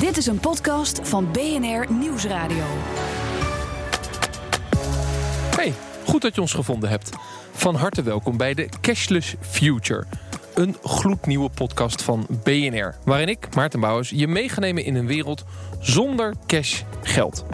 Dit 0.00 0.16
is 0.16 0.26
een 0.26 0.40
podcast 0.40 1.08
van 1.08 1.32
BNR 1.32 1.92
Nieuwsradio. 1.92 2.64
Hey, 5.56 5.72
goed 6.04 6.22
dat 6.22 6.34
je 6.34 6.40
ons 6.40 6.52
gevonden 6.52 6.88
hebt. 6.88 7.10
Van 7.52 7.74
harte 7.74 8.02
welkom 8.02 8.36
bij 8.36 8.54
de 8.54 8.68
Cashless 8.80 9.34
Future. 9.40 10.04
Een 10.54 10.76
gloednieuwe 10.82 11.50
podcast 11.54 12.02
van 12.02 12.26
BNR. 12.42 12.94
Waarin 13.04 13.28
ik, 13.28 13.54
Maarten 13.54 13.80
Bouwers, 13.80 14.10
je 14.10 14.28
mee 14.28 14.48
ga 14.48 14.60
nemen 14.60 14.84
in 14.84 14.94
een 14.94 15.06
wereld 15.06 15.44
zonder 15.80 16.34
cash 16.46 16.82
geld. 17.02 17.44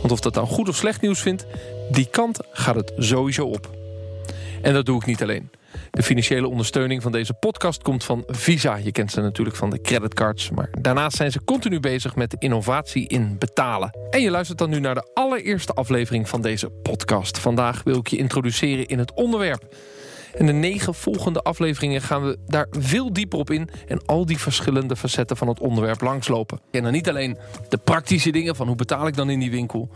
Want 0.00 0.12
of 0.12 0.20
dat 0.20 0.34
dan 0.34 0.46
goed 0.46 0.68
of 0.68 0.76
slecht 0.76 1.00
nieuws 1.00 1.20
vindt, 1.20 1.46
die 1.90 2.08
kant 2.10 2.38
gaat 2.50 2.74
het 2.74 2.92
sowieso 2.96 3.46
op. 3.46 3.70
En 4.62 4.72
dat 4.72 4.86
doe 4.86 4.96
ik 4.96 5.06
niet 5.06 5.22
alleen. 5.22 5.50
De 5.94 6.02
financiële 6.02 6.48
ondersteuning 6.48 7.02
van 7.02 7.12
deze 7.12 7.34
podcast 7.34 7.82
komt 7.82 8.04
van 8.04 8.22
Visa. 8.26 8.76
Je 8.76 8.92
kent 8.92 9.10
ze 9.10 9.20
natuurlijk 9.20 9.56
van 9.56 9.70
de 9.70 9.80
creditcards. 9.80 10.50
Maar 10.50 10.68
daarnaast 10.80 11.16
zijn 11.16 11.30
ze 11.30 11.44
continu 11.44 11.80
bezig 11.80 12.16
met 12.16 12.36
innovatie 12.38 13.08
in 13.08 13.36
betalen. 13.38 13.98
En 14.10 14.20
je 14.20 14.30
luistert 14.30 14.58
dan 14.58 14.70
nu 14.70 14.80
naar 14.80 14.94
de 14.94 15.10
allereerste 15.14 15.72
aflevering 15.72 16.28
van 16.28 16.42
deze 16.42 16.70
podcast. 16.70 17.38
Vandaag 17.38 17.82
wil 17.82 17.98
ik 17.98 18.06
je 18.06 18.16
introduceren 18.16 18.86
in 18.86 18.98
het 18.98 19.14
onderwerp. 19.14 19.74
En 20.38 20.46
de 20.46 20.52
negen 20.52 20.94
volgende 20.94 21.42
afleveringen 21.42 22.00
gaan 22.00 22.22
we 22.24 22.38
daar 22.46 22.66
veel 22.70 23.12
dieper 23.12 23.38
op 23.38 23.50
in... 23.50 23.68
en 23.86 24.06
al 24.06 24.26
die 24.26 24.38
verschillende 24.38 24.96
facetten 24.96 25.36
van 25.36 25.48
het 25.48 25.60
onderwerp 25.60 26.00
langslopen. 26.00 26.60
En 26.70 26.82
dan 26.82 26.92
niet 26.92 27.08
alleen 27.08 27.36
de 27.68 27.76
praktische 27.76 28.30
dingen 28.30 28.56
van 28.56 28.66
hoe 28.66 28.76
betaal 28.76 29.06
ik 29.06 29.16
dan 29.16 29.30
in 29.30 29.38
die 29.38 29.50
winkel... 29.50 29.88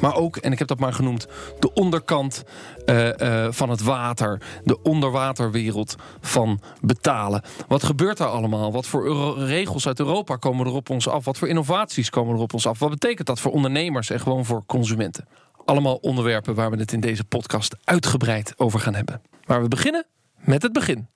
maar 0.00 0.14
ook, 0.14 0.36
en 0.36 0.52
ik 0.52 0.58
heb 0.58 0.68
dat 0.68 0.78
maar 0.78 0.92
genoemd, 0.92 1.26
de 1.58 1.72
onderkant 1.72 2.44
uh, 2.86 3.06
uh, 3.06 3.46
van 3.50 3.70
het 3.70 3.82
water... 3.82 4.40
de 4.64 4.82
onderwaterwereld 4.82 5.96
van 6.20 6.60
betalen. 6.80 7.42
Wat 7.68 7.84
gebeurt 7.84 8.16
daar 8.16 8.28
allemaal? 8.28 8.72
Wat 8.72 8.86
voor 8.86 9.38
regels 9.38 9.86
uit 9.86 9.98
Europa 9.98 10.36
komen 10.36 10.66
er 10.66 10.72
op 10.72 10.90
ons 10.90 11.08
af? 11.08 11.24
Wat 11.24 11.38
voor 11.38 11.48
innovaties 11.48 12.10
komen 12.10 12.34
er 12.34 12.40
op 12.40 12.52
ons 12.52 12.66
af? 12.66 12.78
Wat 12.78 12.90
betekent 12.90 13.26
dat 13.26 13.40
voor 13.40 13.52
ondernemers 13.52 14.10
en 14.10 14.20
gewoon 14.20 14.44
voor 14.44 14.62
consumenten? 14.66 15.28
Allemaal 15.64 15.94
onderwerpen 15.94 16.54
waar 16.54 16.70
we 16.70 16.76
het 16.76 16.92
in 16.92 17.00
deze 17.00 17.24
podcast 17.24 17.76
uitgebreid 17.84 18.54
over 18.56 18.80
gaan 18.80 18.94
hebben. 18.94 19.20
Maar 19.46 19.62
we 19.62 19.68
beginnen 19.68 20.06
met 20.36 20.62
het 20.62 20.72
begin. 20.72 21.08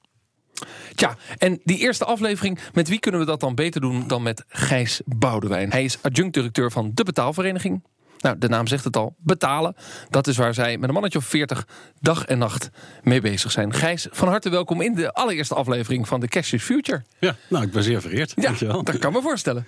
Tja, 0.94 1.16
en 1.38 1.60
die 1.64 1.78
eerste 1.78 2.04
aflevering, 2.04 2.58
met 2.72 2.88
wie 2.88 3.00
kunnen 3.00 3.20
we 3.20 3.26
dat 3.26 3.40
dan 3.40 3.54
beter 3.54 3.80
doen 3.80 4.08
dan 4.08 4.22
met 4.22 4.44
Gijs 4.48 5.00
Boudewijn? 5.04 5.70
Hij 5.70 5.84
is 5.84 6.02
adjunct-directeur 6.02 6.70
van 6.70 6.90
de 6.94 7.04
Betaalvereniging. 7.04 7.82
Nou, 8.20 8.38
de 8.38 8.48
naam 8.48 8.66
zegt 8.66 8.84
het 8.84 8.96
al, 8.96 9.14
betalen. 9.18 9.74
Dat 10.10 10.26
is 10.26 10.36
waar 10.36 10.54
zij 10.54 10.78
met 10.78 10.88
een 10.88 10.94
mannetje 10.94 11.18
of 11.18 11.24
40 11.24 11.66
dag 12.00 12.24
en 12.24 12.38
nacht 12.38 12.70
mee 13.02 13.20
bezig 13.20 13.50
zijn. 13.50 13.72
Gijs, 13.72 14.06
van 14.10 14.28
harte 14.28 14.50
welkom 14.50 14.80
in 14.80 14.94
de 14.94 15.12
allereerste 15.12 15.54
aflevering 15.54 16.08
van 16.08 16.20
de 16.20 16.28
Cash 16.28 16.52
is 16.52 16.62
Future. 16.62 17.02
Ja, 17.18 17.36
nou, 17.48 17.64
ik 17.64 17.72
ben 17.72 17.82
zeer 17.82 18.00
vereerd. 18.00 18.32
Ja, 18.36 18.42
Dankjewel. 18.42 18.84
dat 18.84 18.98
kan 18.98 19.12
me 19.12 19.22
voorstellen. 19.22 19.66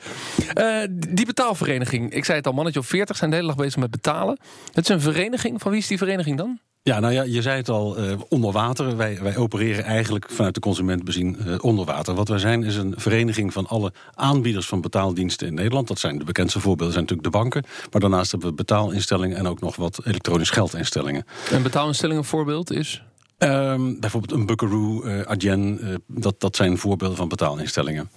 Uh, 0.54 0.82
die 0.90 1.26
betaalvereniging, 1.26 2.12
ik 2.12 2.24
zei 2.24 2.38
het 2.38 2.46
al, 2.46 2.52
mannetje 2.52 2.80
of 2.80 2.86
40 2.86 3.16
zijn 3.16 3.30
de 3.30 3.36
hele 3.36 3.48
dag 3.48 3.56
bezig 3.56 3.76
met 3.76 3.90
betalen. 3.90 4.38
Het 4.72 4.84
is 4.84 4.88
een 4.88 5.00
vereniging. 5.00 5.60
Van 5.60 5.70
wie 5.70 5.80
is 5.80 5.86
die 5.86 5.98
vereniging 5.98 6.36
dan? 6.36 6.60
Ja, 6.84 7.00
nou 7.00 7.12
ja, 7.12 7.22
je 7.22 7.42
zei 7.42 7.56
het 7.56 7.68
al, 7.68 7.98
uh, 7.98 8.12
onder 8.28 8.52
water. 8.52 8.96
Wij, 8.96 9.18
wij 9.22 9.36
opereren 9.36 9.84
eigenlijk 9.84 10.30
vanuit 10.30 10.54
de 10.54 10.60
consument 10.60 11.04
bezien 11.04 11.36
uh, 11.46 11.54
onder 11.60 11.84
water. 11.84 12.14
Wat 12.14 12.28
wij 12.28 12.38
zijn 12.38 12.64
is 12.64 12.76
een 12.76 12.94
vereniging 12.96 13.52
van 13.52 13.66
alle 13.66 13.92
aanbieders 14.14 14.66
van 14.66 14.80
betaaldiensten 14.80 15.46
in 15.46 15.54
Nederland. 15.54 15.88
Dat 15.88 15.98
zijn 15.98 16.18
de 16.18 16.24
bekendste 16.24 16.60
voorbeelden, 16.60 16.92
zijn 16.94 17.04
natuurlijk 17.04 17.32
de 17.32 17.38
banken. 17.38 17.64
Maar 17.90 18.00
daarnaast 18.00 18.30
hebben 18.30 18.48
we 18.48 18.54
betaalinstellingen 18.54 19.36
en 19.36 19.46
ook 19.46 19.60
nog 19.60 19.76
wat 19.76 20.00
elektronisch 20.04 20.50
geldinstellingen. 20.50 21.24
En 21.50 21.62
betaalinstellingen 21.62 22.24
voorbeeld 22.24 22.72
is? 22.72 23.02
Um, 23.42 24.00
bijvoorbeeld 24.00 24.40
een 24.40 24.46
Buckaroo, 24.46 25.04
uh, 25.04 25.20
Adyen, 25.20 25.78
uh, 25.82 25.94
dat, 26.06 26.40
dat 26.40 26.56
zijn 26.56 26.78
voorbeelden 26.78 27.16
van 27.16 27.28
betaalinstellingen. 27.28 28.10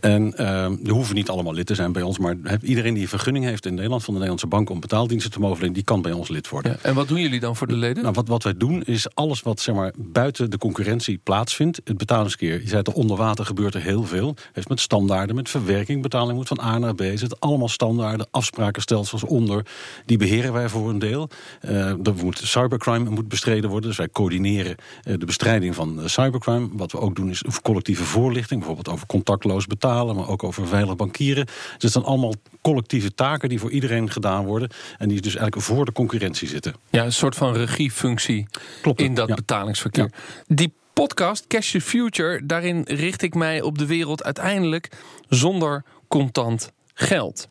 En 0.00 0.34
uh, 0.40 0.68
die 0.80 0.92
hoeven 0.92 1.14
niet 1.14 1.28
allemaal 1.28 1.52
lid 1.52 1.66
te 1.66 1.74
zijn 1.74 1.92
bij 1.92 2.02
ons, 2.02 2.18
maar 2.18 2.36
iedereen 2.62 2.94
die 2.94 3.02
een 3.02 3.08
vergunning 3.08 3.44
heeft 3.44 3.66
in 3.66 3.74
Nederland 3.74 4.04
van 4.04 4.14
de 4.14 4.20
Nederlandse 4.20 4.46
bank 4.46 4.70
om 4.70 4.80
betaaldiensten 4.80 5.30
te 5.30 5.40
mogen 5.40 5.72
die 5.72 5.82
kan 5.82 6.02
bij 6.02 6.12
ons 6.12 6.28
lid 6.28 6.48
worden. 6.48 6.72
Ja, 6.72 6.88
en 6.88 6.94
wat 6.94 7.08
doen 7.08 7.20
jullie 7.20 7.40
dan 7.40 7.56
voor 7.56 7.66
de 7.66 7.76
leden? 7.76 8.02
Nou, 8.02 8.14
wat, 8.14 8.28
wat 8.28 8.42
wij 8.42 8.56
doen 8.56 8.82
is 8.82 9.14
alles 9.14 9.42
wat 9.42 9.60
zeg 9.60 9.74
maar, 9.74 9.92
buiten 9.96 10.50
de 10.50 10.58
concurrentie 10.58 11.20
plaatsvindt. 11.22 11.80
Het 11.84 11.96
betalingskeer, 11.96 12.60
je 12.60 12.68
zei 12.68 12.78
het 12.78 12.92
onder 12.92 13.16
water 13.16 13.46
gebeurt 13.46 13.74
er 13.74 13.82
heel 13.82 14.04
veel. 14.04 14.34
Heeft 14.52 14.68
met 14.68 14.80
standaarden, 14.80 15.36
met 15.36 15.48
verwerking, 15.48 16.02
betaling 16.02 16.36
moet 16.38 16.48
van 16.48 16.60
A 16.60 16.78
naar 16.78 16.94
B. 16.94 17.00
Er 17.00 17.18
zitten 17.18 17.38
allemaal 17.38 17.68
standaarden, 17.68 18.26
afsprakenstelsels 18.30 19.24
onder. 19.24 19.66
Die 20.06 20.18
beheren 20.18 20.52
wij 20.52 20.68
voor 20.68 20.88
een 20.88 20.98
deel. 20.98 21.28
Uh, 21.64 21.88
er 21.88 22.14
moet 22.22 22.38
cybercrime 22.38 23.10
moet 23.10 23.28
bestreden 23.28 23.70
worden, 23.70 23.88
dus 23.88 23.98
wij 23.98 24.08
coördineren 24.08 24.65
de 25.02 25.26
bestrijding 25.26 25.74
van 25.74 26.00
cybercrime. 26.04 26.68
Wat 26.72 26.92
we 26.92 27.00
ook 27.00 27.16
doen 27.16 27.30
is 27.30 27.42
collectieve 27.62 28.04
voorlichting, 28.04 28.58
bijvoorbeeld 28.58 28.94
over 28.94 29.06
contactloos 29.06 29.66
betalen, 29.66 30.16
maar 30.16 30.28
ook 30.28 30.44
over 30.44 30.66
veilig 30.66 30.96
bankieren. 30.96 31.44
Dus 31.46 31.54
het 31.78 31.92
zijn 31.92 32.04
allemaal 32.04 32.34
collectieve 32.60 33.14
taken 33.14 33.48
die 33.48 33.60
voor 33.60 33.70
iedereen 33.70 34.10
gedaan 34.10 34.44
worden 34.44 34.70
en 34.98 35.08
die 35.08 35.20
dus 35.20 35.36
eigenlijk 35.36 35.66
voor 35.66 35.84
de 35.84 35.92
concurrentie 35.92 36.48
zitten. 36.48 36.74
Ja, 36.90 37.04
een 37.04 37.12
soort 37.12 37.34
van 37.34 37.54
regiefunctie 37.54 38.46
Klopt, 38.82 39.00
in 39.00 39.14
dat 39.14 39.28
ja. 39.28 39.34
betalingsverkeer. 39.34 40.10
Ja. 40.12 40.54
Die 40.54 40.72
podcast 40.92 41.46
Cash 41.46 41.70
the 41.70 41.80
Future, 41.80 42.46
daarin 42.46 42.82
richt 42.88 43.22
ik 43.22 43.34
mij 43.34 43.62
op 43.62 43.78
de 43.78 43.86
wereld 43.86 44.24
uiteindelijk 44.24 44.90
zonder 45.28 45.84
contant 46.08 46.72
geld. 46.94 47.48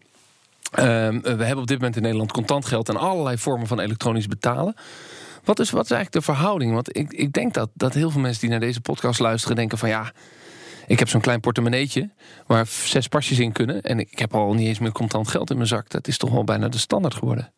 Um, 0.80 1.22
we 1.22 1.30
hebben 1.30 1.58
op 1.58 1.68
dit 1.68 1.78
moment 1.78 1.96
in 1.96 2.02
Nederland 2.02 2.31
contant 2.31 2.66
geld 2.66 2.90
en 2.90 2.98
allerlei 2.98 3.38
vormen 3.38 3.68
van 3.68 3.80
elektronisch 3.80 4.28
betalen. 4.28 4.75
Wat 5.45 5.59
is, 5.59 5.72
wat 5.72 5.83
is 5.83 5.91
eigenlijk 5.91 6.25
de 6.25 6.33
verhouding? 6.33 6.73
Want 6.73 6.97
ik, 6.97 7.13
ik 7.13 7.33
denk 7.33 7.53
dat, 7.53 7.69
dat 7.73 7.94
heel 7.94 8.09
veel 8.09 8.22
mensen 8.22 8.41
die 8.41 8.50
naar 8.50 8.59
deze 8.59 8.81
podcast 8.81 9.19
luisteren 9.19 9.56
denken 9.56 9.78
van 9.78 9.89
ja, 9.89 10.11
ik 10.88 11.00
heb 11.00 11.09
zo'n 11.09 11.22
klein 11.22 11.40
portemonneetje 11.40 12.09
waar 12.47 12.68
zes 12.68 13.07
pasjes 13.07 13.40
in 13.40 13.51
kunnen. 13.51 13.81
En 13.81 14.00
ik 14.00 14.19
heb 14.19 14.34
al 14.34 14.53
niet 14.53 14.68
eens 14.68 14.79
meer 14.79 14.91
contant 14.91 15.28
geld 15.28 15.50
in 15.50 15.56
mijn 15.56 15.68
zak. 15.68 15.90
Dat 15.90 16.07
is 16.07 16.18
toch 16.18 16.31
wel 16.31 16.44
bijna 16.44 16.69
de 16.69 16.78
standaard 16.78 17.13
geworden. 17.13 17.53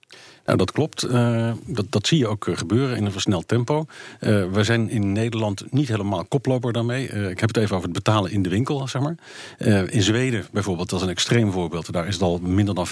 Nou, 0.48 0.60
dat 0.60 0.72
klopt. 0.72 1.06
Uh, 1.06 1.52
dat, 1.66 1.86
dat 1.90 2.08
zie 2.08 2.18
je 2.18 2.28
ook 2.28 2.48
eh, 2.48 2.58
gebeuren 2.58 2.98
in 2.98 3.06
een 3.06 3.12
versneld 3.12 3.48
tempo. 3.48 3.86
Uh, 4.20 4.52
we 4.52 4.64
zijn 4.64 4.90
in 4.90 5.12
Nederland 5.12 5.72
niet 5.72 5.88
helemaal 5.88 6.26
koploper 6.26 6.74
daarmee. 6.74 7.08
Ik 7.08 7.40
heb 7.40 7.48
het 7.48 7.58
even 7.58 7.76
over 7.76 7.88
het 7.88 7.98
betalen 7.98 8.32
in 8.32 8.42
de 8.42 8.50
winkel, 8.50 8.88
zeg 8.88 9.02
maar. 9.02 9.16
in 9.90 10.02
Zweden 10.02 10.46
bijvoorbeeld, 10.52 10.90
dat 10.90 11.00
is 11.00 11.06
een 11.06 11.12
extreem 11.12 11.52
voorbeeld. 11.52 11.92
Daar 11.92 12.08
is 12.08 12.14
het 12.14 12.24
al 12.24 12.40
minder 12.40 12.76
dan 12.76 12.88
5% 12.88 12.90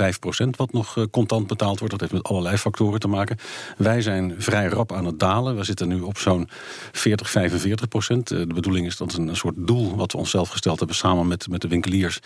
wat 0.49 0.71
nog 0.71 1.07
contant 1.11 1.47
betaald 1.47 1.79
wordt. 1.79 1.91
Dat 1.91 2.01
heeft 2.01 2.13
met 2.13 2.23
allerlei 2.23 2.57
factoren 2.57 2.99
te 2.99 3.07
maken. 3.07 3.37
Wij 3.77 4.01
zijn 4.01 4.35
vrij 4.37 4.67
rap 4.67 4.93
aan 4.93 5.05
het 5.05 5.19
dalen. 5.19 5.55
We 5.55 5.63
zitten 5.63 5.87
nu 5.87 6.01
op 6.01 6.17
zo'n 6.17 6.49
40, 6.91 7.29
45%. 7.29 8.17
de 8.23 8.47
bedoeling 8.47 8.85
is 8.85 8.97
dat 8.97 9.13
een 9.13 9.35
soort 9.35 9.55
doel 9.57 9.95
wat 9.95 10.11
we 10.11 10.17
onszelf 10.25 10.49
gesteld 10.49 10.77
hebben 10.77 10.95
samen 10.95 11.27
met, 11.27 11.47
met 11.49 11.61
de 11.61 11.67
winkeliers. 11.67 12.19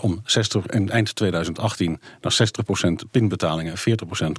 om 0.00 0.20
60 0.24 0.66
en 0.66 0.90
eind 0.90 1.14
2018 1.14 2.00
naar 2.20 2.36
60% 2.86 3.10
pinbetalingen, 3.10 3.74
40% 3.78 3.80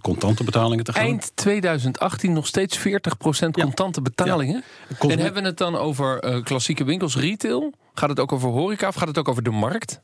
contant 0.01 0.23
contante 0.23 0.43
betalingen 0.43 0.83
te 0.83 0.93
gaan. 0.93 1.01
Eind 1.01 1.31
2018 1.35 2.33
nog 2.33 2.47
steeds 2.47 2.79
40% 2.79 2.81
contante 3.51 4.01
betalingen. 4.01 4.63
Ja. 4.99 5.09
En 5.09 5.19
hebben 5.19 5.41
we 5.41 5.47
het 5.47 5.57
dan 5.57 5.75
over 5.75 6.25
uh, 6.25 6.43
klassieke 6.43 6.83
winkels, 6.83 7.15
retail? 7.15 7.73
Gaat 7.93 8.09
het 8.09 8.19
ook 8.19 8.31
over 8.31 8.49
horeca 8.49 8.87
of 8.87 8.95
gaat 8.95 9.07
het 9.07 9.17
ook 9.17 9.27
over 9.27 9.43
de 9.43 9.49
markt? 9.49 10.01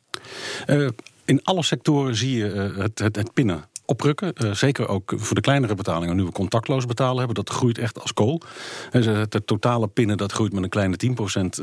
Uh, 0.68 0.88
in 1.26 1.44
alle 1.44 1.64
sectoren 1.64 2.16
zie 2.16 2.38
je 2.38 2.54
uh, 2.54 2.78
het, 2.78 3.00
het, 3.00 3.16
het 3.16 3.34
pinnen 3.34 3.64
oprukken. 3.90 4.34
Uh, 4.44 4.52
zeker 4.52 4.88
ook 4.88 5.14
voor 5.16 5.36
de 5.36 5.42
kleinere 5.42 5.76
betalingen. 5.76 6.16
Nu 6.16 6.24
we 6.24 6.32
contactloos 6.32 6.86
betalen 6.86 7.18
hebben, 7.18 7.36
dat 7.36 7.50
groeit 7.50 7.78
echt 7.78 8.02
als 8.02 8.14
kool. 8.14 8.42
Het, 8.90 9.06
het 9.06 9.48
totale 9.48 9.88
pinnen 9.88 10.18
dat 10.18 10.32
groeit 10.32 10.54
met 10.54 10.64
een 10.64 10.70
kleine 10.70 10.98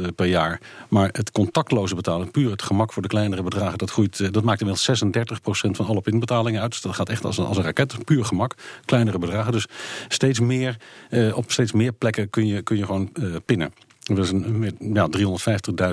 10% 0.09 0.15
per 0.15 0.27
jaar. 0.27 0.61
Maar 0.89 1.09
het 1.13 1.31
contactloze 1.31 1.95
betalen, 1.95 2.31
puur 2.31 2.51
het 2.51 2.63
gemak 2.63 2.93
voor 2.93 3.03
de 3.03 3.09
kleinere 3.09 3.43
bedragen, 3.43 3.79
dat, 3.79 3.91
groeit, 3.91 4.33
dat 4.33 4.45
maakt 4.45 4.61
inmiddels 4.61 5.05
36% 5.05 5.71
van 5.71 5.87
alle 5.87 6.01
pinbetalingen 6.01 6.61
uit. 6.61 6.71
Dus 6.71 6.81
dat 6.81 6.95
gaat 6.95 7.09
echt 7.09 7.25
als 7.25 7.39
een, 7.39 7.47
als 7.47 7.57
een 7.57 7.63
raket, 7.63 8.05
puur 8.05 8.25
gemak. 8.25 8.55
Kleinere 8.85 9.19
bedragen. 9.19 9.53
Dus 9.53 9.67
steeds 10.09 10.41
meer, 10.41 10.77
op 11.35 11.51
steeds 11.51 11.73
meer 11.73 11.93
plekken 11.93 12.31
kun 12.31 12.47
je, 12.47 12.63
kun 12.63 12.77
je 12.77 12.85
gewoon 12.85 13.13
pinnen. 13.45 13.73
Er 14.15 14.27
zijn 14.27 14.77
ja, 14.79 15.09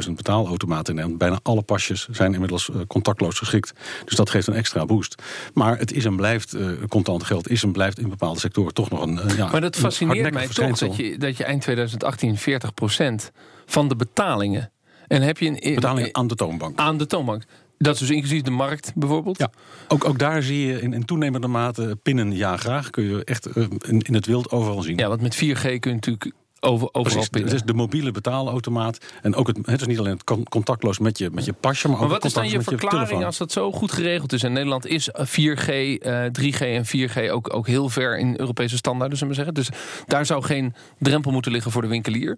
350.000 0.06 0.12
betaalautomaten 0.12 1.00
en 1.00 1.18
bijna 1.18 1.40
alle 1.44 1.62
pasjes 1.62 2.07
zijn 2.12 2.34
inmiddels 2.34 2.69
uh, 2.69 2.75
contactloos 2.88 3.38
geschikt. 3.38 3.74
Dus 4.06 4.16
dat 4.16 4.29
geeft 4.29 4.47
een 4.47 4.53
extra 4.53 4.85
boost. 4.85 5.21
Maar 5.54 5.77
het 5.77 5.92
is 5.94 6.06
en 6.06 6.15
blijft, 6.15 6.56
uh, 6.56 6.71
contant 6.89 7.24
geld 7.24 7.50
is 7.50 7.63
en 7.63 7.71
blijft 7.71 8.00
in 8.00 8.10
bepaalde 8.10 8.39
sectoren 8.39 8.74
toch 8.74 8.89
nog 8.89 9.01
een 9.01 9.19
uh, 9.25 9.38
ja, 9.38 9.51
Maar 9.51 9.62
dat 9.62 9.75
fascineert 9.75 10.33
mij 10.33 10.48
toch 10.48 10.77
dat 10.77 10.95
je, 10.95 11.18
dat 11.18 11.38
je 11.38 11.44
eind 11.44 11.62
2018 11.62 12.38
40% 12.38 13.31
van 13.65 13.88
de 13.88 13.95
betalingen... 13.95 14.71
En 15.07 15.21
heb 15.21 15.38
je 15.38 15.48
een, 15.48 15.75
betalingen 15.75 16.16
aan 16.16 16.27
de 16.27 16.36
toonbank. 16.36 16.80
Aan 16.80 16.98
de 16.98 17.07
toonbank. 17.07 17.44
Dat 17.77 17.94
is 17.94 18.00
dus 18.00 18.09
inclusief 18.09 18.42
de 18.42 18.51
markt 18.51 18.92
bijvoorbeeld? 18.95 19.38
Ja, 19.38 19.51
ook, 19.88 20.06
ook 20.06 20.19
daar 20.19 20.44
zie 20.44 20.68
je 20.68 20.81
in, 20.81 20.94
in 20.94 21.06
toenemende 21.06 21.48
mate 21.48 21.98
pinnen 22.04 22.36
ja 22.36 22.57
graag. 22.57 22.89
Kun 22.89 23.04
je 23.04 23.24
echt 23.24 23.45
in, 23.56 24.01
in 24.01 24.13
het 24.13 24.25
wild 24.25 24.51
overal 24.51 24.81
zien. 24.81 24.98
Ja, 24.98 25.07
want 25.07 25.21
met 25.21 25.36
4G 25.36 25.62
kun 25.62 25.80
je 25.80 25.94
natuurlijk 25.94 26.31
over, 26.63 26.88
overal 26.92 27.27
Precies, 27.30 27.51
Het 27.51 27.54
is 27.54 27.63
de 27.63 27.74
mobiele 27.74 28.12
betaalautomaat. 28.12 28.98
En 29.21 29.36
ook 29.36 29.48
het, 29.48 29.57
het 29.65 29.81
is 29.81 29.88
niet 29.88 30.00
alleen 30.00 30.19
het 30.25 30.48
contactloos 30.50 31.00
met 31.00 31.18
je, 31.18 31.30
met 31.30 31.45
je 31.45 31.54
pasje, 31.54 31.88
maar, 31.88 31.98
maar 31.98 32.06
ook 32.06 32.12
wat 32.12 32.25
is 32.25 32.33
dan 32.33 32.50
je 32.50 32.62
verklaring 32.62 33.19
je 33.19 33.25
als 33.25 33.38
dat 33.38 33.51
zo 33.51 33.71
goed 33.71 33.92
geregeld 33.92 34.33
is? 34.33 34.44
En 34.44 34.54
Nederland 34.54 34.86
is 34.86 35.10
4G, 35.13 35.68
uh, 35.68 36.25
3G 36.31 36.60
en 36.60 36.86
4G 36.86 37.31
ook, 37.31 37.54
ook 37.54 37.68
heel 37.68 37.89
ver 37.89 38.18
in 38.18 38.39
Europese 38.39 38.77
standaarden, 38.77 39.18
zullen 39.18 39.33
we 39.36 39.44
zeggen. 39.44 39.54
Dus 39.54 39.69
daar 40.06 40.25
zou 40.25 40.44
geen 40.44 40.74
drempel 41.00 41.31
moeten 41.31 41.51
liggen 41.51 41.71
voor 41.71 41.81
de 41.81 41.88
winkelier. 41.88 42.38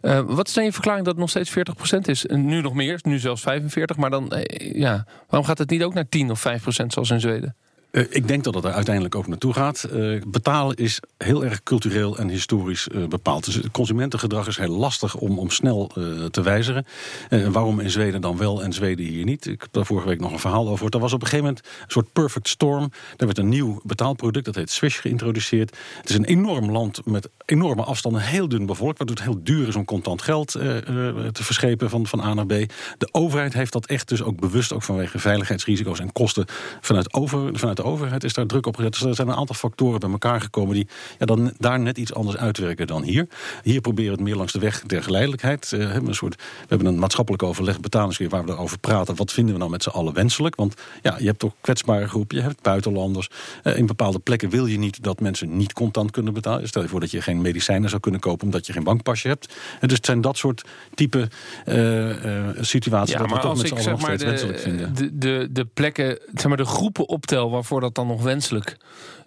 Uh, 0.00 0.20
wat 0.26 0.48
is 0.48 0.54
dan 0.54 0.64
je 0.64 0.72
verklaring 0.72 1.04
dat 1.04 1.14
het 1.14 1.22
nog 1.22 1.30
steeds 1.30 1.50
40% 1.96 1.98
is? 2.00 2.24
Nu 2.24 2.60
nog 2.60 2.74
meer, 2.74 2.98
nu 3.02 3.18
zelfs 3.18 3.44
45%. 3.50 3.96
Maar 3.96 4.10
dan, 4.10 4.32
ja, 4.58 5.06
waarom 5.28 5.48
gaat 5.48 5.58
het 5.58 5.70
niet 5.70 5.82
ook 5.82 5.94
naar 5.94 6.08
10 6.08 6.30
of 6.30 6.46
5% 6.48 6.86
zoals 6.86 7.10
in 7.10 7.20
Zweden? 7.20 7.56
Uh, 7.94 8.04
ik 8.08 8.28
denk 8.28 8.44
dat 8.44 8.54
het 8.54 8.64
er 8.64 8.72
uiteindelijk 8.72 9.14
ook 9.14 9.26
naartoe 9.26 9.52
gaat. 9.52 9.88
Uh, 9.92 10.22
betalen 10.26 10.76
is 10.76 11.00
heel 11.18 11.44
erg 11.44 11.62
cultureel 11.62 12.18
en 12.18 12.28
historisch 12.28 12.88
uh, 12.92 13.06
bepaald. 13.06 13.44
Dus 13.44 13.54
het 13.54 13.70
consumentengedrag 13.70 14.46
is 14.46 14.56
heel 14.56 14.76
lastig 14.76 15.16
om, 15.16 15.38
om 15.38 15.50
snel 15.50 15.90
te 16.30 16.42
wijzigen. 16.42 16.86
waarom 17.28 17.80
in 17.80 17.90
Zweden 17.90 18.20
dan 18.20 18.36
wel 18.36 18.62
en 18.62 18.72
Zweden 18.72 19.04
hier 19.04 19.24
niet? 19.24 19.46
Ik 19.46 19.60
heb 19.60 19.72
daar 19.72 19.86
vorige 19.86 20.08
week 20.08 20.20
nog 20.20 20.32
een 20.32 20.38
verhaal 20.38 20.68
over. 20.68 20.86
Er 20.90 20.98
was 20.98 21.12
op 21.12 21.20
een 21.20 21.26
gegeven 21.26 21.46
moment 21.46 21.66
een 21.66 21.90
soort 21.90 22.12
perfect 22.12 22.48
storm. 22.48 22.90
Daar 23.16 23.26
werd 23.26 23.38
een 23.38 23.48
nieuw 23.48 23.80
betaalproduct, 23.82 24.44
dat 24.44 24.54
heet 24.54 24.70
Swish, 24.70 25.00
geïntroduceerd. 25.00 25.76
Het 26.00 26.10
is 26.10 26.16
een 26.16 26.24
enorm 26.24 26.70
land 26.70 27.00
met 27.04 27.28
enorme 27.44 27.82
afstanden, 27.82 28.22
heel 28.22 28.48
dun 28.48 28.66
bevolkt... 28.66 28.98
waardoor 28.98 29.16
het 29.16 29.24
heel 29.24 29.40
duur 29.42 29.68
is 29.68 29.76
om 29.76 29.84
contant 29.84 30.22
geld 30.22 30.48
te 30.52 31.30
verschepen 31.32 31.90
van, 31.90 32.06
van 32.06 32.20
A 32.20 32.34
naar 32.34 32.46
B. 32.46 32.72
De 32.98 33.08
overheid 33.12 33.52
heeft 33.54 33.72
dat 33.72 33.86
echt 33.86 34.08
dus 34.08 34.22
ook 34.22 34.40
bewust... 34.40 34.72
ook 34.72 34.82
vanwege 34.82 35.18
veiligheidsrisico's 35.18 36.00
en 36.00 36.12
kosten 36.12 36.44
vanuit, 36.80 37.12
over, 37.12 37.58
vanuit 37.58 37.76
de 37.76 37.84
overheid 37.84 38.24
is 38.24 38.34
daar 38.34 38.46
druk 38.46 38.66
op 38.66 38.76
gezet. 38.76 38.92
Dus 38.92 39.02
er 39.02 39.14
zijn 39.14 39.28
een 39.28 39.34
aantal 39.34 39.54
factoren 39.54 40.00
bij 40.00 40.10
elkaar 40.10 40.40
gekomen 40.40 40.74
die 40.74 40.86
ja, 41.18 41.26
dan 41.26 41.52
daar 41.58 41.80
net 41.80 41.98
iets 41.98 42.14
anders 42.14 42.36
uitwerken 42.36 42.86
dan 42.86 43.02
hier. 43.02 43.28
Hier 43.62 43.80
proberen 43.80 44.10
we 44.10 44.16
het 44.16 44.26
meer 44.26 44.36
langs 44.36 44.52
de 44.52 44.58
weg 44.58 44.82
der 44.82 45.02
geleidelijkheid. 45.02 45.72
Uh, 45.74 45.90
hebben 45.90 46.08
een 46.08 46.14
soort, 46.14 46.34
we 46.36 46.66
hebben 46.68 46.86
een 46.86 46.98
maatschappelijk 46.98 47.42
overleg, 47.42 47.80
betalingsweer, 47.80 48.28
waar 48.28 48.44
we 48.44 48.52
erover 48.52 48.78
praten. 48.78 49.16
Wat 49.16 49.32
vinden 49.32 49.52
we 49.52 49.58
nou 49.58 49.70
met 49.70 49.82
z'n 49.82 49.88
allen 49.88 50.14
wenselijk? 50.14 50.54
Want 50.54 50.74
ja, 51.02 51.16
je 51.18 51.26
hebt 51.26 51.38
toch 51.38 51.52
kwetsbare 51.60 52.08
groepen, 52.08 52.36
je 52.36 52.42
hebt 52.42 52.62
buitenlanders. 52.62 53.30
In 53.62 53.86
bepaalde 53.86 54.18
plekken 54.18 54.50
wil 54.50 54.66
je 54.66 54.78
niet 54.78 55.02
dat 55.02 55.20
mensen 55.20 55.56
niet 55.56 55.72
contant 55.72 56.10
kunnen 56.10 56.34
betalen. 56.34 56.68
Stel 56.68 56.82
je 56.82 56.88
voor 56.88 57.00
dat 57.00 57.10
je 57.10 57.22
geen 57.22 57.33
medicijnen 57.40 57.88
zou 57.88 58.00
kunnen 58.00 58.20
kopen 58.20 58.44
omdat 58.44 58.66
je 58.66 58.72
geen 58.72 58.84
bankpasje 58.84 59.28
hebt. 59.28 59.54
En 59.80 59.88
dus 59.88 59.96
het 59.96 60.06
zijn 60.06 60.20
dat 60.20 60.36
soort 60.36 60.64
type 60.94 61.28
uh, 61.66 62.48
situaties 62.60 63.14
ja, 63.14 63.18
dat 63.18 63.30
we 63.30 63.38
toch 63.38 63.56
met 63.56 63.66
z'n 63.66 63.74
allen 63.74 63.90
nog 63.90 64.00
steeds 64.00 64.22
de, 64.22 64.28
wenselijk 64.28 64.58
vinden. 64.58 64.94
De, 64.94 65.18
de, 65.18 65.48
de 65.50 65.64
plekken, 65.64 66.18
zeg 66.34 66.46
maar 66.46 66.56
de 66.56 66.64
groepen 66.64 67.08
optel 67.08 67.50
waarvoor 67.50 67.80
dat 67.80 67.94
dan 67.94 68.06
nog 68.06 68.22
wenselijk 68.22 68.76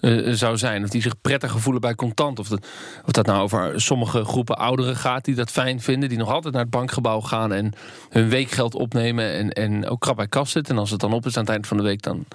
uh, 0.02 0.34
zou 0.34 0.58
zijn. 0.58 0.84
Of 0.84 0.90
die 0.90 1.02
zich 1.02 1.22
prettig 1.22 1.60
voelen 1.60 1.82
bij 1.82 1.96
contant. 1.96 2.40
Of 2.40 2.48
dat, 2.48 2.68
of 3.06 3.12
dat 3.12 3.26
nou 3.26 3.42
over 3.42 3.82
sommige 3.82 4.24
groepen 4.24 4.58
ouderen 4.58 4.96
gaat 4.96 5.26
die 5.26 5.36
dat 5.36 5.52
fijn 5.52 5.82
vinden. 5.82 6.10
Die 6.10 6.18
nog 6.18 6.32
altijd 6.32 6.54
naar 6.54 6.62
het 6.62 6.72
bankgebouw 6.72 7.22
gaan 7.22 7.54
en 7.54 7.74
hun 8.10 8.30
weekgeld 8.30 8.76
opnemen. 8.76 9.34
En, 9.34 9.50
en 9.50 9.88
ook 9.88 10.00
krap 10.00 10.16
bij 10.16 10.28
kast 10.28 10.52
zitten. 10.52 10.74
En 10.74 10.80
als 10.80 10.92
het 10.92 11.00
dan 11.00 11.14
op 11.14 11.26
is 11.26 11.38
aan 11.38 11.44
het 11.44 11.52
eind 11.52 11.68
van 11.68 11.78
de 11.78 11.84
week 11.84 12.02
dan... 12.02 12.26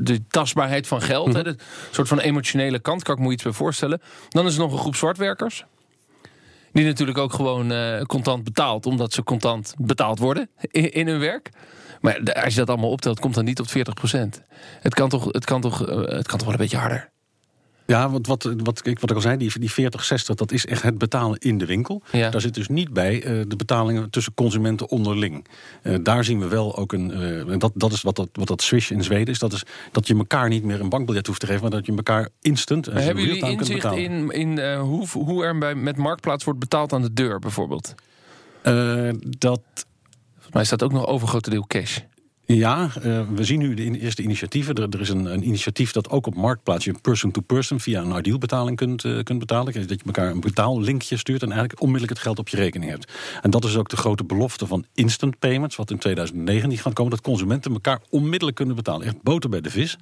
De 0.00 0.26
tastbaarheid 0.28 0.86
van 0.86 1.02
geld, 1.02 1.26
mm 1.26 1.34
-hmm. 1.34 1.42
de 1.42 1.56
soort 1.90 2.08
van 2.08 2.18
emotionele 2.18 2.78
kant, 2.78 3.02
kan 3.02 3.16
ik 3.16 3.20
me 3.22 3.32
iets 3.32 3.42
bij 3.42 3.52
voorstellen. 3.52 4.00
Dan 4.28 4.46
is 4.46 4.54
er 4.54 4.60
nog 4.60 4.72
een 4.72 4.78
groep 4.78 4.96
zwartwerkers. 4.96 5.64
Die 6.72 6.84
natuurlijk 6.84 7.18
ook 7.18 7.32
gewoon 7.32 7.72
uh, 7.72 8.00
contant 8.00 8.44
betaalt, 8.44 8.86
omdat 8.86 9.12
ze 9.12 9.22
contant 9.22 9.74
betaald 9.78 10.18
worden 10.18 10.50
in, 10.60 10.92
in 10.92 11.06
hun 11.08 11.18
werk. 11.18 11.50
Maar 12.00 12.32
als 12.32 12.54
je 12.54 12.58
dat 12.58 12.68
allemaal 12.68 12.90
optelt, 12.90 13.20
komt 13.20 13.34
dan 13.34 13.44
niet 13.44 13.60
op 13.60 13.66
40% 13.66 13.70
Het 14.80 14.94
kan 14.94 15.08
toch, 15.08 15.24
het 15.24 15.44
kan 15.44 15.60
toch, 15.60 15.88
uh, 15.88 15.96
het 15.96 16.26
kan 16.26 16.38
toch 16.38 16.46
wel 16.46 16.52
een 16.52 16.56
beetje 16.56 16.76
harder. 16.76 17.11
Ja, 17.86 18.10
want 18.10 18.26
wat, 18.26 18.42
wat, 18.42 18.82
wat 19.00 19.10
ik 19.10 19.16
al 19.16 19.20
zei, 19.20 19.36
die, 19.36 19.58
die 19.58 19.70
40, 19.70 20.04
60, 20.04 20.34
dat 20.34 20.52
is 20.52 20.66
echt 20.66 20.82
het 20.82 20.98
betalen 20.98 21.38
in 21.38 21.58
de 21.58 21.66
winkel. 21.66 22.02
Ja. 22.12 22.30
Daar 22.30 22.40
zit 22.40 22.54
dus 22.54 22.68
niet 22.68 22.92
bij 22.92 23.14
uh, 23.14 23.44
de 23.48 23.56
betalingen 23.56 24.10
tussen 24.10 24.34
consumenten 24.34 24.88
onderling. 24.88 25.46
Uh, 25.82 25.96
daar 26.02 26.24
zien 26.24 26.38
we 26.38 26.48
wel 26.48 26.76
ook 26.76 26.92
een. 26.92 27.10
Uh, 27.48 27.58
dat, 27.58 27.72
dat 27.74 27.92
is 27.92 28.02
wat 28.02 28.16
dat, 28.16 28.28
wat 28.32 28.46
dat 28.46 28.62
Swish 28.62 28.90
in 28.90 29.04
Zweden 29.04 29.32
is. 29.32 29.38
Dat 29.38 29.52
is 29.52 29.62
dat 29.92 30.06
je 30.06 30.16
elkaar 30.16 30.48
niet 30.48 30.64
meer 30.64 30.80
een 30.80 30.88
bankbiljet 30.88 31.26
hoeft 31.26 31.40
te 31.40 31.46
geven, 31.46 31.62
maar 31.62 31.70
dat 31.70 31.86
je 31.86 31.92
elkaar 31.96 32.28
instant. 32.40 32.92
Maar 32.92 33.02
hebben 33.02 33.24
jullie 33.24 33.50
inzicht 33.50 33.84
in, 33.84 34.30
in 34.30 34.76
hoe, 34.76 35.06
hoe 35.08 35.44
er 35.44 35.58
bij, 35.58 35.74
met 35.74 35.96
marktplaats 35.96 36.44
wordt 36.44 36.60
betaald 36.60 36.92
aan 36.92 37.02
de 37.02 37.12
deur, 37.12 37.38
bijvoorbeeld? 37.38 37.94
dat. 39.38 39.60
Volgens 40.32 40.54
mij 40.54 40.64
staat 40.64 40.82
ook 40.82 40.92
nog 40.92 41.06
overgrote 41.06 41.64
cash. 41.66 41.98
Ja, 42.44 42.90
uh, 43.04 43.20
we 43.34 43.44
zien 43.44 43.58
nu 43.58 43.74
de 43.74 43.84
in 43.84 43.94
eerste 43.94 44.22
initiatieven. 44.22 44.74
Er, 44.74 44.88
er 44.90 45.00
is 45.00 45.08
een, 45.08 45.24
een, 45.24 45.46
initiatief 45.46 45.92
dat 45.92 46.10
ook 46.10 46.26
op 46.26 46.34
Marktplaats 46.34 46.84
je 46.84 46.94
person-to-person 47.02 47.80
via 47.80 48.02
een 48.02 48.18
ideal 48.18 48.38
betaling 48.38 48.76
kunt, 48.76 49.04
uh, 49.04 49.22
kunt 49.22 49.38
betalen. 49.38 49.72
Dat 49.72 49.88
je 49.88 49.98
elkaar 50.06 50.30
een 50.30 50.40
betaallinkje 50.40 51.16
stuurt 51.16 51.42
en 51.42 51.50
eigenlijk 51.50 51.80
onmiddellijk 51.80 52.12
het 52.12 52.22
geld 52.22 52.38
op 52.38 52.48
je 52.48 52.56
rekening 52.56 52.90
hebt. 52.90 53.12
En 53.42 53.50
dat 53.50 53.64
is 53.64 53.76
ook 53.76 53.88
de 53.88 53.96
grote 53.96 54.24
belofte 54.24 54.66
van 54.66 54.84
instant 54.94 55.38
payments, 55.38 55.76
wat 55.76 55.90
in 55.90 55.98
2019 55.98 56.78
gaat 56.78 56.92
komen. 56.92 57.10
Dat 57.10 57.20
consumenten 57.20 57.72
elkaar 57.72 58.00
onmiddellijk 58.10 58.56
kunnen 58.56 58.76
betalen. 58.76 59.06
Echt 59.06 59.22
boter 59.22 59.50
bij 59.50 59.60
de 59.60 59.70
vis. 59.70 59.98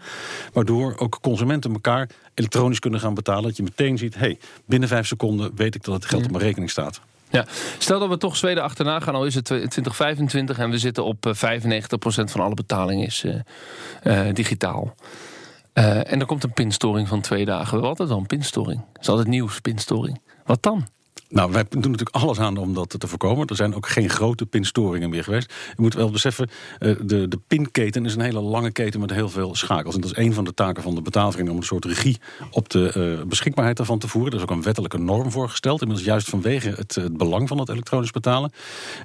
Waardoor 0.52 0.96
ook 0.98 1.18
consumenten 1.22 1.72
elkaar 1.72 2.08
elektronisch 2.34 2.78
kunnen 2.78 3.00
gaan 3.00 3.14
betalen. 3.14 3.42
Dat 3.42 3.56
je 3.56 3.62
meteen 3.62 3.98
ziet, 3.98 4.14
hey, 4.14 4.38
binnen 4.66 4.88
vijf 4.88 5.06
seconden 5.06 5.50
weet 5.54 5.74
ik 5.74 5.84
dat 5.84 5.94
het 5.94 6.04
geld 6.04 6.24
op 6.24 6.30
mijn 6.30 6.44
rekening 6.44 6.70
staat. 6.70 7.00
Ja, 7.30 7.44
stel 7.78 7.98
dat 7.98 8.08
we 8.08 8.16
toch 8.16 8.36
Zweden 8.36 8.62
achterna 8.62 9.00
gaan, 9.00 9.14
al 9.14 9.24
is 9.24 9.34
het 9.34 9.44
2025 9.44 10.58
en 10.58 10.70
we 10.70 10.78
zitten 10.78 11.04
op 11.04 11.26
95% 11.26 11.30
van 12.24 12.40
alle 12.40 12.54
betalingen 12.54 13.06
is 13.06 13.24
uh, 13.24 13.34
uh, 14.04 14.34
digitaal. 14.34 14.94
En 15.72 16.20
er 16.20 16.26
komt 16.26 16.44
een 16.44 16.52
pinstoring 16.52 17.08
van 17.08 17.20
twee 17.20 17.44
dagen. 17.44 17.64
We 17.64 17.86
hebben 17.86 18.06
altijd 18.06 18.26
pinstoring. 18.26 18.80
Dat 18.92 19.02
is 19.02 19.08
altijd 19.08 19.28
nieuws, 19.28 19.60
pinstoring. 19.60 20.20
Wat 20.44 20.62
dan? 20.62 20.86
Nou, 21.30 21.52
wij 21.52 21.64
doen 21.68 21.80
natuurlijk 21.80 22.16
alles 22.16 22.38
aan 22.38 22.56
om 22.56 22.74
dat 22.74 22.94
te 22.98 23.06
voorkomen. 23.06 23.46
Er 23.46 23.56
zijn 23.56 23.74
ook 23.74 23.88
geen 23.88 24.10
grote 24.10 24.46
pinstoringen 24.46 25.10
meer 25.10 25.24
geweest. 25.24 25.52
Je 25.68 25.82
moet 25.82 25.94
wel 25.94 26.10
beseffen, 26.10 26.50
de, 26.78 27.28
de 27.28 27.38
pinketen 27.46 28.04
is 28.04 28.14
een 28.14 28.20
hele 28.20 28.40
lange 28.40 28.70
keten 28.70 29.00
met 29.00 29.10
heel 29.10 29.28
veel 29.28 29.54
schakels. 29.54 29.94
En 29.94 30.00
dat 30.00 30.10
is 30.10 30.16
een 30.16 30.34
van 30.34 30.44
de 30.44 30.54
taken 30.54 30.82
van 30.82 30.94
de 30.94 31.02
betaalvereniging 31.02 31.50
om 31.50 31.56
een 31.56 31.68
soort 31.68 31.84
regie 31.84 32.18
op 32.50 32.68
de 32.68 33.16
uh, 33.20 33.26
beschikbaarheid 33.26 33.76
daarvan 33.76 33.98
te 33.98 34.08
voeren. 34.08 34.32
Er 34.32 34.36
is 34.36 34.42
ook 34.42 34.50
een 34.50 34.62
wettelijke 34.62 34.98
norm 34.98 35.30
voor 35.30 35.48
gesteld. 35.48 35.80
Inmiddels 35.80 36.08
juist 36.08 36.28
vanwege 36.28 36.68
het, 36.68 36.94
het 36.94 37.16
belang 37.16 37.48
van 37.48 37.58
het 37.58 37.68
elektronisch 37.68 38.10
betalen. 38.10 38.52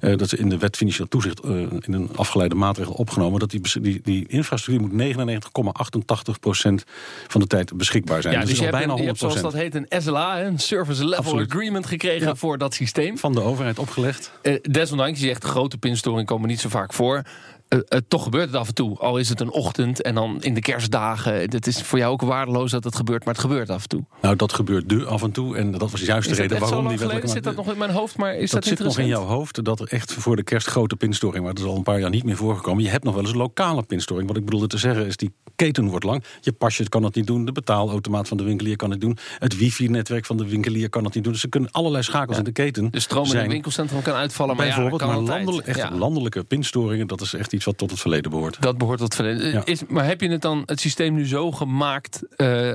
Uh, 0.02 0.10
dat 0.10 0.22
is 0.22 0.34
in 0.34 0.50
de 0.50 0.58
wet 0.58 0.78
financieel 0.78 1.08
toezicht 1.08 1.46
uh, 1.46 1.52
in 1.80 1.94
een 1.94 2.10
afgeleide 2.16 2.56
maatregel 2.56 2.94
opgenomen. 2.94 3.40
Dat 3.40 3.50
die, 3.50 3.62
die, 3.82 4.00
die 4.04 4.28
infrastructuur 4.28 4.88
moet 4.88 5.16
99,88 5.16 6.40
procent 6.40 6.84
van 7.28 7.42
de 7.42 7.48
tijd 7.48 7.78
beschikbaar 7.78 8.22
zijn. 8.22 8.34
Ja, 8.34 8.40
dus, 8.40 8.50
dus 8.50 8.58
je, 8.58 8.66
hebt 8.66 8.78
bijna 8.78 8.94
een, 8.94 9.02
je 9.02 9.06
hebt 9.06 9.20
zoals 9.20 9.42
dat 9.42 9.54
heet 9.54 9.76
een 9.76 9.88
SLA, 9.90 10.42
een 10.42 10.60
Service 10.60 11.04
Level 11.04 11.18
Absoluut. 11.18 11.52
Agreement 11.52 11.86
gekregen 11.86 12.15
ja. 12.24 12.36
voor 12.36 12.58
dat 12.58 12.74
systeem. 12.74 13.18
Van 13.18 13.34
de 13.34 13.42
overheid 13.42 13.80
opgelegd. 13.80 14.32
Uh, 14.42 14.56
desondanks, 14.62 15.20
je 15.20 15.26
zegt 15.26 15.44
grote 15.44 15.78
pinstoringen 15.78 16.26
komen 16.26 16.48
niet 16.48 16.60
zo 16.60 16.70
vaak 16.70 16.94
voor. 16.94 17.22
Uh, 17.70 17.80
uh, 17.90 18.00
toch 18.08 18.24
gebeurt 18.24 18.48
het 18.48 18.56
af 18.56 18.68
en 18.68 18.74
toe. 18.74 18.98
Al 18.98 19.18
is 19.18 19.30
het 19.30 19.40
een 19.40 19.52
ochtend 19.52 20.02
en 20.02 20.16
dan 20.16 20.42
in 20.42 20.54
de 20.54 20.62
kerstdagen. 20.62 21.34
Het 21.34 21.68
is 21.68 21.82
voor 21.82 21.98
jou 22.00 22.12
ook 22.12 22.22
waardeloos 22.22 22.72
dat 22.72 22.84
het 22.84 22.96
gebeurt, 22.96 23.26
maar 23.26 23.34
het 23.34 23.44
gebeurt 23.44 23.70
af 23.70 23.82
en 23.82 23.90
toe. 23.90 24.04
Nou, 24.22 24.36
dat 24.36 24.54
gebeurt 24.54 24.88
nu 24.88 25.06
af 25.06 25.24
en 25.24 25.32
toe. 25.32 25.58
En 25.58 25.72
dat 25.72 25.92
was 25.92 26.02
juist 26.02 26.30
de 26.30 26.36
reden 26.36 26.60
waarom 26.60 26.88
die 26.88 26.98
wettelijke... 26.98 27.28
Zit 27.28 27.44
dat 27.44 27.56
nog 27.56 27.72
in 27.72 27.78
mijn 27.78 27.92
hoofd, 27.92 28.18
maar 28.18 28.36
is 28.36 28.52
dat, 28.52 28.64
dat 28.64 28.78
zit 28.78 28.88
nog 28.88 29.00
in 29.00 29.08
jouw 29.08 29.24
hoofd. 29.24 29.64
Dat 29.64 29.80
er 29.80 29.88
echt 29.88 30.14
voor 30.14 30.36
de 30.36 30.44
kerst 30.44 30.68
grote 30.68 30.96
pinstoring, 30.96 31.44
maar 31.44 31.54
dat 31.54 31.64
is 31.64 31.70
al 31.70 31.76
een 31.76 31.84
paar 31.84 32.00
jaar 32.00 32.10
niet 32.10 32.24
meer 32.24 32.36
voorgekomen. 32.36 32.84
Je 32.84 32.90
hebt 32.90 33.04
nog 33.04 33.14
wel 33.14 33.24
eens 33.24 33.32
een 33.32 33.38
lokale 33.38 33.84
pinstoring. 33.84 34.28
Wat 34.28 34.38
ik 34.38 34.46
bedoelde 34.46 34.68
te 34.68 34.78
zeggen 34.78 35.06
is, 35.06 35.18
die 35.18 35.34
keten 35.56 35.88
wordt 35.88 36.06
lang. 36.06 36.24
Je 36.42 36.52
pasje 36.52 36.90
kan 36.90 37.02
dat 37.02 37.16
niet 37.16 37.28
doen. 37.28 37.46
De 37.46 37.52
betaalautomaat 37.52 38.28
van 38.28 38.38
de 38.38 38.44
winkelier 38.44 38.76
kan 38.76 38.92
het 38.92 39.02
doen. 39.02 39.18
Het 39.40 39.58
wifi-netwerk 39.58 40.26
van 40.26 40.38
de 40.38 40.48
winkelier 40.48 40.90
kan 40.90 41.04
dat 41.04 41.14
niet 41.14 41.24
doen. 41.24 41.34
Dus 41.34 41.44
er 41.44 41.50
kunnen 41.50 41.72
allerlei 41.72 42.04
schakels 42.04 42.32
ja. 42.32 42.38
in 42.38 42.44
de 42.44 42.52
keten. 42.52 42.92
De 42.92 43.00
stroom 43.00 43.26
in 43.26 43.38
het 43.38 43.48
winkelcentrum 43.48 44.02
kan 44.02 44.14
uitvallen. 44.14 44.56
Maar 44.56 44.66
bijvoorbeeld, 44.66 45.02
ja, 45.02 45.08
maar 45.08 45.20
landelijk, 45.20 45.68
echt 45.68 45.90
landelijke 45.90 46.44
pinstoringen, 46.44 47.08
dat 47.08 47.22
is 47.22 47.34
echt 47.34 47.54
iets 47.54 47.65
wat 47.66 47.78
tot 47.78 47.92
het 47.92 48.00
verleden 48.00 48.32
behoort. 48.32 48.62
Dat 48.62 48.78
behoort 48.78 49.00
tot 49.00 49.14
het 49.14 49.26
verleden. 49.26 49.52
Ja. 49.52 49.66
Is, 49.66 49.86
maar 49.88 50.06
heb 50.06 50.22
je 50.22 50.30
het 50.30 50.42
dan 50.42 50.64
het 50.66 50.80
systeem 50.80 51.14
nu 51.14 51.28
zo 51.28 51.52
gemaakt 51.52 52.24
uh, 52.38 52.72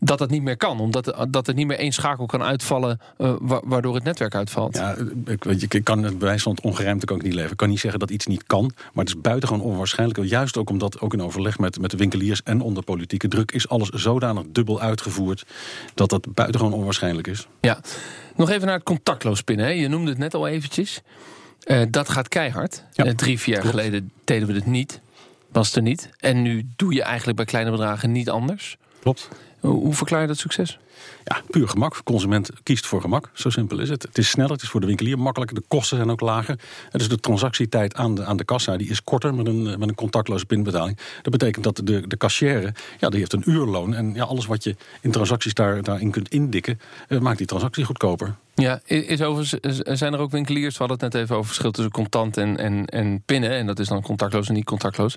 dat 0.00 0.18
het 0.18 0.30
niet 0.30 0.42
meer 0.42 0.56
kan? 0.56 0.80
Omdat 0.80 1.26
dat 1.30 1.46
het 1.46 1.56
niet 1.56 1.66
meer 1.66 1.78
één 1.78 1.92
schakel 1.92 2.26
kan 2.26 2.42
uitvallen 2.42 3.00
uh, 3.18 3.34
waardoor 3.40 3.94
het 3.94 4.04
netwerk 4.04 4.34
uitvalt? 4.34 4.76
Ja, 4.76 4.96
ik, 5.26 5.44
weet 5.44 5.74
ik 5.74 5.84
kan 5.84 6.02
het 6.02 6.18
bewijs 6.18 6.42
van 6.42 6.52
het 6.52 6.64
ik 6.64 7.10
niet 7.10 7.22
leveren. 7.22 7.50
Ik 7.50 7.56
kan 7.56 7.68
niet 7.68 7.80
zeggen 7.80 8.00
dat 8.00 8.10
iets 8.10 8.26
niet 8.26 8.44
kan, 8.46 8.72
maar 8.92 9.04
het 9.04 9.14
is 9.14 9.20
buitengewoon 9.20 9.64
onwaarschijnlijk. 9.64 10.28
Juist 10.28 10.56
ook 10.56 10.70
omdat, 10.70 11.00
ook 11.00 11.12
in 11.12 11.22
overleg 11.22 11.58
met, 11.58 11.80
met 11.80 11.90
de 11.90 11.96
winkeliers 11.96 12.42
en 12.42 12.60
onder 12.60 12.84
politieke 12.84 13.28
druk, 13.28 13.50
is 13.50 13.68
alles 13.68 13.88
zodanig 13.88 14.44
dubbel 14.52 14.80
uitgevoerd 14.80 15.46
dat 15.94 16.10
dat 16.10 16.34
buitengewoon 16.34 16.74
onwaarschijnlijk 16.74 17.26
is. 17.26 17.48
Ja, 17.60 17.80
nog 18.36 18.50
even 18.50 18.66
naar 18.66 18.76
het 18.76 18.84
contactloos 18.84 19.42
pinnen. 19.42 19.66
Hè. 19.66 19.72
Je 19.72 19.88
noemde 19.88 20.10
het 20.10 20.18
net 20.18 20.34
al 20.34 20.48
eventjes. 20.48 21.02
Uh, 21.66 21.82
dat 21.90 22.08
gaat 22.08 22.28
keihard. 22.28 22.84
Ja. 22.92 23.04
Uh, 23.04 23.12
drie, 23.12 23.38
vier 23.38 23.54
jaar 23.54 23.62
Klopt. 23.62 23.76
geleden 23.76 24.10
deden 24.24 24.48
we 24.48 24.54
het 24.54 24.66
niet. 24.66 25.00
Was 25.52 25.76
er 25.76 25.82
niet. 25.82 26.10
En 26.18 26.42
nu 26.42 26.66
doe 26.76 26.94
je 26.94 27.02
eigenlijk 27.02 27.36
bij 27.36 27.46
kleine 27.46 27.70
bedragen 27.70 28.12
niet 28.12 28.30
anders. 28.30 28.76
Klopt. 29.00 29.28
Hoe 29.60 29.94
verklaar 29.94 30.20
je 30.20 30.26
dat 30.26 30.38
succes? 30.38 30.78
Ja, 31.24 31.40
puur 31.50 31.68
gemak. 31.68 32.00
Consument 32.04 32.50
kiest 32.62 32.86
voor 32.86 33.00
gemak. 33.00 33.30
Zo 33.32 33.50
simpel 33.50 33.78
is 33.78 33.88
het. 33.88 34.02
Het 34.02 34.18
is 34.18 34.28
sneller, 34.28 34.52
het 34.52 34.62
is 34.62 34.68
voor 34.68 34.80
de 34.80 34.86
winkelier 34.86 35.18
makkelijker. 35.18 35.56
De 35.56 35.64
kosten 35.68 35.96
zijn 35.96 36.10
ook 36.10 36.20
lager. 36.20 36.58
Dus 36.90 37.08
de 37.08 37.20
transactietijd 37.20 37.94
aan 37.94 38.14
de, 38.14 38.24
aan 38.24 38.36
de 38.36 38.44
kassa 38.44 38.76
die 38.76 38.88
is 38.88 39.04
korter 39.04 39.34
met 39.34 39.46
een, 39.46 39.62
met 39.62 39.88
een 39.88 39.94
contactloze 39.94 40.46
pinbetaling. 40.46 40.98
Dat 41.22 41.32
betekent 41.32 41.64
dat 41.64 41.80
de, 41.84 42.06
de 42.06 42.16
cashier, 42.16 42.74
ja, 42.98 43.08
die 43.08 43.18
heeft 43.18 43.32
een 43.32 43.50
uurloon. 43.50 43.94
En 43.94 44.14
ja, 44.14 44.24
alles 44.24 44.46
wat 44.46 44.64
je 44.64 44.76
in 45.00 45.10
transacties 45.10 45.54
daar, 45.54 45.82
daarin 45.82 46.10
kunt 46.10 46.28
indikken, 46.28 46.80
uh, 47.08 47.20
maakt 47.20 47.38
die 47.38 47.46
transactie 47.46 47.84
goedkoper. 47.84 48.34
Ja, 48.54 48.80
is 48.84 49.22
overigens, 49.22 49.78
zijn 49.98 50.12
er 50.12 50.18
ook 50.18 50.30
winkeliers, 50.30 50.72
we 50.72 50.84
hadden 50.84 50.98
het 51.04 51.12
net 51.12 51.22
even 51.22 51.34
over 51.34 51.46
verschil 51.46 51.70
tussen 51.70 51.92
contant 51.92 52.36
en, 52.36 52.56
en, 52.56 52.84
en 52.86 53.22
pinnen. 53.26 53.50
En 53.50 53.66
dat 53.66 53.78
is 53.78 53.88
dan 53.88 54.02
contactloos 54.02 54.48
en 54.48 54.54
niet 54.54 54.64
contactloos. 54.64 55.16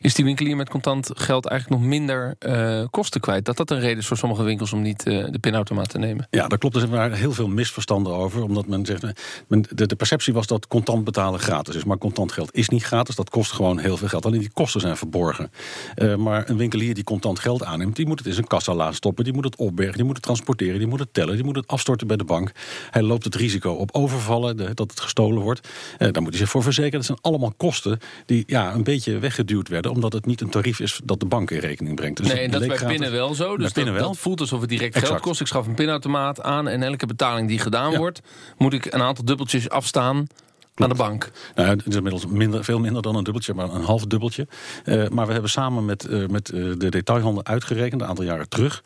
Is 0.00 0.14
die 0.14 0.24
winkelier 0.24 0.56
met 0.56 0.68
contant 0.68 1.10
geld 1.14 1.46
eigenlijk 1.46 1.80
nog 1.80 1.90
minder 1.90 2.34
uh, 2.40 2.84
kosten 2.90 3.20
kwijt? 3.20 3.44
Dat 3.44 3.56
dat 3.56 3.70
een 3.70 3.80
reden 3.80 3.98
is 3.98 4.06
voor 4.06 4.16
sommige 4.16 4.42
winkels 4.42 4.72
om 4.72 4.82
niet 4.82 5.06
de, 5.08 5.30
de 5.30 5.38
pinautomaat 5.38 5.88
te 5.88 5.98
nemen. 5.98 6.26
Ja, 6.30 6.48
dat 6.48 6.58
klopt. 6.58 6.76
Er 6.76 6.88
zijn 6.88 7.12
heel 7.12 7.32
veel 7.32 7.48
misverstanden 7.48 8.12
over. 8.12 8.42
Omdat 8.42 8.66
men 8.66 8.86
zegt, 8.86 9.02
men, 9.46 9.64
de, 9.74 9.86
de 9.86 9.96
perceptie 9.96 10.32
was 10.32 10.46
dat 10.46 10.66
contant 10.66 11.04
betalen 11.04 11.40
gratis 11.40 11.74
is. 11.74 11.84
Maar 11.84 11.98
contant 11.98 12.32
geld 12.32 12.54
is 12.54 12.68
niet 12.68 12.82
gratis. 12.82 13.14
Dat 13.14 13.30
kost 13.30 13.52
gewoon 13.52 13.78
heel 13.78 13.96
veel 13.96 14.08
geld. 14.08 14.26
Alleen 14.26 14.40
die 14.40 14.50
kosten 14.52 14.80
zijn 14.80 14.96
verborgen. 14.96 15.50
Uh, 15.96 16.14
maar 16.14 16.48
een 16.48 16.56
winkelier 16.56 16.94
die 16.94 17.04
contant 17.04 17.38
geld 17.38 17.64
aanneemt, 17.64 17.96
die 17.96 18.06
moet 18.06 18.18
het 18.18 18.26
in 18.26 18.34
zijn 18.34 18.46
kassa 18.46 18.74
laten 18.74 18.94
stoppen. 18.94 19.24
Die 19.24 19.32
moet 19.32 19.44
het 19.44 19.56
opbergen, 19.56 19.96
die 19.96 20.04
moet 20.04 20.16
het 20.16 20.24
transporteren, 20.24 20.78
die 20.78 20.88
moet 20.88 20.98
het 20.98 21.14
tellen, 21.14 21.34
die 21.34 21.44
moet 21.44 21.56
het 21.56 21.66
afstorten 21.66 22.06
bij 22.06 22.16
de 22.16 22.24
bank. 22.24 22.52
Hij 22.90 23.02
loopt 23.02 23.24
het 23.24 23.34
risico 23.34 23.72
op 23.72 23.94
overvallen, 23.94 24.56
de, 24.56 24.74
dat 24.74 24.90
het 24.90 25.00
gestolen 25.00 25.42
wordt. 25.42 25.68
Uh, 25.98 26.12
daar 26.12 26.22
moet 26.22 26.30
hij 26.30 26.40
zich 26.40 26.50
voor 26.50 26.62
verzekeren. 26.62 26.96
Dat 26.96 27.06
zijn 27.06 27.18
allemaal 27.20 27.52
kosten 27.56 27.98
die 28.26 28.42
ja, 28.46 28.74
een 28.74 28.84
beetje 28.84 29.18
weggeduwd 29.18 29.68
werden. 29.68 29.90
Omdat 29.90 30.12
het 30.12 30.26
niet 30.26 30.40
een 30.40 30.50
tarief 30.50 30.80
is 30.80 31.00
dat 31.04 31.20
de 31.20 31.26
bank 31.26 31.50
in 31.50 31.58
rekening 31.58 31.96
brengt. 31.96 32.16
Dus 32.16 32.32
nee, 32.32 32.48
dat 32.48 32.62
is 32.62 32.66
bij 32.66 32.86
pinnen 32.86 33.12
wel 33.12 33.34
zo. 33.34 33.56
Dus 33.56 33.72
dat, 33.72 33.84
wel. 33.84 33.98
dat, 33.98 34.18
voelt 34.18 34.40
alsof 34.40 34.60
het 34.60 34.68
direct 34.68 34.97
geld 35.00 35.20
kost. 35.20 35.40
Ik 35.40 35.46
schaf 35.46 35.66
een 35.66 35.74
pinautomaat 35.74 36.42
aan 36.42 36.68
en 36.68 36.82
elke 36.82 37.06
betaling 37.06 37.48
die 37.48 37.58
gedaan 37.58 37.96
wordt, 37.96 38.20
moet 38.56 38.72
ik 38.72 38.92
een 38.92 39.02
aantal 39.02 39.24
dubbeltjes 39.24 39.68
afstaan 39.68 40.26
aan 40.74 40.88
de 40.88 40.94
bank. 40.94 41.30
Nou, 41.54 41.68
het 41.68 41.86
is 41.86 41.96
inmiddels 41.96 42.26
minder, 42.26 42.64
veel 42.64 42.78
minder 42.78 43.02
dan 43.02 43.16
een 43.16 43.24
dubbeltje, 43.24 43.54
maar 43.54 43.74
een 43.74 43.82
half 43.82 44.06
dubbeltje. 44.06 44.46
Uh, 44.84 45.08
maar 45.08 45.26
we 45.26 45.32
hebben 45.32 45.50
samen 45.50 45.84
met, 45.84 46.06
uh, 46.10 46.26
met 46.26 46.52
uh, 46.52 46.74
de 46.78 46.88
detailhandel 46.88 47.44
uitgerekend, 47.44 48.00
een 48.00 48.08
aantal 48.08 48.24
jaren 48.24 48.48
terug, 48.48 48.82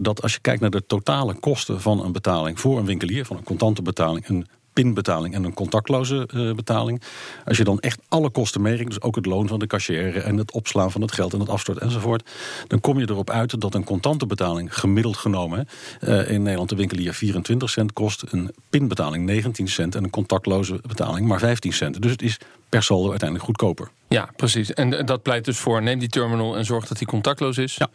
dat 0.00 0.22
als 0.22 0.32
je 0.32 0.40
kijkt 0.40 0.60
naar 0.60 0.70
de 0.70 0.86
totale 0.86 1.34
kosten 1.34 1.80
van 1.80 2.04
een 2.04 2.12
betaling 2.12 2.60
voor 2.60 2.78
een 2.78 2.86
winkelier, 2.86 3.24
van 3.24 3.36
een 3.36 3.44
contante 3.44 3.82
betaling, 3.82 4.28
een 4.28 4.46
pinbetaling 4.72 5.34
en 5.34 5.44
een 5.44 5.54
contactloze 5.54 6.28
uh, 6.34 6.54
betaling. 6.54 7.02
Als 7.44 7.56
je 7.56 7.64
dan 7.64 7.80
echt 7.80 8.00
alle 8.08 8.30
kosten 8.30 8.62
meerekent, 8.62 8.88
dus 8.88 9.02
ook 9.02 9.16
het 9.16 9.26
loon 9.26 9.48
van 9.48 9.58
de 9.58 9.66
cashier 9.66 10.16
en 10.16 10.36
het 10.36 10.52
opslaan 10.52 10.90
van 10.90 11.00
het 11.00 11.12
geld 11.12 11.32
en 11.32 11.40
het 11.40 11.48
afstorten 11.48 11.82
enzovoort, 11.82 12.30
dan 12.66 12.80
kom 12.80 12.98
je 12.98 13.10
erop 13.10 13.30
uit 13.30 13.60
dat 13.60 13.74
een 13.74 13.84
contante 13.84 14.26
betaling 14.26 14.78
gemiddeld 14.78 15.16
genomen 15.16 15.68
uh, 16.00 16.30
in 16.30 16.42
Nederland 16.42 16.68
de 16.68 16.76
winkelier 16.76 17.14
24 17.14 17.70
cent 17.70 17.92
kost, 17.92 18.24
een 18.30 18.54
pinbetaling 18.70 19.24
19 19.24 19.68
cent 19.68 19.94
en 19.94 20.04
een 20.04 20.10
contactloze 20.10 20.80
betaling 20.86 21.26
maar 21.26 21.38
15 21.38 21.72
cent. 21.72 22.02
Dus 22.02 22.10
het 22.10 22.22
is 22.22 22.38
per 22.68 22.82
saldo 22.82 23.10
uiteindelijk 23.10 23.48
goedkoper. 23.48 23.90
Ja, 24.08 24.30
precies. 24.36 24.72
En 24.72 25.06
dat 25.06 25.22
pleit 25.22 25.44
dus 25.44 25.58
voor 25.58 25.82
neem 25.82 25.98
die 25.98 26.08
terminal 26.08 26.56
en 26.56 26.64
zorg 26.64 26.86
dat 26.86 26.98
die 26.98 27.06
contactloos 27.06 27.58
is. 27.58 27.74
Ja. 27.74 27.88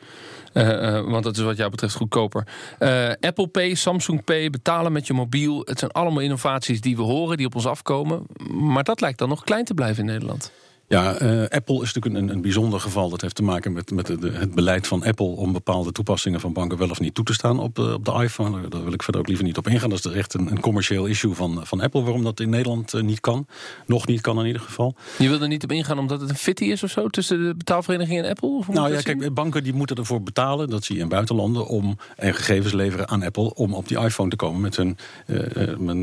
Uh, 0.57 0.69
uh, 0.69 1.11
want 1.11 1.23
dat 1.23 1.37
is 1.37 1.43
wat 1.43 1.57
jou 1.57 1.69
betreft 1.69 1.95
goedkoper. 1.95 2.47
Uh, 2.79 3.09
Apple 3.19 3.47
Pay, 3.47 3.73
Samsung 3.75 4.23
Pay, 4.23 4.49
betalen 4.49 4.91
met 4.91 5.07
je 5.07 5.13
mobiel. 5.13 5.61
Het 5.65 5.79
zijn 5.79 5.91
allemaal 5.91 6.23
innovaties 6.23 6.81
die 6.81 6.95
we 6.95 7.01
horen, 7.01 7.37
die 7.37 7.45
op 7.45 7.55
ons 7.55 7.65
afkomen. 7.65 8.25
Maar 8.49 8.83
dat 8.83 9.01
lijkt 9.01 9.19
dan 9.19 9.29
nog 9.29 9.43
klein 9.43 9.65
te 9.65 9.73
blijven 9.73 9.99
in 9.99 10.09
Nederland. 10.11 10.51
Ja, 10.89 11.22
uh, 11.22 11.41
Apple 11.41 11.82
is 11.82 11.94
natuurlijk 11.94 12.15
een, 12.15 12.29
een 12.29 12.41
bijzonder 12.41 12.79
geval. 12.79 13.10
Dat 13.10 13.22
heeft 13.22 13.36
te 13.36 13.44
maken 13.44 13.74
met, 13.74 13.91
met 13.91 14.06
de, 14.06 14.32
het 14.32 14.56
beleid 14.56 14.88
van 14.88 15.03
Apple 15.03 15.25
om 15.25 15.53
bepaalde 15.53 15.91
toepassingen 15.91 16.39
van 16.39 16.53
banken 16.53 16.77
wel 16.77 16.89
of 16.89 17.00
niet 17.00 17.13
toe 17.13 17.25
te 17.25 17.34
staan 17.34 17.60
op, 17.60 17.79
uh, 17.79 17.94
op 17.94 18.06
de 18.06 18.12
iPhone. 18.12 18.67
Daar 18.67 18.84
wil 18.84 18.94
ik 18.94 19.03
verder 19.03 19.22
ook 19.22 19.27
liever 19.27 19.46
niet 19.46 19.58
op 19.58 19.67
ingaan. 19.67 19.89
Dat 19.89 20.06
is 20.06 20.12
echt 20.12 20.34
een, 20.34 20.51
een 20.51 20.60
commercieel 20.60 21.06
issue 21.06 21.34
van, 21.34 21.62
van 21.63 21.82
Apple, 21.82 22.01
waarom 22.01 22.24
dat 22.24 22.39
in 22.39 22.50
Nederland 22.50 22.94
uh, 22.94 23.01
niet 23.01 23.20
kan. 23.20 23.48
Nog 23.86 24.08
niet 24.08 24.22
kan 24.22 24.39
in 24.39 24.46
ieder 24.46 24.62
geval. 24.62 24.96
Je 25.17 25.29
wil 25.29 25.41
er 25.41 25.48
niet 25.48 25.63
op 25.63 25.72
ingaan 25.72 26.00
omdat 26.00 26.22
het 26.22 26.29
een 26.29 26.36
fitty 26.36 26.63
is 26.63 26.84
of 26.84 26.89
zo 26.89 27.08
tussen 27.08 27.44
de 27.44 27.56
betaalvereniging 27.58 28.24
en 28.24 28.29
Apple? 28.29 28.63
nou 28.67 28.94
ja, 28.94 29.01
kijk, 29.01 29.34
banken 29.34 29.63
die 29.63 29.74
moeten 29.74 29.96
ervoor 29.96 30.22
betalen, 30.22 30.70
dat 30.70 30.84
zie 30.84 30.96
je 30.96 31.01
in 31.01 31.10
buitenlanden, 31.10 31.67
om 31.67 31.98
en 32.15 32.34
gegevens 32.34 32.74
leveren 32.74 33.08
aan 33.08 33.24
Apple 33.24 33.53
om 33.53 33.74
op 33.74 33.88
die 33.88 34.00
iPhone 34.00 34.29
te 34.29 34.36
komen 34.36 34.62
met 34.62 34.75
hun, 34.75 34.98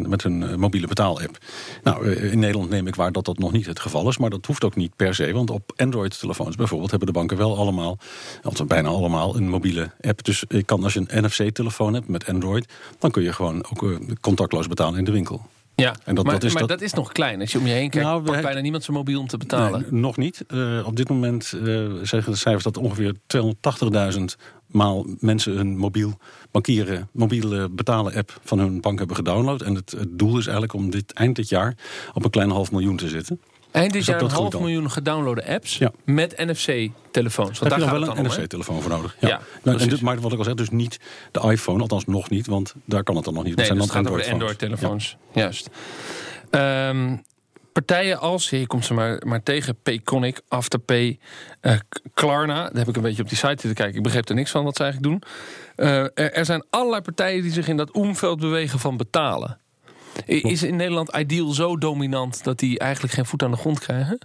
met 0.08 0.22
hun 0.22 0.60
mobiele 0.60 0.86
betaalapp. 0.86 1.38
Nou, 1.82 2.10
in 2.12 2.38
Nederland 2.38 2.70
neem 2.70 2.86
ik 2.86 2.94
waar 2.94 3.12
dat 3.12 3.24
dat 3.24 3.38
nog 3.38 3.52
niet 3.52 3.66
het 3.66 3.80
geval 3.80 4.08
is, 4.08 4.18
maar 4.18 4.30
dat 4.30 4.46
hoeft 4.46 4.64
ook 4.64 4.73
niet 4.76 4.96
per 4.96 5.14
se, 5.14 5.32
want 5.32 5.50
op 5.50 5.72
Android-telefoons 5.76 6.56
bijvoorbeeld 6.56 6.90
hebben 6.90 7.08
de 7.08 7.14
banken 7.14 7.36
wel 7.36 7.56
allemaal, 7.56 7.98
althans 8.42 8.68
bijna 8.68 8.88
allemaal, 8.88 9.36
een 9.36 9.48
mobiele 9.48 9.90
app. 10.00 10.24
Dus 10.24 10.44
je 10.48 10.62
kan 10.62 10.82
als 10.82 10.92
je 10.92 11.04
een 11.06 11.24
NFC-telefoon 11.24 11.94
hebt 11.94 12.08
met 12.08 12.26
Android, 12.28 12.72
dan 12.98 13.10
kun 13.10 13.22
je 13.22 13.32
gewoon 13.32 13.66
ook 13.70 13.82
uh, 13.82 13.96
contactloos 14.20 14.68
betalen 14.68 14.98
in 14.98 15.04
de 15.04 15.12
winkel. 15.12 15.46
Ja, 15.76 15.94
en 16.04 16.14
dat, 16.14 16.24
maar, 16.24 16.34
dat, 16.34 16.44
is, 16.44 16.52
maar 16.52 16.60
dat... 16.60 16.70
dat 16.70 16.80
is 16.80 16.92
nog 16.92 17.12
klein. 17.12 17.40
Als 17.40 17.52
je 17.52 17.58
om 17.58 17.66
je 17.66 17.72
heen 17.72 17.90
kijkt, 17.90 18.06
nou, 18.06 18.22
pakt 18.22 18.42
bijna 18.42 18.60
niemand 18.60 18.84
zijn 18.84 18.96
mobiel 18.96 19.20
om 19.20 19.26
te 19.26 19.36
betalen. 19.36 19.80
Nee, 19.80 20.00
nog 20.00 20.16
niet. 20.16 20.44
Uh, 20.48 20.86
op 20.86 20.96
dit 20.96 21.08
moment 21.08 21.52
uh, 21.54 21.92
zeggen 22.02 22.32
de 22.32 22.38
cijfers 22.38 22.64
dat 22.64 22.76
ongeveer 22.76 23.14
280.000 24.16 24.24
maal 24.66 25.06
mensen 25.18 25.52
hun 25.52 25.76
mobiel 25.76 26.18
bankieren, 26.50 27.08
mobiele 27.12 27.68
betalen 27.68 28.14
app 28.14 28.38
van 28.42 28.58
hun 28.58 28.80
bank 28.80 28.98
hebben 28.98 29.16
gedownload. 29.16 29.62
En 29.62 29.74
het, 29.74 29.90
het 29.90 30.18
doel 30.18 30.38
is 30.38 30.44
eigenlijk 30.44 30.72
om 30.72 30.90
dit 30.90 31.12
eind 31.12 31.36
dit 31.36 31.48
jaar 31.48 31.76
op 32.12 32.24
een 32.24 32.30
klein 32.30 32.50
half 32.50 32.72
miljoen 32.72 32.96
te 32.96 33.08
zitten. 33.08 33.40
Eind 33.74 33.92
dit 33.92 34.04
jaar 34.04 34.22
een 34.22 34.30
half 34.30 34.58
miljoen 34.58 34.90
gedownloade 34.90 35.46
apps 35.46 35.78
ja. 35.78 35.92
met 36.04 36.36
NFC-telefoons. 36.36 37.58
Daar 37.58 37.70
heb 37.70 37.80
je 37.80 37.98
wel 37.98 38.16
een 38.16 38.24
NFC-telefoon 38.24 38.82
voor 38.82 38.90
nodig. 38.90 39.16
Ja, 39.18 39.28
ja 39.28 39.40
nou, 39.62 39.80
en 39.80 39.88
dit, 39.88 40.00
maar 40.00 40.20
wat 40.20 40.32
ik 40.32 40.38
al 40.38 40.44
zeg, 40.44 40.54
dus 40.54 40.70
niet 40.70 41.00
de 41.30 41.40
iPhone, 41.40 41.80
althans 41.80 42.04
nog 42.04 42.30
niet, 42.30 42.46
want 42.46 42.74
daar 42.84 43.02
kan 43.02 43.16
het 43.16 43.24
dan 43.24 43.34
nog 43.34 43.44
niet. 43.44 43.56
Nee, 43.56 43.66
dat 43.68 43.76
zijn 43.76 43.88
dan 43.88 43.96
Android-telefoons. 43.96 44.42
Android-telefoons, 44.42 45.16
ja. 45.32 45.40
juist. 45.40 45.70
Um, 46.50 47.22
partijen 47.72 48.18
als, 48.18 48.50
hier 48.50 48.66
komt 48.66 48.84
ze 48.84 48.94
maar, 48.94 49.22
maar 49.26 49.42
tegen, 49.42 49.76
Payconic, 49.82 50.40
Afterpay, 50.48 51.18
uh, 51.62 51.72
Klarna. 52.14 52.62
Daar 52.62 52.78
heb 52.78 52.88
ik 52.88 52.96
een 52.96 53.02
beetje 53.02 53.22
op 53.22 53.28
die 53.28 53.38
site 53.38 53.48
zitten 53.48 53.74
kijken. 53.74 53.96
Ik 53.96 54.02
begreep 54.02 54.28
er 54.28 54.34
niks 54.34 54.50
van 54.50 54.64
wat 54.64 54.76
ze 54.76 54.82
eigenlijk 54.82 55.12
doen. 55.12 55.30
Uh, 55.86 55.98
er, 55.98 56.32
er 56.32 56.44
zijn 56.44 56.64
allerlei 56.70 57.02
partijen 57.02 57.42
die 57.42 57.52
zich 57.52 57.68
in 57.68 57.76
dat 57.76 57.90
omveld 57.90 58.40
bewegen 58.40 58.78
van 58.78 58.96
betalen. 58.96 59.58
Is 60.26 60.62
in 60.62 60.76
Nederland 60.76 61.16
Ideal 61.16 61.52
zo 61.52 61.76
dominant 61.76 62.44
dat 62.44 62.58
die 62.58 62.78
eigenlijk 62.78 63.14
geen 63.14 63.26
voet 63.26 63.42
aan 63.42 63.50
de 63.50 63.56
grond 63.56 63.78
krijgen? 63.78 64.18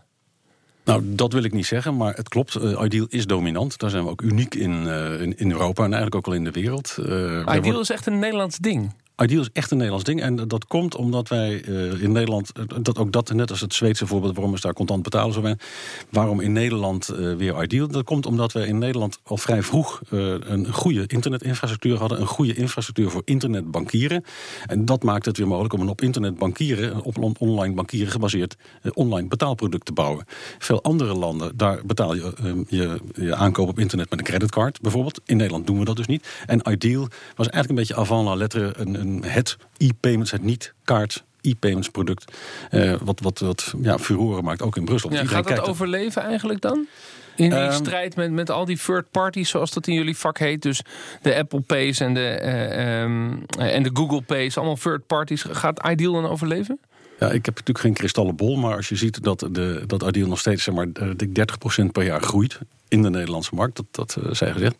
Nou, 0.83 1.03
dat 1.05 1.33
wil 1.33 1.43
ik 1.43 1.53
niet 1.53 1.65
zeggen, 1.65 1.97
maar 1.97 2.15
het 2.15 2.29
klopt. 2.29 2.55
Uh, 2.55 2.81
Ideal 2.83 3.05
is 3.09 3.25
dominant. 3.25 3.77
Daar 3.77 3.89
zijn 3.89 4.03
we 4.03 4.09
ook 4.09 4.21
uniek 4.21 4.55
in, 4.55 4.83
uh, 4.83 5.21
in, 5.21 5.37
in, 5.37 5.51
Europa 5.51 5.83
en 5.83 5.93
eigenlijk 5.93 6.15
ook 6.15 6.25
wel 6.25 6.35
in 6.35 6.43
de 6.43 6.51
wereld. 6.51 6.95
Uh, 6.99 7.05
Ideal 7.05 7.61
wordt... 7.61 7.79
is 7.79 7.89
echt 7.89 8.05
een 8.05 8.19
Nederlands 8.19 8.57
ding. 8.57 8.93
Ideal 9.21 9.41
is 9.41 9.49
echt 9.53 9.71
een 9.71 9.77
Nederlands 9.77 10.05
ding. 10.05 10.21
En 10.21 10.47
dat 10.47 10.67
komt 10.67 10.95
omdat 10.95 11.27
wij 11.27 11.65
uh, 11.65 12.01
in 12.01 12.11
Nederland, 12.11 12.51
dat 12.81 12.97
ook 12.97 13.11
dat 13.11 13.33
net 13.33 13.51
als 13.51 13.61
het 13.61 13.73
Zweedse 13.73 14.07
voorbeeld, 14.07 14.35
waarom 14.35 14.53
is 14.53 14.61
daar 14.61 14.73
contant 14.73 15.03
betalen 15.03 15.33
zo 15.33 15.41
weinig. 15.41 15.65
Waarom 16.09 16.39
in 16.39 16.51
Nederland 16.51 17.09
uh, 17.11 17.35
weer 17.35 17.63
Ideal? 17.63 17.87
Dat 17.87 18.03
komt 18.03 18.25
omdat 18.25 18.51
we 18.51 18.67
in 18.67 18.77
Nederland 18.77 19.19
al 19.23 19.37
vrij 19.37 19.63
vroeg 19.63 20.01
een 20.09 20.73
goede 20.73 21.03
internetinfrastructuur 21.07 21.97
hadden. 21.97 22.19
Een 22.21 22.27
goede 22.27 22.53
infrastructuur 22.53 23.09
voor 23.09 23.21
internetbankieren. 23.25 24.23
En 24.65 24.85
dat 24.85 25.03
maakt 25.03 25.25
het 25.25 25.37
weer 25.37 25.47
mogelijk 25.47 25.73
om 25.73 25.81
een 25.81 25.87
op 25.89 26.01
internet 26.01 26.37
bankieren, 26.37 27.03
op 27.03 27.41
online 27.41 27.73
bankieren 27.73 28.11
gebaseerd 28.11 28.55
online 28.93 29.27
betaalproduct 29.27 29.85
te 29.85 29.93
bouwen. 29.93 30.25
Veel 30.57 30.83
andere 30.83 31.13
landen, 31.13 31.57
daar 31.57 31.79
betaal 31.85 32.13
je 32.13 32.33
je, 32.67 32.99
je 33.13 33.35
aankoop 33.35 33.67
op 33.67 33.79
internet 33.79 34.09
met 34.09 34.19
een 34.19 34.25
creditcard 34.25 34.81
bijvoorbeeld. 34.81 35.21
In 35.25 35.37
Nederland 35.37 35.67
doen 35.67 35.79
we 35.79 35.85
dat 35.85 35.95
dus 35.95 36.07
niet. 36.07 36.27
En 36.45 36.61
Ideal 36.71 37.07
was 37.35 37.47
eigenlijk 37.49 37.69
een 37.69 37.75
beetje 37.75 37.95
avant 37.95 38.25
la 38.25 38.35
lettre 38.35 38.73
een 38.77 39.08
het 39.25 39.57
e-payments, 39.77 40.31
het 40.31 40.43
niet-kaart 40.43 41.23
e-payments 41.41 41.89
product. 41.89 42.37
Uh, 42.71 42.95
wat 43.01 43.19
wat, 43.19 43.39
wat 43.39 43.73
ja, 43.81 43.99
furoren 43.99 44.43
maakt, 44.43 44.61
ook 44.61 44.77
in 44.77 44.85
Brussel. 44.85 45.13
Ja, 45.13 45.25
gaat 45.25 45.47
dat 45.47 45.67
overleven 45.67 46.21
eigenlijk 46.21 46.61
dan? 46.61 46.87
In, 47.35 47.51
in 47.51 47.73
strijd 47.73 48.15
met, 48.15 48.31
met 48.31 48.49
al 48.49 48.65
die 48.65 48.77
third 48.77 49.11
parties, 49.11 49.49
zoals 49.49 49.71
dat 49.71 49.87
in 49.87 49.93
jullie 49.93 50.17
vak 50.17 50.37
heet. 50.37 50.61
Dus 50.61 50.81
de 51.21 51.35
Apple 51.35 51.61
Pays 51.61 51.99
en 51.99 52.13
de, 52.13 52.39
uh, 52.43 53.01
um, 53.01 53.45
en 53.57 53.83
de 53.83 53.89
Google 53.93 54.21
Pays, 54.21 54.57
allemaal 54.57 54.75
third 54.75 55.07
parties. 55.07 55.45
Gaat 55.49 55.87
Ideal 55.87 56.13
dan 56.13 56.27
overleven? 56.27 56.79
Ja, 57.19 57.27
ik 57.27 57.45
heb 57.45 57.55
natuurlijk 57.55 57.79
geen 57.79 57.93
kristallen 57.93 58.35
bol, 58.35 58.57
maar 58.57 58.75
als 58.75 58.89
je 58.89 58.95
ziet 58.95 59.23
dat, 59.23 59.39
de, 59.51 59.83
dat 59.87 60.03
Ideal 60.03 60.27
nog 60.27 60.39
steeds 60.39 60.63
zeg 60.63 60.75
maar, 60.75 60.87
30% 60.87 61.85
per 61.91 62.03
jaar 62.03 62.21
groeit 62.21 62.59
in 62.89 63.01
de 63.01 63.09
Nederlandse 63.09 63.55
markt, 63.55 63.75
dat, 63.75 63.85
dat 63.91 64.17
uh, 64.19 64.33
zij 64.33 64.51
gezegd. 64.51 64.75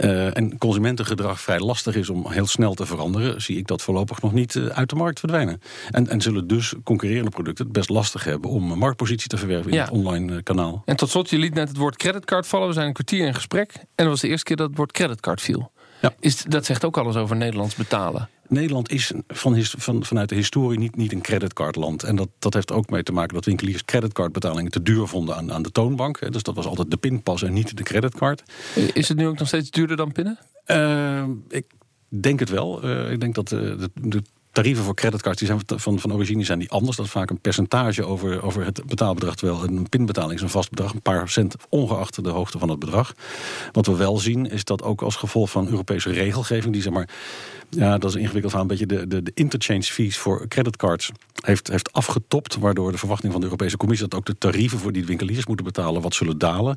Uh, 0.00 0.36
en 0.36 0.58
consumentengedrag 0.58 1.40
vrij 1.40 1.60
lastig 1.60 1.94
is 1.94 2.08
om 2.08 2.30
heel 2.30 2.46
snel 2.46 2.74
te 2.74 2.86
veranderen, 2.86 3.42
zie 3.42 3.56
ik 3.56 3.66
dat 3.66 3.82
voorlopig 3.82 4.22
nog 4.22 4.32
niet 4.32 4.54
uh, 4.54 4.66
uit 4.66 4.88
de 4.88 4.96
markt 4.96 5.18
verdwijnen. 5.18 5.60
En, 5.90 6.08
en 6.08 6.20
zullen 6.20 6.46
dus 6.46 6.74
concurrerende 6.84 7.30
producten 7.30 7.64
het 7.64 7.74
best 7.74 7.88
lastig 7.88 8.24
hebben 8.24 8.50
om 8.50 8.70
een 8.70 8.78
marktpositie 8.78 9.28
te 9.28 9.36
verwerven 9.36 9.70
in 9.70 9.76
ja. 9.76 9.84
het 9.84 9.92
online 9.92 10.42
kanaal. 10.42 10.82
En 10.84 10.96
tot 10.96 11.10
slot, 11.10 11.30
je 11.30 11.38
liet 11.38 11.54
net 11.54 11.68
het 11.68 11.76
woord 11.76 11.96
creditcard 11.96 12.46
vallen. 12.46 12.68
We 12.68 12.74
zijn 12.74 12.86
een 12.86 12.92
kwartier 12.92 13.26
in 13.26 13.34
gesprek 13.34 13.72
en 13.74 13.84
dat 13.94 14.06
was 14.06 14.20
de 14.20 14.28
eerste 14.28 14.44
keer 14.44 14.56
dat 14.56 14.68
het 14.68 14.76
woord 14.76 14.92
creditcard 14.92 15.40
viel. 15.40 15.72
Ja. 16.00 16.14
Is, 16.20 16.42
dat 16.42 16.64
zegt 16.64 16.84
ook 16.84 16.96
alles 16.96 17.16
over 17.16 17.36
Nederlands 17.36 17.74
betalen. 17.74 18.28
Nederland 18.48 18.90
is 18.90 19.12
van, 19.28 19.64
van, 19.64 20.04
vanuit 20.04 20.28
de 20.28 20.34
historie 20.34 20.78
niet, 20.78 20.96
niet 20.96 21.12
een 21.12 21.20
creditcardland. 21.20 22.02
En 22.02 22.16
dat, 22.16 22.28
dat 22.38 22.54
heeft 22.54 22.72
ook 22.72 22.90
mee 22.90 23.02
te 23.02 23.12
maken 23.12 23.34
dat 23.34 23.44
winkeliers 23.44 23.84
creditcardbetalingen 23.84 24.70
te 24.70 24.82
duur 24.82 25.06
vonden 25.06 25.36
aan, 25.36 25.52
aan 25.52 25.62
de 25.62 25.72
toonbank. 25.72 26.32
Dus 26.32 26.42
dat 26.42 26.54
was 26.54 26.66
altijd 26.66 26.90
de 26.90 26.96
pinpas 26.96 27.42
en 27.42 27.52
niet 27.52 27.76
de 27.76 27.82
creditcard. 27.82 28.42
Is 28.92 29.08
het 29.08 29.16
nu 29.16 29.26
ook 29.26 29.38
nog 29.38 29.48
steeds 29.48 29.70
duurder 29.70 29.96
dan 29.96 30.12
pinnen? 30.12 30.38
Uh, 30.66 31.24
ik 31.48 31.64
denk 32.08 32.40
het 32.40 32.50
wel. 32.50 32.84
Uh, 32.84 33.10
ik 33.10 33.20
denk 33.20 33.34
dat 33.34 33.48
de, 33.48 33.76
de, 33.78 34.08
de 34.08 34.22
tarieven 34.54 34.84
voor 34.84 34.94
creditcards 34.94 35.38
die 35.38 35.46
zijn 35.46 35.60
van, 35.66 35.98
van 35.98 36.12
origine 36.12 36.44
zijn 36.44 36.58
die 36.58 36.70
anders. 36.70 36.96
Dat 36.96 37.06
is 37.06 37.12
vaak 37.12 37.30
een 37.30 37.40
percentage 37.40 38.04
over, 38.04 38.42
over 38.42 38.64
het 38.64 38.86
betaalbedrag. 38.86 39.34
Terwijl 39.34 39.64
een 39.64 39.88
pinbetaling 39.88 40.34
is 40.34 40.40
een 40.40 40.48
vast 40.48 40.70
bedrag, 40.70 40.92
een 40.92 41.02
paar 41.02 41.28
cent 41.28 41.54
ongeacht 41.68 42.24
de 42.24 42.30
hoogte 42.30 42.58
van 42.58 42.68
het 42.68 42.78
bedrag. 42.78 43.14
Wat 43.72 43.86
we 43.86 43.96
wel 43.96 44.18
zien 44.18 44.50
is 44.50 44.64
dat 44.64 44.82
ook 44.82 45.02
als 45.02 45.16
gevolg 45.16 45.50
van 45.50 45.68
Europese 45.68 46.10
regelgeving, 46.10 46.72
die 46.72 46.82
zeg 46.82 46.92
maar, 46.92 47.08
ja, 47.68 47.98
dat 47.98 48.10
is 48.10 48.16
ingewikkeld 48.16 48.52
van 48.52 48.60
een 48.60 48.66
beetje 48.66 48.86
de, 48.86 49.06
de, 49.06 49.22
de 49.22 49.30
interchange 49.34 49.82
fees 49.82 50.18
voor 50.18 50.48
creditcards 50.48 51.10
heeft, 51.40 51.68
heeft 51.68 51.92
afgetopt. 51.92 52.56
Waardoor 52.56 52.92
de 52.92 52.98
verwachting 52.98 53.32
van 53.32 53.40
de 53.40 53.46
Europese 53.46 53.76
Commissie 53.76 54.08
dat 54.08 54.18
ook 54.18 54.26
de 54.26 54.38
tarieven 54.38 54.78
voor 54.78 54.92
die 54.92 55.04
winkeliers 55.04 55.46
moeten 55.46 55.64
betalen 55.64 56.02
wat 56.02 56.14
zullen 56.14 56.38
dalen. 56.38 56.76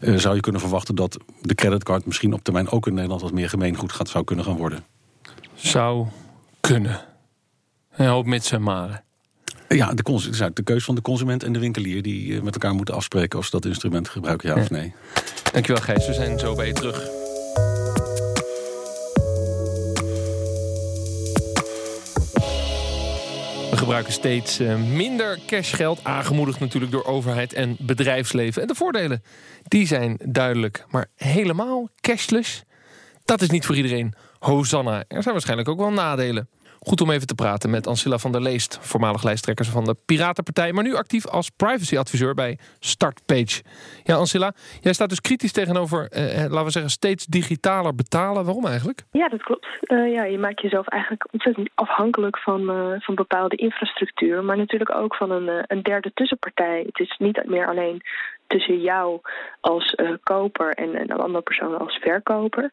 Uh, 0.00 0.16
zou 0.16 0.34
je 0.34 0.40
kunnen 0.40 0.60
verwachten 0.60 0.94
dat 0.94 1.16
de 1.40 1.54
creditcard 1.54 2.06
misschien 2.06 2.32
op 2.32 2.44
termijn 2.44 2.70
ook 2.70 2.86
in 2.86 2.94
Nederland 2.94 3.22
wat 3.22 3.32
meer 3.32 3.48
gemeengoed 3.48 3.92
gaat, 3.92 4.08
zou 4.08 4.24
kunnen 4.24 4.44
gaan 4.44 4.56
worden. 4.56 4.84
Zou 5.54 6.06
kunnen. 6.60 7.08
Een 7.96 8.06
hoop 8.06 8.26
mits 8.26 8.52
en 8.52 8.62
maren. 8.62 9.02
Ja, 9.68 9.92
de, 9.94 10.02
de, 10.02 10.50
de 10.54 10.62
keus 10.62 10.84
van 10.84 10.94
de 10.94 11.02
consument 11.02 11.42
en 11.42 11.52
de 11.52 11.58
winkelier 11.58 12.02
die 12.02 12.36
eh, 12.36 12.42
met 12.42 12.54
elkaar 12.54 12.74
moeten 12.74 12.94
afspreken 12.94 13.38
of 13.38 13.44
ze 13.44 13.50
dat 13.50 13.64
instrument 13.64 14.08
gebruiken, 14.08 14.48
ja, 14.48 14.54
ja. 14.54 14.62
of 14.62 14.70
nee. 14.70 14.94
Dankjewel 15.52 15.82
Gijs, 15.82 16.06
we 16.06 16.12
zijn 16.12 16.38
zo 16.38 16.54
bij 16.54 16.66
je 16.66 16.72
terug. 16.72 16.98
We 23.70 23.76
gebruiken 23.76 24.12
steeds 24.12 24.58
eh, 24.58 24.76
minder 24.76 25.38
cashgeld, 25.46 26.04
aangemoedigd 26.04 26.60
natuurlijk 26.60 26.92
door 26.92 27.04
overheid 27.04 27.52
en 27.52 27.76
bedrijfsleven. 27.78 28.62
En 28.62 28.68
de 28.68 28.74
voordelen, 28.74 29.22
die 29.62 29.86
zijn 29.86 30.18
duidelijk. 30.24 30.84
Maar 30.90 31.06
helemaal 31.16 31.88
cashless, 32.00 32.62
dat 33.24 33.42
is 33.42 33.50
niet 33.50 33.66
voor 33.66 33.76
iedereen 33.76 34.14
Hosanna. 34.38 35.04
Er 35.08 35.22
zijn 35.22 35.34
waarschijnlijk 35.34 35.68
ook 35.68 35.78
wel 35.78 35.92
nadelen. 35.92 36.48
Goed 36.86 37.00
om 37.00 37.10
even 37.10 37.26
te 37.26 37.34
praten 37.34 37.70
met 37.70 37.86
Ancilla 37.86 38.18
van 38.18 38.32
der 38.32 38.40
Leest, 38.40 38.78
voormalig 38.80 39.22
lijsttrekker 39.22 39.64
van 39.64 39.84
de 39.84 39.96
Piratenpartij, 40.06 40.72
maar 40.72 40.84
nu 40.84 40.94
actief 40.94 41.26
als 41.26 41.50
privacyadviseur 41.50 42.34
bij 42.34 42.58
Startpage. 42.78 43.62
Ja, 44.02 44.14
Ancilla, 44.14 44.52
jij 44.80 44.92
staat 44.92 45.08
dus 45.08 45.20
kritisch 45.20 45.52
tegenover, 45.52 46.08
eh, 46.10 46.44
eh, 46.44 46.50
laten 46.50 46.64
we 46.64 46.70
zeggen, 46.70 46.90
steeds 46.90 47.26
digitaler 47.26 47.94
betalen. 47.94 48.44
Waarom 48.44 48.66
eigenlijk? 48.66 49.02
Ja, 49.10 49.28
dat 49.28 49.42
klopt. 49.42 49.66
Uh, 49.82 50.12
ja, 50.12 50.24
je 50.24 50.38
maakt 50.38 50.60
jezelf 50.60 50.88
eigenlijk 50.88 51.26
ontzettend 51.32 51.70
afhankelijk 51.74 52.38
van, 52.38 52.60
uh, 52.60 52.94
van 52.98 53.14
bepaalde 53.14 53.56
infrastructuur, 53.56 54.44
maar 54.44 54.56
natuurlijk 54.56 54.94
ook 54.94 55.14
van 55.16 55.30
een, 55.30 55.64
een 55.66 55.82
derde 55.82 56.10
tussenpartij. 56.14 56.82
Het 56.86 56.98
is 56.98 57.16
niet 57.18 57.42
meer 57.44 57.66
alleen 57.66 58.02
tussen 58.50 58.80
jou 58.80 59.20
als 59.60 59.94
uh, 59.96 60.10
koper 60.22 60.74
en 60.74 61.00
een 61.00 61.10
andere 61.10 61.42
persoon 61.42 61.78
als 61.78 61.96
verkoper. 61.96 62.70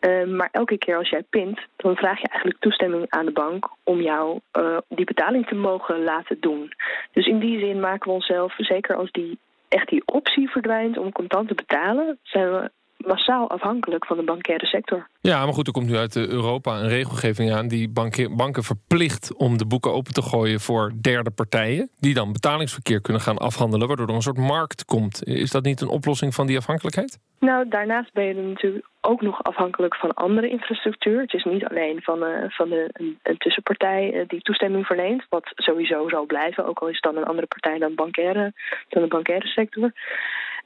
Uh, 0.00 0.24
maar 0.24 0.48
elke 0.52 0.78
keer 0.78 0.96
als 0.96 1.08
jij 1.08 1.22
pint, 1.22 1.60
dan 1.76 1.96
vraag 1.96 2.20
je 2.20 2.28
eigenlijk 2.28 2.60
toestemming 2.60 3.06
aan 3.08 3.24
de 3.24 3.32
bank 3.32 3.68
om 3.84 4.00
jou 4.00 4.40
uh, 4.58 4.78
die 4.88 5.04
betaling 5.04 5.46
te 5.46 5.54
mogen 5.54 6.02
laten 6.04 6.36
doen. 6.40 6.72
Dus 7.12 7.26
in 7.26 7.38
die 7.38 7.58
zin 7.58 7.80
maken 7.80 8.08
we 8.08 8.14
onszelf, 8.14 8.54
zeker 8.56 8.96
als 8.96 9.10
die 9.10 9.38
echt 9.68 9.88
die 9.88 10.02
optie 10.04 10.50
verdwijnt 10.50 10.98
om 10.98 11.12
contant 11.12 11.48
te 11.48 11.54
betalen, 11.54 12.18
zijn 12.22 12.52
we 12.52 12.70
massaal 13.06 13.50
afhankelijk 13.50 14.06
van 14.06 14.16
de 14.16 14.22
bankaire 14.22 14.66
sector. 14.66 15.08
Ja, 15.20 15.44
maar 15.44 15.54
goed, 15.54 15.66
er 15.66 15.72
komt 15.72 15.88
nu 15.88 15.96
uit 15.96 16.16
Europa 16.16 16.78
een 16.78 16.88
regelgeving 16.88 17.52
aan 17.52 17.68
die 17.68 17.88
banken, 17.88 18.36
banken 18.36 18.62
verplicht 18.62 19.34
om 19.36 19.58
de 19.58 19.66
boeken 19.66 19.92
open 19.92 20.12
te 20.12 20.22
gooien 20.22 20.60
voor 20.60 20.92
derde 21.00 21.30
partijen, 21.30 21.90
die 22.00 22.14
dan 22.14 22.32
betalingsverkeer 22.32 23.00
kunnen 23.00 23.22
gaan 23.22 23.38
afhandelen, 23.38 23.88
waardoor 23.88 24.08
er 24.08 24.14
een 24.14 24.22
soort 24.22 24.36
markt 24.36 24.84
komt. 24.84 25.24
Is 25.24 25.50
dat 25.50 25.64
niet 25.64 25.80
een 25.80 25.88
oplossing 25.88 26.34
van 26.34 26.46
die 26.46 26.56
afhankelijkheid? 26.56 27.18
Nou, 27.38 27.68
daarnaast 27.68 28.12
ben 28.12 28.24
je 28.24 28.34
natuurlijk 28.34 28.86
ook 29.00 29.22
nog 29.22 29.42
afhankelijk 29.42 29.96
van 29.96 30.14
andere 30.14 30.48
infrastructuur. 30.48 31.20
Het 31.20 31.32
is 31.32 31.44
niet 31.44 31.64
alleen 31.64 32.02
van, 32.02 32.22
uh, 32.22 32.44
van 32.48 32.68
de, 32.68 32.90
een, 32.92 33.18
een 33.22 33.36
tussenpartij 33.36 34.14
uh, 34.14 34.24
die 34.26 34.40
toestemming 34.40 34.86
verleent, 34.86 35.26
wat 35.28 35.52
sowieso 35.54 36.08
zal 36.08 36.26
blijven, 36.26 36.66
ook 36.66 36.78
al 36.78 36.88
is 36.88 36.98
het 37.00 37.12
dan 37.12 37.16
een 37.16 37.28
andere 37.28 37.46
partij 37.46 37.78
dan, 37.78 37.94
bankaire, 37.94 38.52
dan 38.88 39.02
de 39.02 39.08
bankaire 39.08 39.46
sector. 39.46 39.92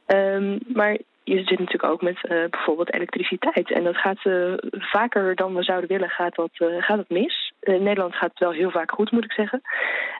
Um, 0.06 0.58
maar 0.66 0.98
je 1.26 1.44
zit 1.44 1.58
natuurlijk 1.58 1.92
ook 1.92 2.02
met 2.02 2.18
uh, 2.22 2.48
bijvoorbeeld 2.50 2.94
elektriciteit. 2.94 3.72
En 3.72 3.84
dat 3.84 3.96
gaat 3.96 4.24
uh, 4.24 4.52
vaker 4.70 5.34
dan 5.34 5.54
we 5.54 5.62
zouden 5.62 5.88
willen, 5.88 6.08
gaat 6.08 6.34
dat, 6.34 6.50
uh, 6.58 6.82
gaat 6.82 6.98
het 6.98 7.08
mis. 7.08 7.52
In 7.60 7.82
Nederland 7.82 8.14
gaat 8.14 8.30
het 8.30 8.38
wel 8.38 8.52
heel 8.52 8.70
vaak 8.70 8.90
goed, 8.90 9.10
moet 9.10 9.24
ik 9.24 9.32
zeggen. 9.32 9.60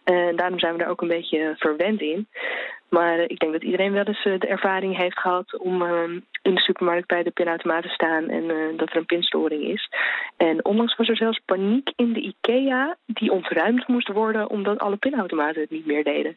En 0.05 0.37
daarom 0.37 0.59
zijn 0.59 0.77
we 0.77 0.83
er 0.83 0.91
ook 0.91 1.01
een 1.01 1.09
beetje 1.09 1.55
verwend 1.57 2.01
in. 2.01 2.29
Maar 2.89 3.19
ik 3.19 3.39
denk 3.39 3.53
dat 3.53 3.63
iedereen 3.63 3.93
wel 3.93 4.05
eens 4.05 4.23
de 4.23 4.47
ervaring 4.47 4.97
heeft 4.97 5.19
gehad 5.19 5.59
om 5.59 5.83
in 6.43 6.55
de 6.55 6.61
supermarkt 6.61 7.07
bij 7.07 7.23
de 7.23 7.31
pinautomaat 7.31 7.83
te 7.83 7.89
staan 7.89 8.29
en 8.29 8.77
dat 8.77 8.91
er 8.91 8.97
een 8.97 9.07
pinstoring 9.07 9.63
is. 9.63 9.91
En 10.37 10.65
onlangs 10.65 10.97
was 10.97 11.09
er 11.09 11.17
zelfs 11.17 11.41
paniek 11.45 11.93
in 11.97 12.13
de 12.13 12.21
IKEA 12.21 12.97
die 13.07 13.33
ontruimd 13.33 13.89
moest 13.89 14.09
worden 14.09 14.51
omdat 14.51 14.79
alle 14.79 14.97
pinautomaten 14.97 15.61
het 15.61 15.71
niet 15.71 15.87
meer 15.87 16.05
deden. 16.05 16.37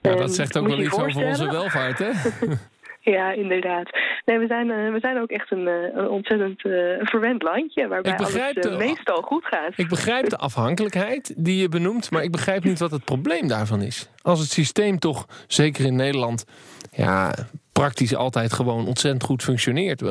Ja, 0.00 0.14
dat 0.14 0.34
zegt 0.34 0.58
ook 0.58 0.66
wel 0.66 0.80
iets 0.80 0.98
over 0.98 1.26
onze 1.26 1.50
welvaart, 1.50 1.98
hè? 1.98 2.10
Ja, 3.04 3.32
inderdaad. 3.32 3.88
Nee, 4.24 4.38
we 4.38 4.46
zijn, 4.46 4.68
uh, 4.68 4.92
we 4.92 4.98
zijn 5.00 5.20
ook 5.20 5.30
echt 5.30 5.50
een, 5.50 5.66
uh, 5.66 5.94
een 5.94 6.08
ontzettend 6.08 6.64
uh, 6.64 6.72
verwend 7.00 7.42
landje... 7.42 7.88
waarbij 7.88 8.16
alles 8.16 8.54
de, 8.54 8.74
meestal 8.78 9.22
goed 9.22 9.44
gaat. 9.44 9.72
Ik 9.76 9.88
begrijp 9.88 10.28
de 10.28 10.36
afhankelijkheid 10.36 11.34
die 11.36 11.60
je 11.60 11.68
benoemt... 11.68 12.10
maar 12.10 12.22
ik 12.22 12.30
begrijp 12.30 12.64
niet 12.64 12.78
wat 12.78 12.90
het 12.90 13.04
probleem 13.04 13.48
daarvan 13.48 13.82
is. 13.82 14.10
Als 14.22 14.40
het 14.40 14.50
systeem 14.50 14.98
toch, 14.98 15.26
zeker 15.46 15.84
in 15.84 15.96
Nederland... 15.96 16.44
ja, 16.90 17.34
praktisch 17.72 18.14
altijd 18.14 18.52
gewoon 18.52 18.86
ontzettend 18.86 19.24
goed 19.24 19.42
functioneert. 19.42 20.02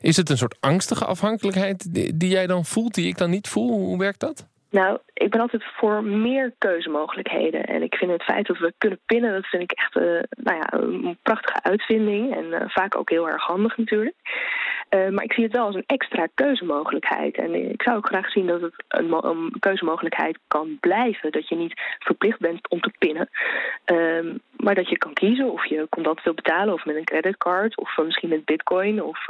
Is 0.00 0.16
het 0.16 0.30
een 0.30 0.38
soort 0.38 0.56
angstige 0.60 1.04
afhankelijkheid 1.04 1.94
die 1.94 2.30
jij 2.30 2.46
dan 2.46 2.64
voelt... 2.64 2.94
die 2.94 3.06
ik 3.06 3.18
dan 3.18 3.30
niet 3.30 3.48
voel? 3.48 3.78
Hoe 3.78 3.98
werkt 3.98 4.20
dat? 4.20 4.48
Nou, 4.70 4.98
ik 5.12 5.30
ben 5.30 5.40
altijd 5.40 5.64
voor 5.76 6.04
meer 6.04 6.52
keuzemogelijkheden. 6.58 7.64
En 7.64 7.82
ik 7.82 7.94
vind 7.94 8.10
het 8.10 8.22
feit 8.22 8.46
dat 8.46 8.58
we 8.58 8.74
kunnen 8.78 8.98
pinnen, 9.06 9.32
dat 9.32 9.46
vind 9.46 9.62
ik 9.62 9.72
echt 9.72 9.96
uh, 9.96 10.02
nou 10.30 10.56
ja, 10.56 10.72
een 10.72 11.18
prachtige 11.22 11.62
uitvinding. 11.62 12.36
En 12.36 12.44
uh, 12.44 12.60
vaak 12.66 12.96
ook 12.96 13.10
heel 13.10 13.28
erg 13.28 13.42
handig 13.42 13.76
natuurlijk. 13.76 14.14
Uh, 14.94 15.08
maar 15.08 15.24
ik 15.24 15.32
zie 15.32 15.44
het 15.44 15.52
wel 15.52 15.66
als 15.66 15.74
een 15.74 15.84
extra 15.86 16.28
keuzemogelijkheid. 16.34 17.36
En 17.36 17.70
ik 17.70 17.82
zou 17.82 17.96
ook 17.96 18.06
graag 18.06 18.30
zien 18.30 18.46
dat 18.46 18.60
het 18.60 18.84
een, 18.88 19.24
een 19.24 19.56
keuzemogelijkheid 19.58 20.38
kan 20.48 20.76
blijven. 20.80 21.32
Dat 21.32 21.48
je 21.48 21.56
niet 21.56 21.80
verplicht 21.98 22.38
bent 22.38 22.68
om 22.68 22.80
te 22.80 22.92
pinnen. 22.98 23.28
Ehm, 23.84 24.36
maar 24.56 24.74
dat 24.74 24.88
je 24.88 24.98
kan 24.98 25.12
kiezen 25.12 25.52
of 25.52 25.66
je 25.66 25.86
contant 25.90 26.22
wil 26.22 26.34
betalen 26.34 26.74
of 26.74 26.84
met 26.84 26.96
een 26.96 27.04
creditcard. 27.04 27.76
Of 27.76 27.96
misschien 28.04 28.28
met 28.28 28.44
bitcoin 28.44 29.02
of, 29.02 29.26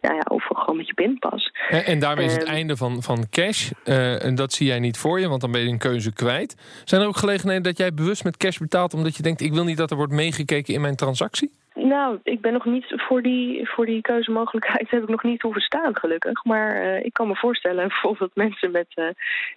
nou 0.00 0.14
ja, 0.14 0.22
of 0.28 0.44
gewoon 0.44 0.76
met 0.76 0.86
je 0.86 0.94
pinpas. 0.94 1.52
En, 1.68 1.84
en 1.84 1.98
daarmee 1.98 2.26
is 2.26 2.32
het 2.32 2.44
ehm, 2.44 2.52
einde 2.52 2.76
van, 2.76 3.02
van 3.02 3.28
cash. 3.30 3.70
en 3.84 4.34
dat 4.34 4.52
zie 4.52 4.66
jij 4.66 4.78
niet 4.78 4.98
voor 4.98 5.18
want 5.26 5.40
dan 5.40 5.52
ben 5.52 5.60
je 5.60 5.68
een 5.68 5.78
keuze 5.78 6.12
kwijt. 6.12 6.82
Zijn 6.84 7.00
er 7.00 7.06
ook 7.06 7.16
gelegenheden 7.16 7.62
dat 7.62 7.78
jij 7.78 7.94
bewust 7.94 8.24
met 8.24 8.36
cash 8.36 8.58
betaalt 8.58 8.94
omdat 8.94 9.16
je 9.16 9.22
denkt: 9.22 9.40
ik 9.40 9.52
wil 9.52 9.64
niet 9.64 9.76
dat 9.76 9.90
er 9.90 9.96
wordt 9.96 10.12
meegekeken 10.12 10.74
in 10.74 10.80
mijn 10.80 10.96
transactie? 10.96 11.50
Nou, 11.88 12.18
ik 12.22 12.40
ben 12.40 12.52
nog 12.52 12.64
niet 12.64 12.84
voor 12.88 13.22
die, 13.22 13.68
voor 13.68 13.86
die 13.86 14.00
keuzemogelijkheid 14.00 14.90
heb 14.90 15.02
ik 15.02 15.08
nog 15.08 15.22
niet 15.22 15.42
hoeven 15.42 15.60
staan, 15.60 15.96
gelukkig. 15.96 16.44
Maar 16.44 16.82
uh, 16.82 17.04
ik 17.04 17.12
kan 17.12 17.28
me 17.28 17.36
voorstellen 17.36 17.88
bijvoorbeeld 17.88 18.34
mensen 18.34 18.70
met, 18.70 18.86
uh, 18.94 19.08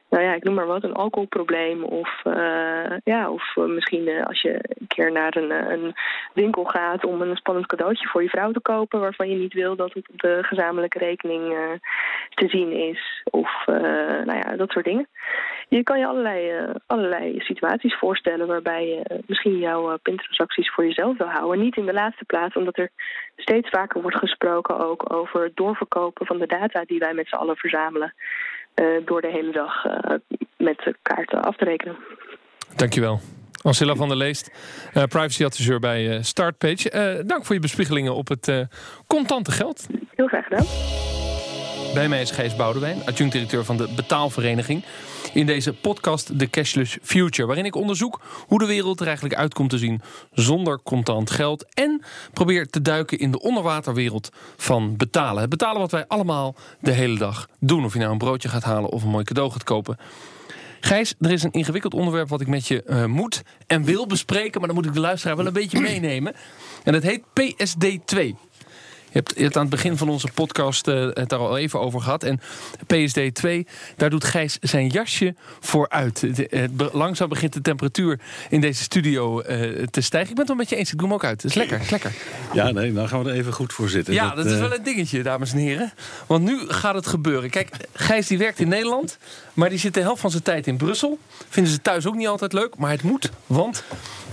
nou 0.10 0.24
ja, 0.24 0.34
ik 0.34 0.44
noem 0.44 0.54
maar 0.54 0.66
wat, 0.66 0.84
een 0.84 0.94
alcoholprobleem. 0.94 1.84
Of, 1.84 2.22
uh, 2.24 2.98
ja, 3.04 3.32
of 3.32 3.56
misschien 3.56 4.26
als 4.26 4.42
je 4.42 4.60
een 4.80 4.88
keer 4.88 5.12
naar 5.12 5.36
een, 5.36 5.52
een 5.52 5.94
winkel 6.34 6.64
gaat 6.64 7.06
om 7.06 7.22
een 7.22 7.36
spannend 7.36 7.68
cadeautje 7.68 8.08
voor 8.08 8.24
je 8.24 8.30
vrouw 8.30 8.52
te 8.52 8.62
kopen. 8.62 9.00
waarvan 9.00 9.30
je 9.30 9.36
niet 9.36 9.54
wil 9.54 9.76
dat 9.76 9.94
het 9.94 10.10
op 10.10 10.20
de 10.20 10.38
gezamenlijke 10.42 10.98
rekening 10.98 11.56
te 12.30 12.48
zien 12.48 12.72
is. 12.72 13.22
Of 13.24 13.64
nou 14.26 14.38
ja, 14.38 14.56
dat 14.56 14.72
soort 14.72 14.86
dingen. 14.86 15.08
Je 15.70 15.84
kan 15.84 16.00
je 16.00 16.08
allerlei, 16.08 16.66
allerlei 16.88 17.40
situaties 17.40 17.96
voorstellen 17.96 18.48
waarbij 18.48 18.88
je 18.88 19.22
misschien 19.26 19.58
jouw 19.58 19.98
pintransacties 19.98 20.72
voor 20.72 20.86
jezelf 20.86 21.18
wil 21.18 21.28
houden. 21.28 21.64
Niet 21.64 21.78
in 21.78 21.86
de 21.86 21.94
laatste 21.94 22.21
plaats 22.26 22.56
omdat 22.56 22.78
er 22.78 22.90
steeds 23.36 23.70
vaker 23.70 24.02
wordt 24.02 24.18
gesproken 24.18 24.80
ook 24.80 25.14
over 25.14 25.44
het 25.44 25.56
doorverkopen 25.56 26.26
van 26.26 26.38
de 26.38 26.48
data 26.48 26.84
die 26.86 27.00
wij 27.00 27.14
met 27.14 27.28
z'n 27.28 27.36
allen 27.36 27.56
verzamelen. 27.56 28.14
Uh, 28.76 29.06
door 29.06 29.22
de 29.22 29.32
hele 29.32 29.52
dag 29.52 29.86
uh, 29.86 29.94
met 30.58 30.94
kaarten 31.02 31.42
af 31.42 31.56
te 31.56 31.66
rekenen. 31.66 31.96
Dankjewel. 32.76 33.20
Ancilla 33.62 33.96
van 33.96 34.08
der 34.08 34.18
Leest, 34.18 34.52
uh, 34.94 35.04
privacyadviseur 35.04 35.80
bij 35.80 36.24
Startpage. 36.24 37.24
dank 37.26 37.46
voor 37.46 37.56
je 37.56 37.62
bespiegelingen 37.62 38.16
op 38.16 38.28
het 38.28 38.68
contante 39.08 39.52
geld. 39.52 39.88
Heel 40.16 40.28
graag 40.28 40.44
gedaan. 40.44 40.66
Bij 41.94 42.10
mij 42.10 42.22
is 42.22 42.32
Gijs 42.32 42.56
Boudewijn, 42.56 43.06
adjunct-directeur 43.06 43.66
van 43.66 43.78
de 43.78 43.90
Betaalvereniging. 43.96 44.84
In 45.34 45.46
deze 45.46 45.74
podcast 45.74 46.40
The 46.40 46.50
Cashless 46.50 46.98
Future, 47.02 47.48
waarin 47.48 47.66
ik 47.66 47.76
onderzoek 47.76 48.22
hoe 48.48 48.60
de 48.60 48.66
wereld 48.66 49.00
er 49.00 49.06
eigenlijk 49.06 49.36
uit 49.36 49.54
komt 49.54 49.70
te 49.70 49.78
zien 49.78 50.02
zonder 50.34 50.80
contant 50.84 51.32
geld. 51.32 51.66
En 51.74 52.02
probeer 52.34 52.68
te 52.68 52.82
duiken 52.82 53.20
in 53.20 53.32
de 53.32 53.40
onderwaterwereld 53.40 54.30
van 54.58 54.98
betalen. 54.98 55.42
Het 55.42 55.50
betalen 55.50 55.82
wat 55.82 55.92
wij 55.92 56.08
allemaal 56.08 56.56
de 56.80 56.92
hele 56.92 57.18
dag 57.18 57.48
doen. 57.60 57.86
Of 57.86 57.94
je 57.94 58.00
nou 58.00 58.12
een 58.12 58.18
broodje 58.18 58.50
gaat 58.50 58.64
halen 58.64 58.90
of 58.90 59.04
een 59.04 59.10
mooi 59.10 59.24
cadeau 59.24 59.52
gaat 59.52 59.64
kopen. 59.64 59.98
Gijs, 60.80 61.14
er 61.20 61.32
is 61.32 61.44
een 61.44 61.52
ingewikkeld 61.52 61.94
onderwerp 61.94 62.30
wat 62.30 62.42
ik 62.42 62.48
met 62.48 62.68
je 62.68 62.84
eh, 62.84 63.06
moet 63.06 63.42
en 63.68 63.84
wil 63.84 64.08
bespreken. 64.08 64.60
Maar 64.60 64.70
dan 64.70 64.78
moet 64.78 64.86
ik 64.86 64.94
de 64.94 65.00
luisteraar 65.00 65.36
wel 65.36 65.46
een 65.46 65.54
beetje 65.54 65.80
meenemen. 65.80 66.36
En 66.84 66.94
dat 66.94 67.04
heet 67.04 67.22
PSD2 67.22 68.50
je 69.12 69.24
hebt 69.36 69.56
aan 69.56 69.62
het 69.62 69.70
begin 69.70 69.98
van 69.98 70.10
onze 70.10 70.28
podcast 70.34 70.88
eh, 70.88 71.08
het 71.14 71.30
daar 71.30 71.40
al 71.40 71.58
even 71.58 71.80
over 71.80 72.02
gehad. 72.02 72.24
En 72.24 72.40
PSD 72.88 73.36
2, 73.36 73.68
daar 73.96 74.10
doet 74.10 74.24
Gijs 74.24 74.58
zijn 74.62 74.88
jasje 74.88 75.36
voor 75.60 75.90
uit. 75.90 76.28
Langzaam 76.92 77.30
begint 77.30 77.54
de 77.54 77.62
temperatuur 77.62 78.20
in 78.50 78.62
deze 78.62 78.84
studio 78.84 79.40
eh, 79.40 79.86
te 79.88 80.02
stijgen. 80.02 80.30
Ik 80.30 80.36
ben 80.36 80.46
het 80.46 80.48
wel 80.48 80.56
met 80.56 80.70
je 80.70 80.76
eens, 80.76 80.92
ik 80.92 80.98
doe 80.98 81.08
hem 81.08 81.16
ook 81.16 81.24
uit. 81.24 81.44
Is 81.44 81.54
lekker, 81.54 81.82
is 81.82 81.90
lekker. 81.90 82.14
Ja, 82.54 82.72
nee, 82.72 82.92
nou 82.92 83.08
gaan 83.08 83.24
we 83.24 83.30
er 83.30 83.36
even 83.36 83.54
goed 83.54 83.74
voor 83.74 83.90
zitten. 83.90 84.14
Ja, 84.14 84.28
dat, 84.28 84.36
dat 84.36 84.46
is 84.46 84.54
eh, 84.54 84.60
wel 84.60 84.74
een 84.74 84.84
dingetje, 84.84 85.24
dames 85.24 85.52
en 85.52 85.58
heren. 85.58 85.94
Want 86.28 86.44
nu 86.44 86.60
gaat 86.68 86.96
het 86.96 87.08
gebeuren. 87.08 87.50
Kijk, 87.50 87.70
Gijs 87.94 88.28
die 88.28 88.38
werkt 88.38 88.60
in 88.60 88.68
Nederland, 88.68 89.18
maar 89.54 89.70
die 89.70 89.80
zit 89.80 89.94
de 89.94 90.02
helft 90.02 90.22
van 90.22 90.32
zijn 90.32 90.44
tijd 90.44 90.68
in 90.68 90.78
Brussel. 90.78 91.20
Vinden 91.50 91.72
ze 91.72 91.82
thuis 91.82 92.06
ook 92.06 92.16
niet 92.16 92.28
altijd 92.28 92.54
leuk, 92.54 92.78
maar 92.78 92.92
het 92.92 93.04
moet, 93.04 93.30
want 93.48 93.84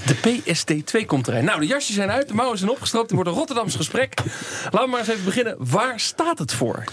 de 0.06 0.16
PSD2 0.16 1.06
komt 1.06 1.28
erin. 1.28 1.44
Nou, 1.44 1.60
de 1.60 1.66
jasjes 1.66 1.94
zijn 1.94 2.10
uit, 2.10 2.28
de 2.28 2.34
mouwen 2.34 2.58
zijn 2.58 2.70
opgestroopt. 2.70 3.06
Het 3.06 3.14
wordt 3.14 3.30
een 3.30 3.36
Rotterdams 3.36 3.74
gesprek. 3.74 4.12
Laten 4.64 4.80
we 4.80 4.86
maar 4.86 4.98
eens 4.98 5.08
even 5.08 5.24
beginnen. 5.24 5.56
Waar 5.58 6.00
staat 6.00 6.38
het 6.38 6.52
voor? 6.52 6.84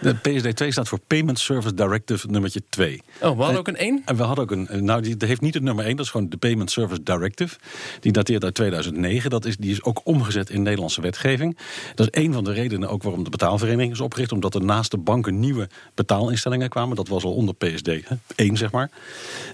De 0.00 0.16
PSD2 0.16 0.68
staat 0.68 0.88
voor 0.88 0.98
Payment 1.06 1.38
Service 1.38 1.74
Directive 1.74 2.26
nummertje 2.26 2.62
2. 2.68 3.02
Oh, 3.20 3.36
we 3.36 3.42
hadden 3.42 3.58
ook 3.58 3.68
een 3.68 3.76
1? 3.76 4.02
En 4.04 4.16
we 4.16 4.22
hadden 4.22 4.44
ook 4.44 4.50
een. 4.50 4.84
Nou, 4.84 5.02
die 5.02 5.14
heeft 5.18 5.40
niet 5.40 5.54
het 5.54 5.62
nummer 5.62 5.84
1, 5.84 5.96
dat 5.96 6.04
is 6.04 6.10
gewoon 6.10 6.28
de 6.28 6.36
Payment 6.36 6.70
Service 6.70 7.02
Directive. 7.02 7.56
Die 8.00 8.12
dateert 8.12 8.44
uit 8.44 8.54
2009. 8.54 9.30
Dat 9.30 9.44
is, 9.44 9.56
die 9.56 9.70
is 9.70 9.82
ook 9.82 10.00
omgezet 10.04 10.50
in 10.50 10.62
Nederlandse 10.62 11.00
wetgeving. 11.00 11.58
Dat 11.94 12.08
is 12.10 12.22
een 12.22 12.32
van 12.32 12.44
de 12.44 12.52
redenen 12.52 12.88
ook 12.88 13.02
waarom 13.02 13.24
de 13.24 13.30
betaalvereniging 13.30 13.92
is 13.92 14.00
opgericht. 14.00 14.32
Omdat 14.32 14.54
er 14.54 14.64
naast 14.64 14.90
de 14.90 14.98
banken 14.98 15.40
nieuwe 15.40 15.68
betaalinstellingen 15.94 16.68
kwamen. 16.68 16.96
Dat 16.96 17.08
was 17.08 17.24
al 17.24 17.34
onder 17.34 17.54
PSD 17.54 17.88
1, 18.34 18.56
zeg 18.56 18.70
maar. 18.70 18.90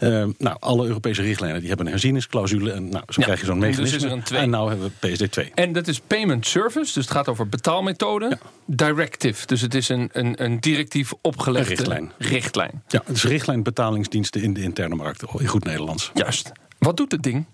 Uh, 0.01 0.27
nou, 0.38 0.57
alle 0.61 0.87
Europese 0.87 1.23
richtlijnen 1.23 1.59
die 1.59 1.68
hebben 1.68 1.87
een 1.87 1.92
herzieningsclausule. 1.92 2.73
En 2.73 2.88
nou, 2.88 2.99
zo 3.08 3.22
krijg 3.22 3.40
je 3.40 3.46
zo'n 3.46 3.58
mechanisme. 3.58 3.84
Dus 3.84 3.94
is 3.94 4.02
er 4.02 4.12
een 4.12 4.22
2. 4.22 4.40
En 4.40 4.50
nou 4.50 4.68
hebben 4.68 4.92
we 5.00 5.08
PSD 5.08 5.32
2. 5.32 5.52
En 5.54 5.72
dat 5.72 5.88
is 5.88 6.00
Payment 6.00 6.46
Service, 6.46 6.94
dus 6.94 7.04
het 7.04 7.10
gaat 7.10 7.28
over 7.28 7.48
betaalmethode. 7.48 8.38
Directive, 8.64 9.46
dus 9.46 9.60
het 9.60 9.74
is 9.74 9.88
een, 9.88 10.08
een, 10.12 10.44
een 10.44 10.60
directief 10.60 11.12
opgelegde 11.20 11.74
richtlijn. 11.74 12.12
richtlijn. 12.18 12.82
Ja, 12.88 13.02
is 13.12 13.24
richtlijn 13.24 13.62
betalingsdiensten 13.62 14.42
in 14.42 14.54
de 14.54 14.62
interne 14.62 14.94
markt. 14.94 15.22
In 15.38 15.46
goed 15.46 15.64
Nederlands. 15.64 16.10
Juist. 16.14 16.52
Wat 16.80 16.96
doet 16.96 17.12
het 17.12 17.22
ding? 17.22 17.44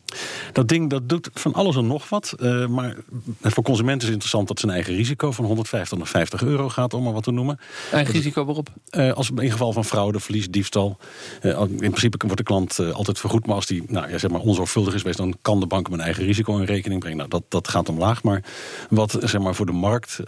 Dat 0.53 0.69
ding 0.69 0.91
dat 0.91 1.09
doet 1.09 1.31
van 1.35 1.55
alles 1.55 1.77
en 1.77 1.87
nog 1.87 2.09
wat. 2.09 2.35
Uh, 2.39 2.67
maar 2.67 2.97
voor 3.43 3.65
consumenten 3.65 3.99
is 3.99 4.05
het 4.05 4.13
interessant 4.13 4.49
dat 4.49 4.59
zijn 4.61 4.73
eigen 4.73 4.95
risico 4.95 5.33
van 5.33 5.45
150 5.45 5.99
naar 5.99 6.07
50 6.07 6.43
euro 6.43 6.69
gaat, 6.69 6.95
om 6.95 7.03
maar 7.03 7.13
wat 7.13 7.23
te 7.23 7.31
noemen. 7.31 7.59
Eigen 7.93 8.15
risico 8.15 8.45
waarop? 8.45 8.69
Uh, 8.91 9.13
als 9.13 9.31
in 9.37 9.51
geval 9.51 9.73
van 9.73 9.85
fraude, 9.85 10.21
verlies, 10.21 10.51
diefstal. 10.51 10.99
Uh, 11.43 11.61
in 11.61 11.77
principe 11.77 12.17
wordt 12.19 12.37
de 12.37 12.43
klant 12.43 12.79
altijd 12.93 13.19
vergoed. 13.19 13.47
Maar 13.47 13.55
als 13.55 13.67
die 13.67 13.83
nou, 13.89 14.11
ja, 14.11 14.19
zeg 14.19 14.31
maar 14.31 14.41
onzorgvuldig 14.41 14.95
is 14.95 15.01
geweest, 15.01 15.19
dan 15.19 15.37
kan 15.43 15.61
de 15.61 15.67
bank 15.67 15.87
hem 15.87 15.99
een 15.99 16.05
eigen 16.05 16.25
risico 16.25 16.59
in 16.59 16.65
rekening 16.65 17.01
brengen. 17.01 17.19
Nou, 17.19 17.31
dat, 17.31 17.43
dat 17.49 17.69
gaat 17.69 17.89
omlaag. 17.89 18.23
Maar 18.23 18.45
wat 18.91 19.17
zeg 19.21 19.41
maar, 19.41 19.55
voor 19.55 19.67
de 19.67 19.73
markt 19.73 20.21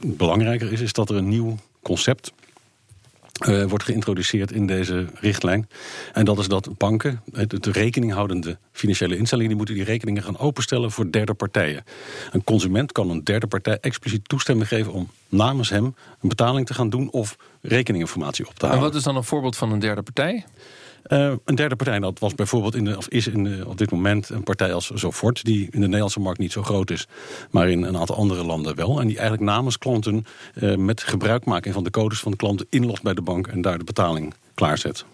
belangrijker 0.00 0.72
is, 0.72 0.80
is 0.80 0.92
dat 0.92 1.10
er 1.10 1.16
een 1.16 1.28
nieuw 1.28 1.56
concept 1.82 2.32
uh, 3.48 3.64
wordt 3.64 3.84
geïntroduceerd 3.84 4.52
in 4.52 4.66
deze 4.66 5.06
richtlijn. 5.14 5.68
En 6.12 6.24
dat 6.24 6.38
is 6.38 6.48
dat 6.48 6.78
banken, 6.78 7.22
de 7.32 7.70
rekeninghoudende 7.72 8.58
financiële 8.72 9.16
instellingen, 9.16 9.48
die 9.48 9.56
moeten 9.56 9.74
die 9.74 9.84
rekeningen 9.84 10.22
gaan 10.22 10.38
openstellen 10.38 10.90
voor 10.90 11.10
derde 11.10 11.34
partijen. 11.34 11.84
Een 12.32 12.44
consument 12.44 12.92
kan 12.92 13.10
een 13.10 13.24
derde 13.24 13.46
partij 13.46 13.78
expliciet 13.80 14.28
toestemming 14.28 14.68
geven 14.68 14.92
om 14.92 15.10
namens 15.28 15.70
hem 15.70 15.84
een 16.20 16.28
betaling 16.28 16.66
te 16.66 16.74
gaan 16.74 16.90
doen 16.90 17.10
of 17.10 17.36
rekeninginformatie 17.60 18.46
op 18.46 18.54
te 18.54 18.66
halen. 18.66 18.80
En 18.80 18.86
wat 18.86 18.94
is 18.94 19.02
dan 19.02 19.16
een 19.16 19.24
voorbeeld 19.24 19.56
van 19.56 19.72
een 19.72 19.78
derde 19.78 20.02
partij? 20.02 20.44
Uh, 21.08 21.32
een 21.44 21.54
derde 21.54 21.76
partij, 21.76 21.98
dat 21.98 22.18
was 22.18 22.34
bijvoorbeeld 22.34 22.74
in 22.74 22.84
de, 22.84 22.96
of 22.96 23.08
is 23.08 23.26
in 23.26 23.44
de, 23.44 23.64
op 23.66 23.78
dit 23.78 23.90
moment 23.90 24.28
een 24.28 24.42
partij 24.42 24.72
als 24.72 24.90
Zofort, 24.90 25.44
die 25.44 25.62
in 25.62 25.80
de 25.80 25.86
Nederlandse 25.86 26.20
markt 26.20 26.38
niet 26.38 26.52
zo 26.52 26.62
groot 26.62 26.90
is, 26.90 27.06
maar 27.50 27.68
in 27.68 27.82
een 27.82 27.96
aantal 27.96 28.16
andere 28.16 28.44
landen 28.44 28.76
wel. 28.76 29.00
En 29.00 29.06
die 29.06 29.16
eigenlijk 29.16 29.50
namens 29.50 29.78
klanten 29.78 30.24
uh, 30.54 30.76
met 30.76 31.02
gebruikmaking 31.02 31.74
van 31.74 31.84
de 31.84 31.90
codes 31.90 32.18
van 32.18 32.30
de 32.30 32.36
klanten 32.36 32.66
inlogt 32.70 33.02
bij 33.02 33.14
de 33.14 33.22
bank 33.22 33.46
en 33.46 33.60
daar 33.60 33.78
de 33.78 33.84
betaling 33.84 34.34
klaarzet. 34.54 35.04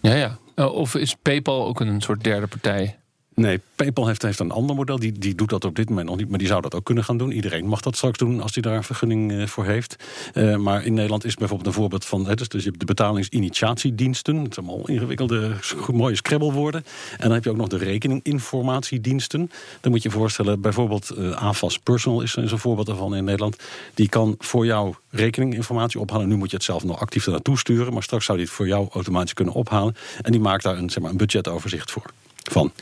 Ja, 0.00 0.14
ja. 0.14 0.38
Uh, 0.56 0.74
of 0.74 0.94
is 0.94 1.16
PayPal 1.22 1.66
ook 1.66 1.80
een 1.80 2.00
soort 2.00 2.24
derde 2.24 2.46
partij? 2.46 2.96
Nee, 3.34 3.60
PayPal 3.76 4.06
heeft, 4.06 4.22
heeft 4.22 4.38
een 4.38 4.50
ander 4.50 4.76
model. 4.76 4.98
Die, 4.98 5.12
die 5.12 5.34
doet 5.34 5.50
dat 5.50 5.64
op 5.64 5.76
dit 5.76 5.88
moment 5.88 6.08
nog 6.08 6.16
niet, 6.16 6.28
maar 6.28 6.38
die 6.38 6.46
zou 6.46 6.60
dat 6.62 6.74
ook 6.74 6.84
kunnen 6.84 7.04
gaan 7.04 7.16
doen. 7.16 7.32
Iedereen 7.32 7.66
mag 7.66 7.80
dat 7.80 7.96
straks 7.96 8.18
doen 8.18 8.40
als 8.40 8.54
hij 8.54 8.62
daar 8.62 8.76
een 8.76 8.84
vergunning 8.84 9.32
uh, 9.32 9.46
voor 9.46 9.64
heeft. 9.64 9.96
Uh, 10.34 10.56
maar 10.56 10.84
in 10.84 10.94
Nederland 10.94 11.24
is 11.24 11.34
bijvoorbeeld 11.34 11.68
een 11.68 11.80
voorbeeld 11.80 12.04
van... 12.04 12.24
dus, 12.34 12.48
dus 12.48 12.62
je 12.62 12.68
hebt 12.68 12.80
de 12.80 12.86
betalingsinitiatiediensten. 12.86 14.36
Het 14.36 14.54
zijn 14.54 14.66
allemaal 14.66 14.88
ingewikkelde, 14.88 15.52
mooie 15.92 16.16
scrabblewoorden. 16.16 16.84
En 17.12 17.18
dan 17.22 17.32
heb 17.32 17.44
je 17.44 17.50
ook 17.50 17.56
nog 17.56 17.68
de 17.68 17.76
rekeninginformatiediensten. 17.76 19.50
Dan 19.80 19.90
moet 19.90 20.02
je 20.02 20.08
je 20.08 20.14
voorstellen, 20.14 20.60
bijvoorbeeld 20.60 21.10
uh, 21.18 21.30
AFAS 21.30 21.78
Personal 21.78 22.20
is, 22.20 22.34
is 22.36 22.52
een 22.52 22.58
voorbeeld 22.58 22.86
daarvan 22.86 23.14
in 23.14 23.24
Nederland. 23.24 23.56
Die 23.94 24.08
kan 24.08 24.34
voor 24.38 24.66
jou 24.66 24.94
rekeninginformatie 25.10 26.00
ophalen. 26.00 26.28
Nu 26.28 26.36
moet 26.36 26.50
je 26.50 26.56
het 26.56 26.64
zelf 26.64 26.84
nog 26.84 27.00
actief 27.00 27.26
naartoe 27.26 27.58
sturen. 27.58 27.92
Maar 27.92 28.02
straks 28.02 28.24
zou 28.24 28.38
die 28.38 28.46
het 28.46 28.56
voor 28.56 28.66
jou 28.66 28.88
automatisch 28.92 29.34
kunnen 29.34 29.54
ophalen. 29.54 29.96
En 30.22 30.32
die 30.32 30.40
maakt 30.40 30.62
daar 30.62 30.78
een, 30.78 30.90
zeg 30.90 31.02
maar, 31.02 31.10
een 31.10 31.16
budgetoverzicht 31.16 31.90
voor. 31.90 32.10
Van. 32.50 32.72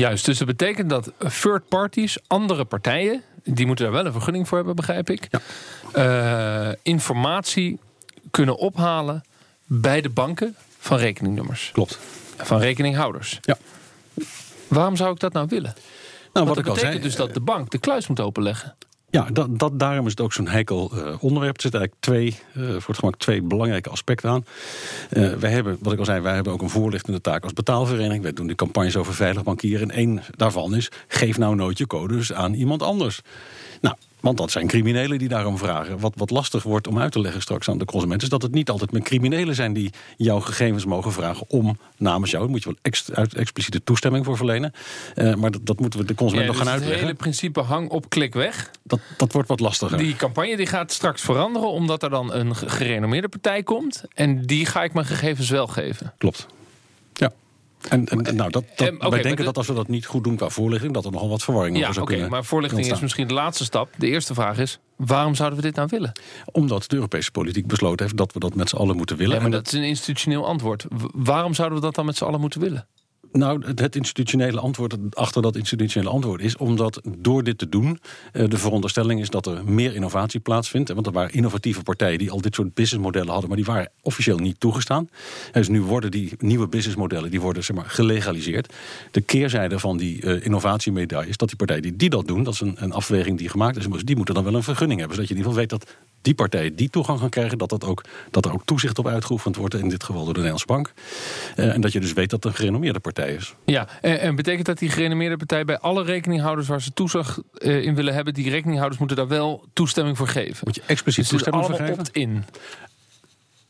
Juist, 0.00 0.24
dus 0.24 0.38
dat 0.38 0.46
betekent 0.46 0.90
dat 0.90 1.12
third 1.40 1.68
parties, 1.68 2.18
andere 2.26 2.64
partijen, 2.64 3.22
die 3.44 3.66
moeten 3.66 3.84
daar 3.84 3.94
wel 3.94 4.06
een 4.06 4.12
vergunning 4.12 4.48
voor 4.48 4.56
hebben, 4.56 4.76
begrijp 4.76 5.10
ik, 5.10 5.28
ja. 5.30 6.68
uh, 6.68 6.74
informatie 6.82 7.78
kunnen 8.30 8.56
ophalen 8.56 9.22
bij 9.64 10.00
de 10.00 10.08
banken 10.08 10.56
van 10.78 10.98
rekeningnummers. 10.98 11.70
Klopt. 11.72 11.98
Van 12.36 12.58
rekeninghouders. 12.60 13.38
Ja. 13.40 13.56
Waarom 14.68 14.96
zou 14.96 15.12
ik 15.12 15.20
dat 15.20 15.32
nou 15.32 15.46
willen? 15.48 15.74
Nou, 16.32 16.46
wat 16.46 16.54
dat 16.54 16.64
betekent 16.64 16.92
zei, 16.92 17.02
dus 17.02 17.16
dat 17.16 17.34
de 17.34 17.40
bank 17.40 17.70
de 17.70 17.78
kluis 17.78 18.06
moet 18.06 18.20
openleggen. 18.20 18.76
Ja, 19.10 19.28
dat, 19.32 19.58
dat, 19.58 19.78
daarom 19.78 20.04
is 20.04 20.10
het 20.10 20.20
ook 20.20 20.32
zo'n 20.32 20.48
heikel 20.48 20.90
uh, 20.94 21.14
onderwerp. 21.20 21.56
Er 21.56 21.62
zitten 21.62 21.80
eigenlijk 21.80 21.94
twee, 22.00 22.38
uh, 22.64 22.70
voor 22.70 22.88
het 22.88 22.98
gemak 22.98 23.16
twee 23.16 23.42
belangrijke 23.42 23.90
aspecten 23.90 24.30
aan. 24.30 24.44
Uh, 25.12 25.32
wij 25.32 25.50
hebben, 25.50 25.76
wat 25.80 25.92
ik 25.92 25.98
al 25.98 26.04
zei, 26.04 26.20
wij 26.20 26.34
hebben 26.34 26.52
ook 26.52 26.62
een 26.62 26.70
voorlichtende 26.70 27.20
taak 27.20 27.42
als 27.42 27.52
betaalvereniging. 27.52 28.22
Wij 28.22 28.32
doen 28.32 28.46
die 28.46 28.56
campagnes 28.56 28.96
over 28.96 29.14
veilig 29.14 29.42
bankieren. 29.42 29.90
En 29.90 29.96
één 29.96 30.22
daarvan 30.36 30.74
is, 30.74 30.90
geef 31.08 31.38
nou 31.38 31.54
nooit 31.54 31.78
je 31.78 31.86
codes 31.86 32.32
aan 32.32 32.54
iemand 32.54 32.82
anders. 32.82 33.20
Nou, 33.80 33.96
want 34.20 34.38
dat 34.38 34.50
zijn 34.50 34.66
criminelen 34.66 35.18
die 35.18 35.28
daarom 35.28 35.58
vragen. 35.58 35.98
Wat, 35.98 36.12
wat 36.16 36.30
lastig 36.30 36.62
wordt 36.62 36.86
om 36.86 36.98
uit 36.98 37.12
te 37.12 37.20
leggen 37.20 37.42
straks 37.42 37.68
aan 37.68 37.78
de 37.78 37.84
consument... 37.84 38.22
is 38.22 38.28
dat 38.28 38.42
het 38.42 38.52
niet 38.52 38.70
altijd 38.70 38.92
met 38.92 39.02
criminelen 39.02 39.54
zijn 39.54 39.72
die 39.72 39.92
jouw 40.16 40.40
gegevens 40.40 40.84
mogen 40.84 41.12
vragen... 41.12 41.44
om 41.48 41.78
namens 41.96 42.30
jou, 42.30 42.42
daar 42.42 42.52
moet 42.52 42.62
je 42.62 42.68
wel 42.68 42.78
ex, 42.82 43.12
uit, 43.12 43.34
expliciete 43.34 43.82
toestemming 43.84 44.24
voor 44.24 44.36
verlenen. 44.36 44.72
Uh, 45.14 45.34
maar 45.34 45.50
dat, 45.50 45.66
dat 45.66 45.80
moeten 45.80 46.00
we 46.00 46.06
de 46.06 46.14
consument 46.14 46.46
ja, 46.46 46.52
nog 46.52 46.62
gaan 46.62 46.72
dus 46.72 46.74
uitleggen. 46.74 47.08
Het 47.08 47.08
hele 47.08 47.32
principe 47.32 47.60
hang 47.60 47.90
op, 47.90 48.08
klik 48.08 48.34
weg. 48.34 48.70
Dat, 48.82 49.00
dat 49.16 49.32
wordt 49.32 49.48
wat 49.48 49.60
lastiger. 49.60 49.98
Die 49.98 50.16
campagne 50.16 50.56
die 50.56 50.66
gaat 50.66 50.92
straks 50.92 51.22
veranderen... 51.22 51.70
omdat 51.70 52.02
er 52.02 52.10
dan 52.10 52.32
een 52.32 52.56
gerenommeerde 52.56 53.28
partij 53.28 53.62
komt... 53.62 54.04
en 54.14 54.42
die 54.46 54.66
ga 54.66 54.82
ik 54.82 54.92
mijn 54.92 55.06
gegevens 55.06 55.50
wel 55.50 55.66
geven. 55.66 56.12
Klopt. 56.18 56.46
Ja. 57.12 57.32
En, 57.88 58.06
en, 58.06 58.36
nou, 58.36 58.50
dat, 58.50 58.64
dat, 58.76 58.92
oké, 58.92 59.08
wij 59.08 59.22
denken 59.22 59.44
dat 59.44 59.56
als 59.56 59.66
we 59.66 59.74
dat 59.74 59.88
niet 59.88 60.06
goed 60.06 60.24
doen 60.24 60.36
qua 60.36 60.48
voorlichting... 60.48 60.94
dat 60.94 61.04
er 61.04 61.12
nogal 61.12 61.28
wat 61.28 61.42
verwarring 61.42 61.76
Ja, 61.76 61.82
over 61.82 61.94
zou 61.94 62.06
oké, 62.06 62.14
kunnen 62.14 62.32
maar 62.32 62.44
voorlichting 62.44 62.92
is 62.92 63.00
misschien 63.00 63.28
de 63.28 63.34
laatste 63.34 63.64
stap. 63.64 63.88
De 63.96 64.06
eerste 64.06 64.34
vraag 64.34 64.58
is, 64.58 64.78
waarom 64.96 65.34
zouden 65.34 65.58
we 65.58 65.64
dit 65.64 65.74
nou 65.74 65.88
willen? 65.90 66.12
Omdat 66.52 66.84
de 66.90 66.94
Europese 66.94 67.30
politiek 67.30 67.66
besloten 67.66 68.04
heeft... 68.04 68.16
dat 68.16 68.32
we 68.32 68.38
dat 68.38 68.54
met 68.54 68.68
z'n 68.68 68.76
allen 68.76 68.96
moeten 68.96 69.16
willen. 69.16 69.34
Ja, 69.34 69.42
maar 69.42 69.50
En 69.50 69.56
dat 69.56 69.66
is 69.66 69.72
een 69.72 69.84
institutioneel 69.84 70.46
antwoord. 70.46 70.84
Waarom 71.14 71.54
zouden 71.54 71.78
we 71.78 71.84
dat 71.84 71.94
dan 71.94 72.04
met 72.06 72.16
z'n 72.16 72.24
allen 72.24 72.40
moeten 72.40 72.60
willen? 72.60 72.86
Nou, 73.32 73.62
het, 73.74 73.96
institutionele 73.96 74.60
antwoord 74.60 74.96
achter 75.10 75.42
dat 75.42 75.56
institutionele 75.56 76.10
antwoord 76.10 76.40
is 76.40 76.56
omdat 76.56 77.00
door 77.18 77.42
dit 77.42 77.58
te 77.58 77.68
doen 77.68 78.00
eh, 78.32 78.48
de 78.48 78.58
veronderstelling 78.58 79.20
is 79.20 79.30
dat 79.30 79.46
er 79.46 79.64
meer 79.64 79.94
innovatie 79.94 80.40
plaatsvindt. 80.40 80.92
Want 80.92 81.06
er 81.06 81.12
waren 81.12 81.32
innovatieve 81.32 81.82
partijen 81.82 82.18
die 82.18 82.30
al 82.30 82.40
dit 82.40 82.54
soort 82.54 82.74
businessmodellen 82.74 83.30
hadden, 83.30 83.48
maar 83.48 83.56
die 83.56 83.66
waren 83.66 83.90
officieel 84.02 84.38
niet 84.38 84.60
toegestaan. 84.60 85.08
Dus 85.52 85.68
nu 85.68 85.82
worden 85.82 86.10
die 86.10 86.32
nieuwe 86.38 86.68
businessmodellen 86.68 87.30
die 87.30 87.40
worden 87.40 87.64
zeg 87.64 87.76
maar 87.76 87.84
gelegaliseerd. 87.88 88.72
De 89.10 89.20
keerzijde 89.20 89.78
van 89.78 89.96
die 89.96 90.22
eh, 90.22 90.44
innovatiemedaille 90.44 91.28
is 91.28 91.36
dat 91.36 91.48
die 91.48 91.56
partijen 91.56 91.82
die, 91.82 91.96
die 91.96 92.10
dat 92.10 92.26
doen, 92.26 92.42
dat 92.42 92.54
is 92.54 92.60
een, 92.60 92.74
een 92.78 92.92
afweging 92.92 93.38
die 93.38 93.48
gemaakt 93.48 93.76
is, 93.76 93.86
die 94.04 94.16
moeten 94.16 94.34
dan 94.34 94.44
wel 94.44 94.54
een 94.54 94.62
vergunning 94.62 94.98
hebben, 94.98 95.16
zodat 95.16 95.30
je 95.30 95.36
in 95.36 95.40
ieder 95.40 95.60
geval 95.60 95.78
weet 95.78 95.88
dat 95.88 95.96
die 96.22 96.34
partijen 96.34 96.76
die 96.76 96.90
toegang 96.90 97.18
gaan 97.18 97.28
krijgen, 97.28 97.58
dat, 97.58 97.68
dat, 97.68 97.84
ook, 97.84 98.04
dat 98.30 98.44
er 98.44 98.52
ook 98.52 98.64
toezicht 98.64 98.98
op 98.98 99.06
uitgeoefend 99.06 99.56
wordt, 99.56 99.74
in 99.74 99.88
dit 99.88 100.04
geval 100.04 100.24
door 100.24 100.34
de 100.34 100.40
Nederlandse 100.40 100.66
Bank. 100.66 100.92
Eh, 101.56 101.74
en 101.74 101.80
dat 101.80 101.92
je 101.92 102.00
dus 102.00 102.12
weet 102.12 102.30
dat 102.30 102.44
een 102.44 102.54
gerenommeerde 102.54 103.00
partij 103.00 103.19
is. 103.28 103.54
Ja, 103.64 103.86
en, 104.00 104.20
en 104.20 104.34
betekent 104.34 104.66
dat 104.66 104.78
die 104.78 104.88
gerenommeerde 104.90 105.36
partij 105.36 105.64
bij 105.64 105.78
alle 105.78 106.04
rekeninghouders 106.04 106.68
waar 106.68 106.82
ze 106.82 106.92
toezicht 106.92 107.38
eh, 107.54 107.82
in 107.84 107.94
willen 107.94 108.14
hebben, 108.14 108.34
die 108.34 108.50
rekeninghouders 108.50 108.98
moeten 108.98 109.16
daar 109.16 109.28
wel 109.28 109.64
toestemming 109.72 110.16
voor 110.16 110.28
geven? 110.28 110.58
Moet 110.64 110.74
je 110.74 110.82
expliciet 110.86 111.22
Dus 111.22 111.32
toestemming 111.32 111.66
voor 111.66 111.74
geven? 111.74 111.98
opt-in. 111.98 112.44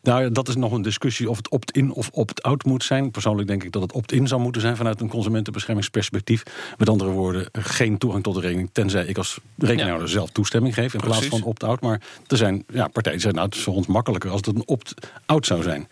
Nou, 0.03 0.33
dat 0.33 0.49
is 0.49 0.57
nog 0.57 0.73
een 0.73 0.83
discussie 0.83 1.31
of 1.31 1.37
het 1.37 1.51
opt-in 1.51 1.93
of 1.93 2.11
opt-out 2.13 2.65
moet 2.65 2.85
zijn. 2.85 3.11
Persoonlijk 3.11 3.49
denk 3.49 3.65
ik 3.65 3.73
dat 3.73 3.83
het 3.83 3.93
opt-in 3.93 4.29
zou 4.29 4.41
moeten 4.41 4.61
zijn 4.61 4.77
vanuit 4.77 5.01
een 5.01 5.09
consumentenbeschermingsperspectief. 5.09 6.43
Met 6.79 6.89
andere 6.89 7.11
woorden, 7.11 7.49
geen 7.53 7.99
toegang 7.99 8.23
tot 8.23 8.35
de 8.35 8.41
rekening, 8.41 8.71
tenzij 8.73 9.05
ik 9.05 9.19
als 9.19 9.39
rekeninghouder 9.57 10.09
zelf 10.09 10.31
toestemming 10.31 10.75
geef 10.75 10.95
in 10.95 11.01
plaats 11.01 11.27
van 11.27 11.43
opt-out. 11.43 11.81
Maar 11.81 12.01
er 12.27 12.37
zijn 12.37 12.65
ja, 12.69 12.89
partijen 12.89 13.19
die 13.19 13.21
zeggen, 13.21 13.35
nou, 13.35 13.47
het 13.47 13.55
is 13.55 13.63
voor 13.63 13.75
ons 13.75 13.87
makkelijker 13.87 14.31
als 14.31 14.41
het 14.45 14.57
een 14.57 14.67
opt-out 14.67 15.47
zou 15.47 15.63
zijn. 15.63 15.89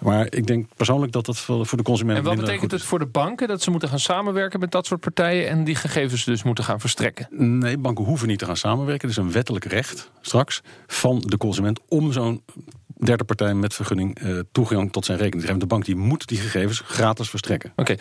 Maar 0.00 0.26
ik 0.30 0.46
denk 0.46 0.66
persoonlijk 0.76 1.12
dat 1.12 1.26
dat 1.26 1.38
voor 1.38 1.76
de 1.76 1.82
consument. 1.82 2.18
En 2.18 2.24
wat 2.24 2.36
betekent 2.36 2.70
het 2.70 2.82
voor 2.82 2.98
de 2.98 3.06
banken 3.06 3.48
dat 3.48 3.62
ze 3.62 3.70
moeten 3.70 3.88
gaan 3.88 3.98
samenwerken 3.98 4.60
met 4.60 4.70
dat 4.70 4.86
soort 4.86 5.00
partijen 5.00 5.48
en 5.48 5.64
die 5.64 5.74
gegevens 5.74 6.24
dus 6.24 6.42
moeten 6.42 6.64
gaan 6.64 6.80
verstrekken? 6.80 7.26
Nee, 7.58 7.78
banken 7.78 8.04
hoeven 8.04 8.28
niet 8.28 8.38
te 8.38 8.46
gaan 8.46 8.56
samenwerken. 8.56 9.08
Het 9.08 9.18
is 9.18 9.24
een 9.24 9.32
wettelijk 9.32 9.64
recht 9.64 10.10
straks 10.20 10.62
van 10.86 11.22
de 11.26 11.36
consument 11.36 11.80
om 11.88 12.12
zo'n 12.12 12.42
derde 13.04 13.24
partij 13.24 13.54
met 13.54 13.74
vergunning 13.74 14.22
uh, 14.22 14.38
toegang 14.52 14.92
tot 14.92 15.04
zijn 15.04 15.18
rekening. 15.18 15.58
De 15.60 15.66
bank 15.66 15.84
die 15.84 15.96
moet 15.96 16.26
die 16.26 16.38
gegevens 16.38 16.82
gratis 16.84 17.30
verstrekken. 17.30 17.72
Oké. 17.76 17.94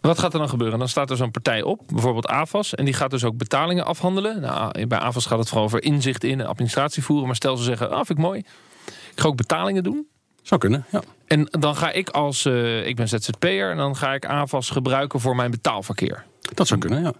Wat 0.00 0.18
gaat 0.18 0.32
er 0.32 0.38
dan 0.38 0.48
gebeuren? 0.48 0.78
Dan 0.78 0.88
staat 0.88 1.10
er 1.10 1.16
zo'n 1.16 1.30
partij 1.30 1.62
op, 1.62 1.80
bijvoorbeeld 1.86 2.26
AFAS, 2.26 2.74
en 2.74 2.84
die 2.84 2.94
gaat 2.94 3.10
dus 3.10 3.24
ook 3.24 3.36
betalingen 3.36 3.84
afhandelen. 3.84 4.40
Nou, 4.40 4.86
bij 4.86 4.98
AFAS 4.98 5.26
gaat 5.26 5.38
het 5.38 5.48
vooral 5.48 5.66
over 5.66 5.82
inzicht 5.82 6.24
in 6.24 6.40
en 6.40 6.46
administratie 6.46 7.02
voeren. 7.02 7.26
Maar 7.26 7.36
stel 7.36 7.56
ze 7.56 7.64
zeggen, 7.64 7.90
ah, 7.90 7.96
vind 7.96 8.10
ik 8.10 8.18
mooi. 8.18 8.38
Ik 8.86 9.20
ga 9.20 9.28
ook 9.28 9.36
betalingen 9.36 9.82
doen. 9.82 10.06
Zou 10.42 10.60
kunnen, 10.60 10.84
ja. 10.90 11.02
En 11.26 11.48
dan 11.50 11.76
ga 11.76 11.92
ik 11.92 12.08
als, 12.08 12.44
uh, 12.44 12.86
ik 12.86 12.96
ben 12.96 13.08
ZZP'er, 13.08 13.70
en 13.70 13.76
dan 13.76 13.96
ga 13.96 14.14
ik 14.14 14.26
AFAS 14.26 14.70
gebruiken 14.70 15.20
voor 15.20 15.36
mijn 15.36 15.50
betaalverkeer. 15.50 16.24
Dat 16.54 16.66
zou 16.66 16.80
kunnen, 16.80 17.02
ja. 17.02 17.12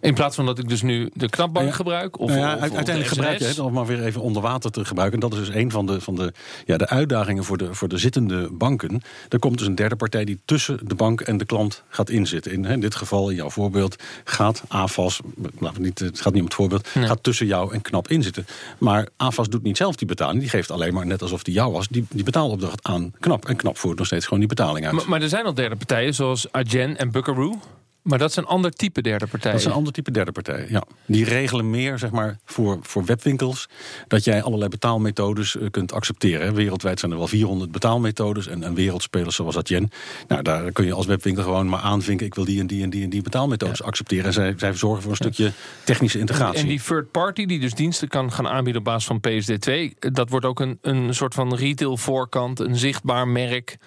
In 0.00 0.14
plaats 0.14 0.36
van 0.36 0.46
dat 0.46 0.58
ik 0.58 0.68
dus 0.68 0.82
nu 0.82 1.10
de 1.14 1.28
knapbank 1.28 1.74
gebruik? 1.74 2.18
Of, 2.18 2.28
nou 2.28 2.40
ja, 2.40 2.58
uiteindelijk 2.58 3.06
gebruik 3.06 3.38
je 3.38 3.44
het 3.44 3.58
om 3.58 3.72
maar 3.72 3.86
weer 3.86 4.04
even 4.04 4.20
onder 4.20 4.42
water 4.42 4.70
te 4.70 4.84
gebruiken. 4.84 5.20
En 5.20 5.28
dat 5.28 5.38
is 5.38 5.46
dus 5.46 5.54
een 5.54 5.70
van 5.70 5.86
de, 5.86 6.00
van 6.00 6.14
de, 6.14 6.32
ja, 6.66 6.76
de 6.76 6.88
uitdagingen 6.88 7.44
voor 7.44 7.58
de, 7.58 7.74
voor 7.74 7.88
de 7.88 7.98
zittende 7.98 8.48
banken. 8.50 9.02
Er 9.28 9.38
komt 9.38 9.58
dus 9.58 9.66
een 9.66 9.74
derde 9.74 9.96
partij 9.96 10.24
die 10.24 10.40
tussen 10.44 10.78
de 10.82 10.94
bank 10.94 11.20
en 11.20 11.36
de 11.36 11.44
klant 11.44 11.82
gaat 11.88 12.10
inzitten. 12.10 12.52
In, 12.52 12.64
in 12.64 12.80
dit 12.80 12.94
geval, 12.94 13.30
in 13.30 13.36
jouw 13.36 13.50
voorbeeld, 13.50 13.96
gaat 14.24 14.62
AFAS, 14.68 15.20
nou, 15.58 15.74
niet, 15.78 15.98
het 15.98 16.20
gaat 16.20 16.32
niet 16.32 16.42
om 16.42 16.48
het 16.48 16.56
voorbeeld, 16.56 16.88
gaat 16.88 17.22
tussen 17.22 17.46
jou 17.46 17.74
en 17.74 17.82
Knap 17.82 18.08
inzitten. 18.08 18.46
Maar 18.78 19.08
AFAS 19.16 19.48
doet 19.48 19.62
niet 19.62 19.76
zelf 19.76 19.96
die 19.96 20.08
betaling. 20.08 20.40
Die 20.40 20.48
geeft 20.48 20.70
alleen 20.70 20.94
maar, 20.94 21.06
net 21.06 21.22
alsof 21.22 21.42
die 21.42 21.54
jou 21.54 21.72
was, 21.72 21.88
die, 21.88 22.06
die 22.10 22.24
betaalopdracht 22.24 22.82
aan 22.82 23.12
Knap. 23.20 23.44
En 23.44 23.56
Knap 23.56 23.78
voert 23.78 23.98
nog 23.98 24.06
steeds 24.06 24.24
gewoon 24.24 24.38
die 24.38 24.48
betaling 24.48 24.86
uit. 24.86 24.94
Maar, 24.94 25.08
maar 25.08 25.22
er 25.22 25.28
zijn 25.28 25.44
al 25.44 25.54
derde 25.54 25.76
partijen 25.76 26.14
zoals 26.14 26.52
Agen 26.52 26.96
en 26.96 27.10
Buckaroo. 27.10 27.58
Maar 28.02 28.18
dat 28.18 28.30
is 28.30 28.36
een 28.36 28.46
ander 28.46 28.70
type 28.70 29.02
derde 29.02 29.26
partij. 29.26 29.50
Dat 29.50 29.60
is 29.60 29.66
een 29.66 29.72
ander 29.72 29.92
type 29.92 30.10
derde 30.10 30.32
partij, 30.32 30.66
ja. 30.68 30.82
Die 31.06 31.24
regelen 31.24 31.70
meer 31.70 31.98
zeg 31.98 32.10
maar, 32.10 32.38
voor, 32.44 32.78
voor 32.82 33.04
webwinkels... 33.04 33.68
dat 34.08 34.24
jij 34.24 34.42
allerlei 34.42 34.70
betaalmethodes 34.70 35.54
uh, 35.54 35.70
kunt 35.70 35.92
accepteren. 35.92 36.54
Wereldwijd 36.54 37.00
zijn 37.00 37.12
er 37.12 37.18
wel 37.18 37.26
400 37.26 37.72
betaalmethodes... 37.72 38.46
en, 38.46 38.62
en 38.62 38.74
wereldspelers 38.74 39.36
zoals 39.36 39.56
Adyen. 39.56 39.90
Nou, 40.28 40.42
daar 40.42 40.72
kun 40.72 40.86
je 40.86 40.92
als 40.92 41.06
webwinkel 41.06 41.42
gewoon 41.42 41.68
maar 41.68 41.80
aanvinken... 41.80 42.26
ik 42.26 42.34
wil 42.34 42.44
die 42.44 42.60
en 42.60 42.66
die 42.66 42.82
en 42.82 42.90
die 42.90 43.02
en 43.02 43.10
die 43.10 43.22
betaalmethodes 43.22 43.82
accepteren. 43.82 44.24
En 44.24 44.32
zij, 44.32 44.54
zij 44.56 44.74
zorgen 44.74 45.02
voor 45.02 45.10
een 45.10 45.16
stukje 45.16 45.52
technische 45.84 46.18
integratie. 46.18 46.56
En, 46.56 46.62
en, 46.62 46.68
die 46.68 46.82
third 46.82 47.10
party 47.10 47.46
die 47.46 47.60
dus 47.60 47.74
diensten 47.74 48.08
kan 48.08 48.32
gaan 48.32 48.48
aanbieden 48.48 48.82
op 48.82 48.84
basis 48.84 49.04
van 49.04 49.20
PSD2... 49.28 49.98
dat 49.98 50.30
wordt 50.30 50.46
ook 50.46 50.60
een, 50.60 50.78
een 50.82 51.14
soort 51.14 51.34
van 51.34 51.54
retail 51.54 51.96
voorkant, 51.96 52.60
een 52.60 52.76
zichtbaar 52.76 53.28
merk 53.28 53.78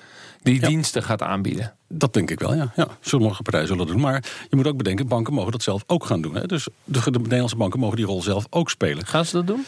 die 0.44 0.60
diensten 0.60 1.04
gaat 1.04 1.22
aanbieden. 1.22 1.74
Dat 1.88 2.14
denk 2.14 2.32
ik 2.32 2.40
wel, 2.40 2.56
ja. 2.56 2.74
ja. 2.76 2.88
Sommige 3.00 3.42
partijen 3.42 3.68
zullen 3.68 3.86
dat 3.86 3.94
doen. 3.94 4.04
Maar 4.04 4.24
je 4.50 4.56
moet 4.56 4.68
ook 4.68 4.78
bedenken, 4.78 5.08
banken 5.08 5.34
mogen 5.34 5.52
dat 5.52 5.64
zelf 5.64 5.84
ook 5.88 6.06
gaan 6.06 6.22
doen. 6.22 6.36
Hè. 6.36 6.46
Dus 6.46 6.68
de, 6.84 7.12
de 7.12 7.20
Nederlandse 7.20 7.56
banken 7.56 7.80
mogen 7.80 7.98
die 7.98 8.06
rol 8.06 8.22
zelf 8.22 8.46
ook 8.50 8.70
spelen. 8.70 9.06
Gaan 9.06 9.26
ze 9.26 9.36
dat 9.36 9.48
doen? 9.48 9.66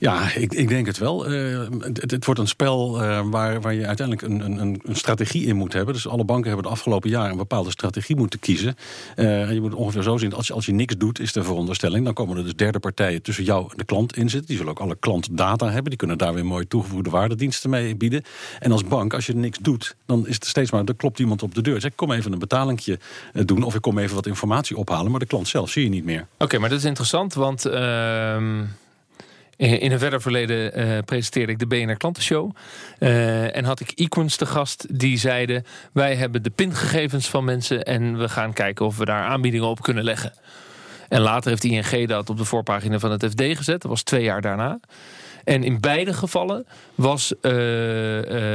Ja, 0.00 0.34
ik, 0.34 0.54
ik 0.54 0.68
denk 0.68 0.86
het 0.86 0.98
wel. 0.98 1.32
Uh, 1.32 1.66
het, 1.92 2.24
wordt 2.24 2.40
een 2.40 2.48
spel 2.48 3.02
uh, 3.02 3.20
waar, 3.24 3.60
waar 3.60 3.74
je 3.74 3.86
uiteindelijk 3.86 4.28
een, 4.28 4.40
een, 4.44 4.80
een, 4.84 4.96
strategie 4.96 5.46
in 5.46 5.56
moet 5.56 5.72
hebben. 5.72 5.94
Dus 5.94 6.08
alle 6.08 6.24
banken 6.24 6.46
hebben 6.46 6.64
de 6.64 6.72
afgelopen 6.72 7.10
jaren 7.10 7.30
een 7.30 7.36
bepaalde 7.36 7.70
strategie 7.70 8.16
moeten 8.16 8.38
kiezen. 8.38 8.76
Uh, 9.16 9.52
je 9.52 9.60
moet 9.60 9.74
ongeveer 9.74 10.02
zo 10.02 10.16
zien, 10.16 10.34
als 10.34 10.46
je, 10.46 10.52
als 10.52 10.66
je 10.66 10.72
niks 10.72 10.96
doet, 10.96 11.20
is 11.20 11.32
de 11.32 11.42
veronderstelling... 11.42 12.04
dan 12.04 12.14
komen 12.14 12.36
er 12.36 12.42
dus 12.42 12.54
derde 12.54 12.78
partijen 12.78 13.22
tussen 13.22 13.44
jou 13.44 13.66
en 13.70 13.76
de 13.76 13.84
klant 13.84 14.16
in 14.16 14.30
zitten. 14.30 14.48
Die 14.48 14.56
zullen 14.56 14.72
ook 14.72 14.80
alle 14.80 14.96
klantdata 15.00 15.66
hebben. 15.66 15.84
Die 15.84 15.96
kunnen 15.96 16.18
daar 16.18 16.34
weer 16.34 16.46
mooi 16.46 16.68
toegevoegde 16.68 17.10
waardediensten 17.10 17.70
mee 17.70 17.96
bieden. 17.96 18.22
En 18.58 18.72
als 18.72 18.84
bank, 18.84 19.14
als 19.14 19.26
je 19.26 19.34
niks 19.34 19.58
doet, 19.58 19.96
dan 20.06 20.26
is 20.26 20.34
het 20.34 20.46
steeds 20.46 20.70
maar... 20.70 20.84
er 20.84 20.94
klopt 20.94 21.18
iemand 21.18 21.42
op 21.42 21.54
de 21.54 21.62
deur. 21.62 21.80
Zeg, 21.80 21.94
kom 21.94 22.12
even 22.12 22.32
een 22.32 22.38
betalingje 22.38 22.98
doen 23.32 23.62
of 23.62 23.74
ik 23.74 23.80
kom 23.80 23.98
even 23.98 24.14
wat 24.14 24.26
informatie 24.26 24.76
ophalen. 24.76 25.10
Maar 25.10 25.20
de 25.20 25.26
klant 25.26 25.48
zelf 25.48 25.70
zie 25.70 25.82
je 25.82 25.88
niet 25.88 26.04
meer. 26.04 26.26
Oké, 26.38 26.58
maar 26.58 26.68
dat 26.68 26.78
is 26.78 26.84
interessant, 26.84 27.34
want... 27.34 27.66
Ehm, 29.58 29.72
in 29.72 29.92
een 29.92 29.98
verder 29.98 30.20
verleden 30.20 30.80
uh, 30.80 30.98
presenteerde 31.04 31.52
ik 31.52 31.58
de 31.58 31.66
BNR 31.66 31.96
Klantenshow. 31.96 32.50
Uh, 32.98 33.56
en 33.56 33.64
had 33.64 33.80
ik 33.80 33.90
Equins 33.90 34.36
te 34.36 34.46
gast 34.46 34.98
die 34.98 35.18
zeiden... 35.18 35.64
wij 35.92 36.14
hebben 36.14 36.42
de 36.42 36.50
pingegevens 36.50 37.28
van 37.28 37.44
mensen... 37.44 37.84
en 37.84 38.18
we 38.18 38.28
gaan 38.28 38.52
kijken 38.52 38.86
of 38.86 38.96
we 38.96 39.04
daar 39.04 39.24
aanbiedingen 39.24 39.66
op 39.66 39.82
kunnen 39.82 40.04
leggen. 40.04 40.32
En 41.08 41.20
later 41.20 41.50
heeft 41.50 41.64
ING 41.64 42.08
dat 42.08 42.30
op 42.30 42.36
de 42.36 42.44
voorpagina 42.44 42.98
van 42.98 43.10
het 43.10 43.24
FD 43.24 43.42
gezet. 43.42 43.80
Dat 43.82 43.90
was 43.90 44.02
twee 44.02 44.22
jaar 44.22 44.40
daarna. 44.40 44.80
En 45.44 45.64
in 45.64 45.80
beide 45.80 46.12
gevallen 46.14 46.66
was 46.94 47.34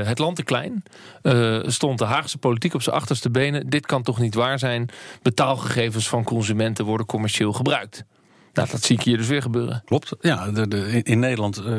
het 0.06 0.20
land 0.20 0.36
te 0.36 0.44
klein. 0.44 0.84
stond 1.66 2.00
de 2.00 2.06
Haagse 2.06 2.38
politiek 2.38 2.74
op 2.74 2.82
zijn 2.82 2.96
achterste 2.96 3.30
benen. 3.30 3.70
Dit 3.70 3.86
kan 3.86 4.04
toch 4.04 4.20
niet 4.20 4.36
waar 4.36 4.60
zijn. 4.60 4.89
Betaalgegevens 5.22 6.08
van 6.08 6.24
consumenten 6.24 6.86
worden 6.86 7.06
commercieel 7.06 7.54
gebruikt. 7.54 8.06
Nou, 8.54 8.68
dat 8.72 8.84
zie 8.84 8.96
ik 8.96 9.04
hier 9.04 9.18
dus 9.18 9.28
weer 9.28 9.42
gebeuren. 9.42 9.82
Klopt. 9.86 10.12
Ja, 10.22 10.52
de, 10.52 10.68
de, 10.68 11.02
in 11.04 11.20
Nederland 11.20 11.62
uh, 11.66 11.76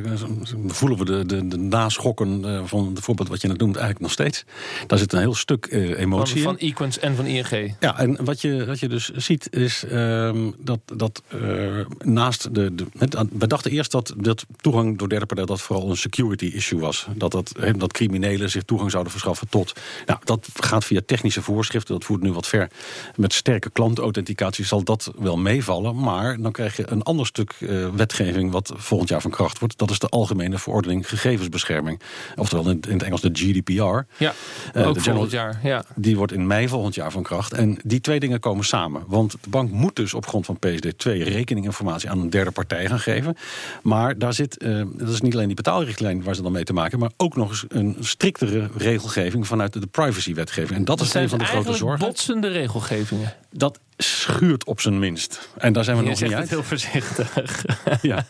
voelen 0.67 0.99
we 0.99 1.05
de, 1.05 1.27
de, 1.27 1.49
de 1.49 1.57
naschokken 1.57 2.45
uh, 2.45 2.61
van 2.65 2.91
het 2.95 3.05
voorbeeld 3.05 3.29
wat 3.29 3.41
je 3.41 3.49
net 3.49 3.59
noemt 3.59 3.77
eigenlijk 3.77 4.05
nog 4.05 4.13
steeds. 4.13 4.45
Daar 4.87 4.99
zit 4.99 5.13
een 5.13 5.19
heel 5.19 5.35
stuk 5.35 5.67
uh, 5.71 5.99
emotie 5.99 6.43
van, 6.43 6.57
van 6.59 6.69
Equens 6.69 6.99
en 6.99 7.17
van 7.17 7.27
ING. 7.27 7.75
Ja, 7.81 7.99
en 7.99 8.25
wat 8.25 8.41
je, 8.41 8.65
wat 8.65 8.81
je 8.81 8.89
dus 8.89 9.11
ziet 9.11 9.53
is 9.53 9.85
uh, 9.85 10.49
dat, 10.59 10.81
dat 10.95 11.23
naast 11.99 12.55
de, 12.55 12.75
de... 12.75 12.87
We 13.39 13.47
dachten 13.47 13.71
eerst 13.71 13.91
dat, 13.91 14.15
dat 14.17 14.47
toegang 14.61 14.99
door 14.99 15.09
derde 15.09 15.27
partijen 15.27 15.51
dat 15.51 15.61
vooral 15.61 15.91
een 15.91 15.97
security 15.97 16.45
issue 16.45 16.81
was. 16.81 17.07
Dat, 17.17 17.33
dat, 17.33 17.53
dat 17.77 17.93
criminelen 17.93 18.51
zich 18.51 18.63
toegang 18.63 18.91
zouden 18.91 19.13
verschaffen 19.13 19.49
tot... 19.49 19.73
Nou, 20.07 20.19
dat 20.25 20.49
gaat 20.55 20.85
via 20.85 21.01
technische 21.07 21.43
voorschriften. 21.43 21.95
Dat 21.95 22.05
voert 22.05 22.23
nu 22.23 22.33
wat 22.33 22.47
ver. 22.47 22.71
Met 23.17 23.33
sterke 23.33 23.71
klantauthenticatie 23.71 24.65
zal 24.65 24.83
dat 24.83 25.13
wel 25.19 25.37
meevallen. 25.37 26.01
Maar 26.01 26.41
dan 26.41 26.53
krijg 26.53 26.64
krijg 26.69 26.89
je 26.89 26.95
een 26.95 27.03
ander 27.03 27.27
stuk 27.27 27.55
uh, 27.59 27.89
wetgeving 27.89 28.53
wat 28.53 28.73
volgend 28.77 29.09
jaar 29.09 29.21
van 29.21 29.31
kracht 29.31 29.59
wordt. 29.59 29.79
Dat 29.79 29.91
is 29.91 29.99
de 29.99 30.09
Algemene 30.09 30.59
Verordening 30.59 31.09
Gegevensbescherming. 31.09 32.01
Oftewel 32.37 32.71
in, 32.71 32.81
in 32.89 32.93
het 32.93 33.03
Engels 33.03 33.21
de 33.21 33.31
GDPR. 33.33 34.23
Ja, 34.25 34.35
uh, 34.75 34.89
ook 34.89 35.01
volgend 35.01 35.31
jaar. 35.31 35.61
Ja. 35.63 35.85
Die 35.95 36.17
wordt 36.17 36.33
in 36.33 36.47
mei 36.47 36.69
volgend 36.69 36.95
jaar 36.95 37.11
van 37.11 37.23
kracht. 37.23 37.53
En 37.53 37.79
die 37.85 38.01
twee 38.01 38.21
dingen 38.21 38.41
komen 38.41 38.65
samen. 38.65 39.03
Want 39.07 39.33
de 39.41 39.51
bank 39.51 39.71
moet 39.71 39.97
dus 39.97 40.15
op 40.15 40.27
grond 40.27 40.47
van 40.47 40.59
PSD2 40.67 41.11
rekeninginformatie 41.23 42.11
aan 42.11 42.21
een 42.21 42.31
derde 42.31 42.51
partij 42.51 42.87
gaan 42.87 43.01
geven. 43.01 43.37
Maar 43.83 44.19
daar 44.19 44.33
zit, 44.33 44.63
uh, 44.63 44.83
dat 44.95 45.09
is 45.09 45.21
niet 45.21 45.35
alleen 45.35 45.47
die 45.47 45.57
betaalrichtlijn 45.57 46.23
waar 46.23 46.35
ze 46.35 46.43
dan 46.43 46.53
mee 46.53 46.65
te 46.65 46.73
maken, 46.73 46.99
maar 46.99 47.11
ook 47.17 47.37
nog 47.37 47.49
eens 47.49 47.65
een 47.69 47.97
striktere 48.01 48.71
regelgeving 48.77 49.47
vanuit 49.47 49.73
de 49.73 49.87
privacywetgeving. 49.87 50.79
En 50.79 50.85
dat, 50.85 50.99
dat 50.99 51.07
is 51.07 51.15
een 51.15 51.29
van 51.29 51.39
de 51.39 51.45
grote 51.45 51.75
zorgen. 51.75 52.07
botsende 52.07 52.49
regelgevingen. 52.49 53.33
Dat 53.57 53.81
schuurt 53.97 54.65
op 54.65 54.81
zijn 54.81 54.99
minst. 54.99 55.49
En 55.59 55.73
daar 55.73 55.85
zijn 55.85 55.97
we 55.97 56.03
nog 56.03 56.21
niet 56.21 56.35
uit. 56.35 56.49
heel 56.49 56.63
voorzichtig. 56.63 57.65
ja. 58.03 58.27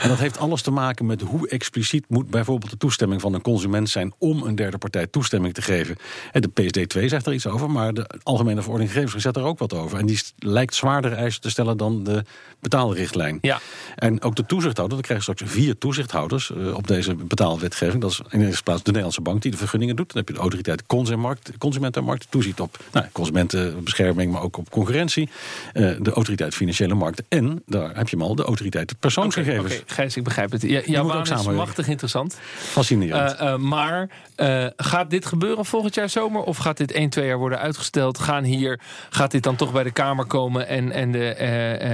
En 0.00 0.08
dat 0.08 0.18
heeft 0.18 0.38
alles 0.38 0.62
te 0.62 0.70
maken 0.70 1.06
met 1.06 1.20
hoe 1.20 1.48
expliciet 1.48 2.04
moet 2.08 2.30
bijvoorbeeld 2.30 2.70
de 2.70 2.76
toestemming 2.76 3.20
van 3.20 3.34
een 3.34 3.42
consument 3.42 3.88
zijn 3.88 4.12
om 4.18 4.42
een 4.42 4.54
derde 4.54 4.78
partij 4.78 5.06
toestemming 5.06 5.54
te 5.54 5.62
geven. 5.62 5.96
De 6.32 6.50
PSD2 6.60 7.04
zegt 7.04 7.26
er 7.26 7.32
iets 7.32 7.46
over, 7.46 7.70
maar 7.70 7.94
de 7.94 8.10
Algemene 8.22 8.60
Verordening 8.60 8.92
Gegevens 8.92 9.22
zegt 9.22 9.36
er 9.36 9.42
ook 9.42 9.58
wat 9.58 9.74
over. 9.74 9.98
En 9.98 10.06
die 10.06 10.20
lijkt 10.38 10.74
zwaardere 10.74 11.14
eisen 11.14 11.40
te 11.40 11.50
stellen 11.50 11.76
dan 11.76 12.04
de 12.04 12.24
betaalrichtlijn. 12.60 13.38
Ja. 13.40 13.60
En 13.96 14.22
ook 14.22 14.36
de 14.36 14.46
toezichthouder, 14.46 14.96
we 14.96 15.02
krijgen 15.02 15.34
straks 15.34 15.52
vier 15.52 15.78
toezichthouders 15.78 16.50
uh, 16.56 16.74
op 16.74 16.86
deze 16.86 17.14
betaalwetgeving. 17.14 18.00
Dat 18.00 18.10
is 18.10 18.20
in 18.28 18.40
eerste 18.40 18.62
plaats 18.62 18.80
de 18.80 18.86
Nederlandse 18.86 19.20
bank 19.20 19.42
die 19.42 19.50
de 19.50 19.56
vergunningen 19.56 19.96
doet. 19.96 20.08
Dan 20.08 20.16
heb 20.16 20.28
je 20.28 20.34
de 20.34 20.40
autoriteit 20.40 20.86
Consumentenmarkt, 20.86 21.58
Consumentenmarkt 21.58 22.20
die 22.20 22.30
toeziet 22.30 22.60
op 22.60 22.78
nou, 22.92 23.06
consumentenbescherming, 23.12 24.32
maar 24.32 24.42
ook 24.42 24.58
op 24.60 24.70
concurrentie 24.70 25.28
uh, 25.74 25.96
de 26.00 26.10
autoriteit 26.10 26.54
financiële 26.54 26.94
markt 26.94 27.22
en 27.28 27.62
daar 27.66 27.96
heb 27.96 28.08
je 28.08 28.16
hem 28.16 28.26
al, 28.26 28.34
de 28.34 28.42
autoriteit 28.42 28.94
persoonsgegevens. 28.98 29.72
Oké, 29.72 29.82
okay, 29.82 29.94
Gijs, 29.94 30.16
ik 30.16 30.24
begrijp 30.24 30.50
het. 30.50 30.62
Ja, 30.62 30.80
jouw 30.84 31.06
baan 31.06 31.22
is 31.22 31.46
machtig 31.46 31.88
interessant. 31.88 32.38
Fascinerend. 32.56 33.40
Uh, 33.40 33.46
uh, 33.46 33.56
maar 33.56 34.08
gaat 34.76 35.10
dit 35.10 35.26
gebeuren 35.26 35.64
volgend 35.64 35.94
jaar 35.94 36.08
zomer 36.08 36.42
of 36.42 36.56
gaat 36.56 36.76
dit 36.76 36.92
1, 36.92 37.10
2 37.10 37.26
jaar 37.26 37.38
worden 37.38 37.58
uitgesteld? 37.58 38.18
Gaan 38.18 38.44
hier, 38.44 38.80
gaat 39.10 39.30
dit 39.30 39.42
dan 39.42 39.56
toch 39.56 39.72
bij 39.72 39.82
de 39.82 39.90
Kamer 39.90 40.26
komen 40.26 40.68
en, 40.68 40.92
en 40.92 41.12
de, 41.12 41.44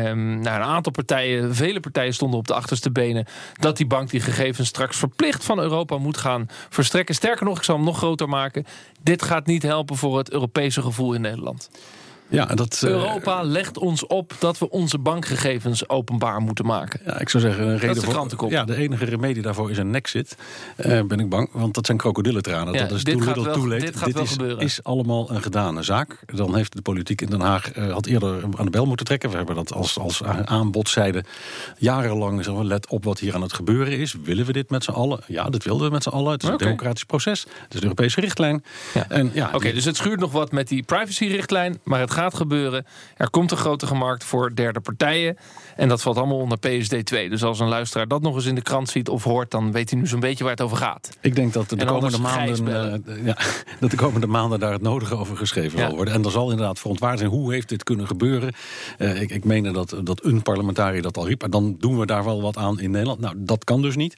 um, 0.08 0.40
nou, 0.40 0.56
een 0.56 0.66
aantal 0.66 0.92
partijen, 0.92 1.54
vele 1.54 1.80
partijen 1.80 2.14
stonden 2.14 2.38
op 2.38 2.46
de 2.46 2.54
achterste 2.54 2.90
benen 2.90 3.26
dat 3.60 3.76
die 3.76 3.86
bank 3.86 4.10
die 4.10 4.20
gegevens 4.20 4.68
straks 4.68 4.96
verplicht 4.96 5.44
van 5.44 5.58
Europa 5.58 5.98
moet 5.98 6.16
gaan 6.16 6.48
verstrekken. 6.68 7.14
Sterker 7.14 7.44
nog, 7.44 7.58
ik 7.58 7.64
zal 7.64 7.76
hem 7.76 7.84
nog 7.84 7.96
groter 7.96 8.28
maken. 8.28 8.66
Dit 9.02 9.22
gaat 9.22 9.46
niet 9.46 9.62
helpen 9.62 9.96
voor 9.96 10.18
het 10.18 10.30
Europese 10.30 10.82
gevoel 10.82 11.12
in 11.12 11.20
Nederland. 11.20 11.70
Ja, 12.28 12.44
dat, 12.44 12.82
uh, 12.84 12.90
Europa 12.90 13.42
legt 13.42 13.78
ons 13.78 14.06
op 14.06 14.32
dat 14.38 14.58
we 14.58 14.70
onze 14.70 14.98
bankgegevens 14.98 15.88
openbaar 15.88 16.40
moeten 16.40 16.66
maken. 16.66 17.00
Ja, 17.04 17.20
ik 17.20 17.28
zou 17.28 17.42
zeggen, 17.42 17.68
een 17.68 17.78
reden 17.78 17.94
de 17.94 18.36
voor. 18.36 18.50
Ja, 18.50 18.64
de 18.64 18.76
enige 18.76 19.04
remedie 19.04 19.42
daarvoor 19.42 19.70
is 19.70 19.78
een 19.78 19.90
nexit. 19.90 20.36
Uh, 20.76 21.02
ben 21.02 21.20
ik 21.20 21.28
bang, 21.28 21.48
want 21.52 21.74
dat 21.74 21.86
zijn 21.86 21.98
krokodillentranen. 21.98 22.74
Ja, 22.74 22.80
dat 22.86 22.96
is 22.96 23.04
dit 23.04 23.22
gaat 23.22 23.36
wel- 23.36 23.68
late. 23.68 23.84
dit 23.84 23.96
gaat 23.96 24.12
wel 24.12 24.22
is, 24.22 24.30
gebeuren. 24.30 24.58
is 24.58 24.82
allemaal 24.82 25.30
een 25.30 25.42
gedane 25.42 25.82
zaak. 25.82 26.18
Dan 26.34 26.56
heeft 26.56 26.72
de 26.72 26.82
politiek 26.82 27.20
in 27.20 27.30
Den 27.30 27.40
Haag 27.40 27.72
eh, 27.72 27.92
had 27.92 28.06
eerder 28.06 28.42
aan 28.56 28.64
de 28.64 28.70
bel 28.70 28.86
moeten 28.86 29.06
trekken. 29.06 29.30
We 29.30 29.36
hebben 29.36 29.54
dat 29.54 29.72
als, 29.72 29.98
als 29.98 30.22
aanbodzijde 30.44 31.24
jarenlang 31.78 32.44
we, 32.44 32.64
let 32.64 32.88
op 32.88 33.04
wat 33.04 33.18
hier 33.18 33.34
aan 33.34 33.42
het 33.42 33.52
gebeuren 33.52 33.98
is. 33.98 34.14
Willen 34.24 34.46
we 34.46 34.52
dit 34.52 34.70
met 34.70 34.84
z'n 34.84 34.90
allen? 34.90 35.20
Ja, 35.26 35.50
dit 35.50 35.64
wilden 35.64 35.86
we 35.86 35.92
met 35.92 36.02
z'n 36.02 36.08
allen. 36.08 36.32
Het 36.32 36.42
is 36.42 36.48
een 36.48 36.56
democratisch 36.56 37.04
proces. 37.04 37.40
Het 37.42 37.74
is 37.74 37.76
een 37.76 37.82
Europese 37.82 38.20
richtlijn. 38.20 38.64
Ja. 38.94 39.08
En, 39.08 39.30
ja, 39.34 39.50
Oké, 39.52 39.72
dus 39.72 39.84
het 39.84 39.96
schuurt 39.96 40.20
nog 40.20 40.32
wat 40.32 40.52
met 40.52 40.68
die 40.68 40.82
privacyrichtlijn, 40.82 41.80
maar 41.84 42.00
het 42.00 42.10
gaat 42.16 42.34
gebeuren. 42.34 42.86
Er 43.16 43.30
komt 43.30 43.50
een 43.50 43.56
grotere 43.56 43.94
markt 43.94 44.24
voor 44.24 44.54
derde 44.54 44.80
partijen. 44.80 45.36
En 45.76 45.88
dat 45.88 46.02
valt 46.02 46.16
allemaal 46.16 46.38
onder 46.38 46.58
PSD 46.58 47.06
2. 47.06 47.28
Dus 47.28 47.42
als 47.44 47.60
een 47.60 47.68
luisteraar 47.68 48.08
dat 48.08 48.22
nog 48.22 48.34
eens 48.34 48.46
in 48.46 48.54
de 48.54 48.62
krant 48.62 48.88
ziet 48.88 49.08
of 49.08 49.24
hoort, 49.24 49.50
dan 49.50 49.72
weet 49.72 49.90
hij 49.90 49.98
nu 49.98 50.06
zo'n 50.06 50.20
beetje 50.20 50.44
waar 50.44 50.52
het 50.52 50.62
over 50.62 50.76
gaat. 50.76 51.16
Ik 51.20 51.34
denk 51.34 51.52
dat 51.52 51.68
de, 51.68 51.76
En 51.76 51.86
komende 51.86 52.18
maanden, 52.18 53.04
eh, 53.06 53.24
ja, 53.24 53.36
dat 53.80 53.90
de 53.90 53.96
komende 53.96 54.26
maanden 54.26 54.60
daar 54.60 54.72
het 54.72 54.82
nodige 54.82 55.16
over 55.16 55.36
geschreven 55.36 55.78
Ja. 55.78 55.86
zal 55.86 55.96
worden. 55.96 56.14
En 56.14 56.24
er 56.24 56.30
zal 56.30 56.50
inderdaad 56.50 56.78
verontwaard 56.78 57.18
zijn 57.18 57.30
hoe 57.30 57.52
heeft 57.52 57.68
dit 57.68 57.82
kunnen 57.82 58.06
gebeuren. 58.06 58.52
Eh, 58.98 59.20
ik, 59.20 59.30
ik 59.30 59.44
meen 59.44 59.72
dat, 59.72 59.96
dat 60.02 60.24
een 60.24 60.42
parlementariër 60.42 61.02
dat 61.02 61.16
al 61.16 61.26
riep. 61.26 61.42
En 61.42 61.50
dan 61.50 61.76
doen 61.78 61.98
we 61.98 62.06
daar 62.06 62.24
wel 62.24 62.42
wat 62.42 62.56
aan 62.56 62.80
in 62.80 62.90
Nederland. 62.90 63.20
Nou, 63.20 63.34
dat 63.38 63.64
kan 63.64 63.82
dus 63.82 63.96
niet. 63.96 64.16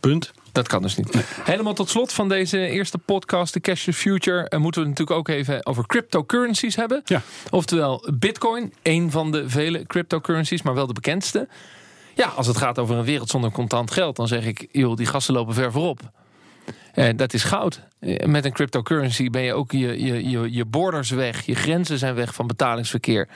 Punt. 0.00 0.32
Dat 0.52 0.68
kan 0.68 0.82
dus 0.82 0.96
niet. 0.96 1.24
Helemaal 1.44 1.74
tot 1.74 1.88
slot 1.90 2.12
van 2.12 2.28
deze 2.28 2.66
eerste 2.66 2.98
podcast, 2.98 3.52
de 3.52 3.60
Cashless 3.60 3.98
Future, 3.98 4.48
eh, 4.48 4.58
moeten 4.58 4.82
we 4.82 4.88
natuurlijk 4.88 5.18
ook 5.18 5.28
even 5.28 5.66
over 5.66 5.86
cryptocurrencies 5.86 6.76
hebben. 6.76 7.00
Ja. 7.04 7.22
Oftewel 7.50 8.08
Bitcoin, 8.14 8.72
een 8.82 9.10
van 9.10 9.32
de 9.32 9.48
vele 9.48 9.86
cryptocurrencies, 9.86 10.62
maar 10.62 10.74
wel 10.74 10.86
de 10.86 10.92
bekendste. 10.92 11.48
Ja, 12.14 12.26
als 12.26 12.46
het 12.46 12.56
gaat 12.56 12.78
over 12.78 12.96
een 12.96 13.04
wereld 13.04 13.30
zonder 13.30 13.50
contant 13.50 13.90
geld, 13.90 14.16
dan 14.16 14.28
zeg 14.28 14.46
ik, 14.46 14.66
joh, 14.72 14.96
die 14.96 15.06
gasten 15.06 15.34
lopen 15.34 15.54
ver 15.54 15.72
voorop. 15.72 16.00
En 16.92 17.16
dat 17.16 17.34
is 17.34 17.42
goud. 17.44 17.80
Eh, 18.00 18.26
Met 18.26 18.44
een 18.44 18.52
cryptocurrency 18.52 19.30
ben 19.30 19.42
je 19.42 19.54
ook 19.54 19.72
je, 19.72 20.04
je, 20.04 20.30
je, 20.30 20.52
je 20.52 20.64
borders 20.64 21.10
weg, 21.10 21.46
je 21.46 21.54
grenzen 21.54 21.98
zijn 21.98 22.14
weg 22.14 22.34
van 22.34 22.46
betalingsverkeer. 22.46 23.28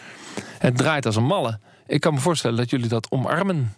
Het 0.59 0.77
draait 0.77 1.07
als 1.07 1.16
een 1.16 1.27
malle. 1.27 1.59
Ik 1.87 2.00
kan 2.00 2.14
me 2.14 2.20
voorstellen 2.20 2.57
dat 2.57 2.70
jullie 2.70 2.88
dat 2.88 3.11
omarmen. 3.11 3.74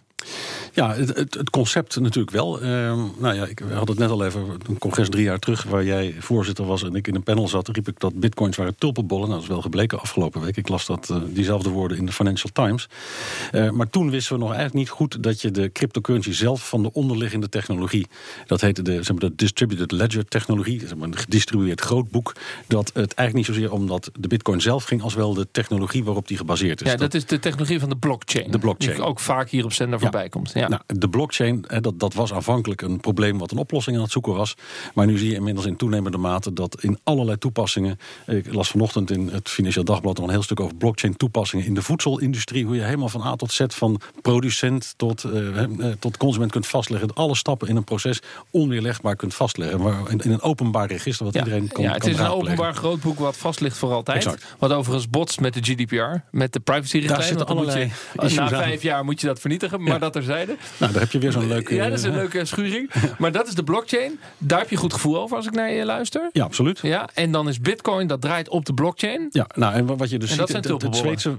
Ja, 0.77 0.93
het, 0.95 1.15
het, 1.15 1.49
concept 1.49 1.99
natuurlijk 1.99 2.31
wel. 2.31 2.61
Ehm, 2.61 2.99
nou 3.17 3.35
ja, 3.35 3.45
ik 3.45 3.61
had 3.73 3.87
het 3.87 3.97
net 3.97 4.09
al 4.09 4.25
even, 4.25 4.41
een 4.67 4.77
congres 4.77 5.09
drie 5.09 5.23
jaar 5.23 5.39
terug... 5.39 5.63
waar 5.63 5.83
jij 5.83 6.15
voorzitter 6.19 6.65
was 6.65 6.83
en 6.83 6.95
ik 6.95 7.07
in 7.07 7.15
een 7.15 7.23
panel 7.23 7.47
zat... 7.47 7.67
riep 7.67 7.87
ik 7.87 7.99
dat 7.99 8.19
bitcoins 8.19 8.57
waren 8.57 8.75
tulpenbollen. 8.75 9.23
Nou, 9.23 9.33
dat 9.33 9.43
is 9.43 9.53
wel 9.53 9.61
gebleken 9.61 9.99
afgelopen 9.99 10.41
week. 10.41 10.57
Ik 10.57 10.67
las 10.67 10.85
dat, 10.85 11.09
eh, 11.09 11.17
diezelfde 11.27 11.69
woorden 11.69 11.97
in 11.97 12.05
de 12.05 12.11
Financial 12.11 12.51
Times. 12.53 12.89
Eh, 13.51 13.69
maar 13.69 13.89
toen 13.89 14.09
wisten 14.09 14.33
we 14.33 14.39
nog 14.39 14.49
eigenlijk 14.49 14.77
niet 14.79 14.89
goed... 14.89 15.23
dat 15.23 15.41
je 15.41 15.51
de 15.51 15.71
cryptocurrency 15.71 16.31
zelf 16.31 16.69
van 16.69 16.83
de 16.83 16.93
onderliggende 16.93 17.49
technologie... 17.49 18.07
dat 18.45 18.61
heette 18.61 18.81
de, 18.81 18.93
zeg 19.03 19.11
maar, 19.11 19.29
de 19.29 19.35
distributed 19.35 19.91
ledger 19.91 20.25
technologie... 20.25 20.79
zeg 20.79 20.95
maar, 20.95 21.07
een 21.07 21.17
gedistribueerd 21.17 21.81
grootboek... 21.81 22.35
dat 22.67 22.87
het 22.87 23.13
eigenlijk 23.13 23.33
niet 23.33 23.45
zozeer 23.45 23.71
omdat 23.71 24.09
de 24.19 24.27
bitcoin 24.27 24.61
zelf 24.61 24.83
ging... 24.83 25.01
als 25.01 25.13
wel 25.13 25.33
de 25.33 25.47
technologie 25.51 26.03
waarop 26.03 26.27
die 26.27 26.37
gebaseerd 26.37 26.81
is. 26.81 26.91
Ja, 26.91 26.97
dat 26.97 27.13
is 27.13 27.25
de 27.25 27.39
technologie 27.39 27.79
van 27.79 27.89
de 27.89 27.97
blockchain. 27.97 28.51
De 28.51 28.59
blockchain. 28.59 28.95
Die 28.95 29.05
ook 29.05 29.19
vaak 29.19 29.49
hier 29.49 29.63
op 29.63 29.73
zender 29.73 29.99
voorbij 29.99 30.29
komt. 30.29 30.51
Ja. 30.53 30.66
Nou, 30.69 30.81
de 30.85 31.09
blockchain, 31.09 31.63
hè, 31.67 31.81
dat, 31.81 31.99
dat 31.99 32.13
was 32.13 32.33
aanvankelijk 32.33 32.81
een 32.81 32.99
probleem 32.99 33.37
wat 33.37 33.51
een 33.51 33.57
oplossing 33.57 33.95
aan 33.97 34.01
het 34.03 34.11
zoeken 34.11 34.33
was. 34.33 34.55
Maar 34.93 35.05
nu 35.05 35.17
zie 35.17 35.29
je 35.29 35.35
inmiddels 35.35 35.65
in 35.65 35.75
toenemende 35.75 36.17
mate 36.17 36.53
dat 36.53 36.81
in 36.83 36.99
allerlei 37.03 37.37
toepassingen. 37.37 37.99
Ik 38.27 38.53
las 38.53 38.69
vanochtend 38.69 39.11
in 39.11 39.27
het 39.27 39.49
Financieel 39.49 39.83
Dagblad 39.85 40.17
nog 40.17 40.25
een 40.25 40.31
heel 40.31 40.43
stuk 40.43 40.59
over 40.59 40.75
blockchain 40.75 41.17
toepassingen 41.17 41.65
in 41.65 41.73
de 41.73 41.81
voedselindustrie. 41.81 42.65
Hoe 42.65 42.75
je 42.75 42.81
helemaal 42.81 43.09
van 43.09 43.21
A 43.21 43.35
tot 43.35 43.51
Z, 43.51 43.61
van 43.67 44.01
producent 44.21 44.93
tot, 44.97 45.23
eh, 45.23 45.63
eh, 45.63 45.69
tot 45.99 46.17
consument 46.17 46.51
kunt 46.51 46.67
vastleggen. 46.67 47.13
Alle 47.13 47.35
stappen 47.35 47.67
in 47.67 47.75
een 47.75 47.83
proces 47.83 48.19
onweerlegbaar 48.51 49.15
kunt 49.15 49.33
vastleggen. 49.33 49.81
Maar 49.81 50.11
in, 50.11 50.19
in 50.19 50.31
een 50.31 50.41
openbaar 50.41 50.87
register 50.87 51.25
wat 51.25 51.33
Ja. 51.33 51.39
iedereen 51.43 51.67
kan 51.67 51.83
ja, 51.83 51.91
het 51.91 52.01
kan 52.01 52.11
is 52.11 52.19
een 52.19 52.27
openbaar 52.27 52.73
grootboek 52.75 53.19
wat 53.19 53.37
vast 53.37 53.59
ligt 53.59 53.77
voor 53.77 53.91
altijd. 53.91 54.17
Exact. 54.17 54.55
Wat 54.59 54.71
overigens 54.71 55.09
botst 55.09 55.39
met 55.39 55.53
de 55.53 55.59
GDPR, 55.63 56.19
met 56.31 56.53
de 56.53 56.59
privacyrichtlijn. 56.59 57.19
Daar 57.19 57.27
zitten 57.27 57.47
allerlei 57.47 57.91
je, 58.13 58.35
Na 58.35 58.47
vijf 58.47 58.81
jaar 58.81 59.03
moet 59.05 59.21
je 59.21 59.27
dat 59.27 59.39
vernietigen, 59.39 59.81
maar 59.83 59.93
Ja. 59.93 59.99
dat 59.99 60.13
terzijde. 60.13 60.56
Nou, 60.77 60.91
daar 60.91 61.01
heb 61.01 61.11
je 61.11 61.19
weer 61.19 61.31
zo'n 61.31 61.47
leuke. 61.47 61.75
ja, 61.75 61.89
dat 61.89 61.97
is 61.97 62.03
een 62.03 62.13
leuke 62.13 62.45
schuring. 62.45 62.91
Maar 63.17 63.31
dat 63.31 63.47
is 63.47 63.53
de 63.53 63.63
blockchain. 63.63 64.19
Daar 64.37 64.59
heb 64.59 64.69
je 64.69 64.75
goed 64.75 64.93
gevoel 64.93 65.17
over 65.17 65.37
als 65.37 65.45
ik 65.45 65.53
naar 65.53 65.71
je 65.71 65.85
luister. 65.85 66.29
Ja, 66.31 66.43
absoluut. 66.43 66.79
Ja, 66.81 67.09
en 67.13 67.31
dan 67.31 67.47
is 67.47 67.59
Bitcoin, 67.59 68.07
dat 68.07 68.21
draait 68.21 68.49
op 68.49 68.65
de 68.65 68.73
blockchain. 68.73 69.25
Ja, 69.29 69.47
nou 69.55 69.73
en 69.73 69.97
wat 69.97 70.09
je 70.09 70.19
dus 70.19 70.29
En 70.29 70.35
ziet, 70.35 70.53
dat 70.53 70.63
zijn 70.63 70.73
het, 70.73 70.81
het. 70.81 70.95
Zweedse. 70.95 71.37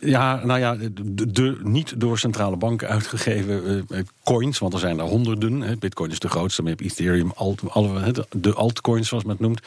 Ja, 0.00 0.44
nou 0.44 0.58
ja, 0.60 0.76
de, 1.04 1.58
niet 1.62 2.00
door 2.00 2.18
centrale 2.18 2.56
banken 2.56 2.88
uitgegeven 2.88 3.84
eh, 3.88 4.00
coins, 4.24 4.58
want 4.58 4.72
er 4.72 4.78
zijn 4.78 4.98
er 4.98 5.04
honderden. 5.04 5.60
Hè. 5.60 5.76
Bitcoin 5.76 6.10
is 6.10 6.18
de 6.18 6.28
grootste, 6.28 6.62
maar 6.62 6.70
je 6.70 6.76
hebt 6.82 6.90
Ethereum, 6.92 7.32
alle, 7.68 8.24
de- 8.30 8.52
altcoins 8.54 9.08
zoals 9.08 9.22
men 9.24 9.32
het 9.32 9.40
noemt. 9.40 9.60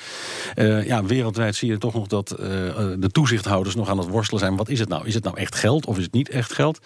Eh, 0.55 0.85
ja, 0.85 1.03
wereldwijd 1.03 1.55
zie 1.55 1.69
je 1.71 1.77
toch 1.77 1.93
nog 1.93 2.07
dat 2.07 2.31
eh, 2.31 2.67
eh, 2.67 2.75
de 2.99 3.09
toezichthouders 3.11 3.75
nog 3.75 3.89
aan 3.89 3.97
het 3.97 4.07
worstelen 4.07 4.39
zijn. 4.39 4.55
Wat 4.55 4.69
is 4.69 4.79
het 4.79 4.89
nou? 4.89 5.05
Is 5.07 5.13
het 5.13 5.23
nou 5.23 5.37
echt 5.37 5.55
geld 5.55 5.85
of 5.85 5.97
is 5.97 6.03
het 6.03 6.13
niet 6.13 6.29
echt 6.29 6.53
geld? 6.53 6.79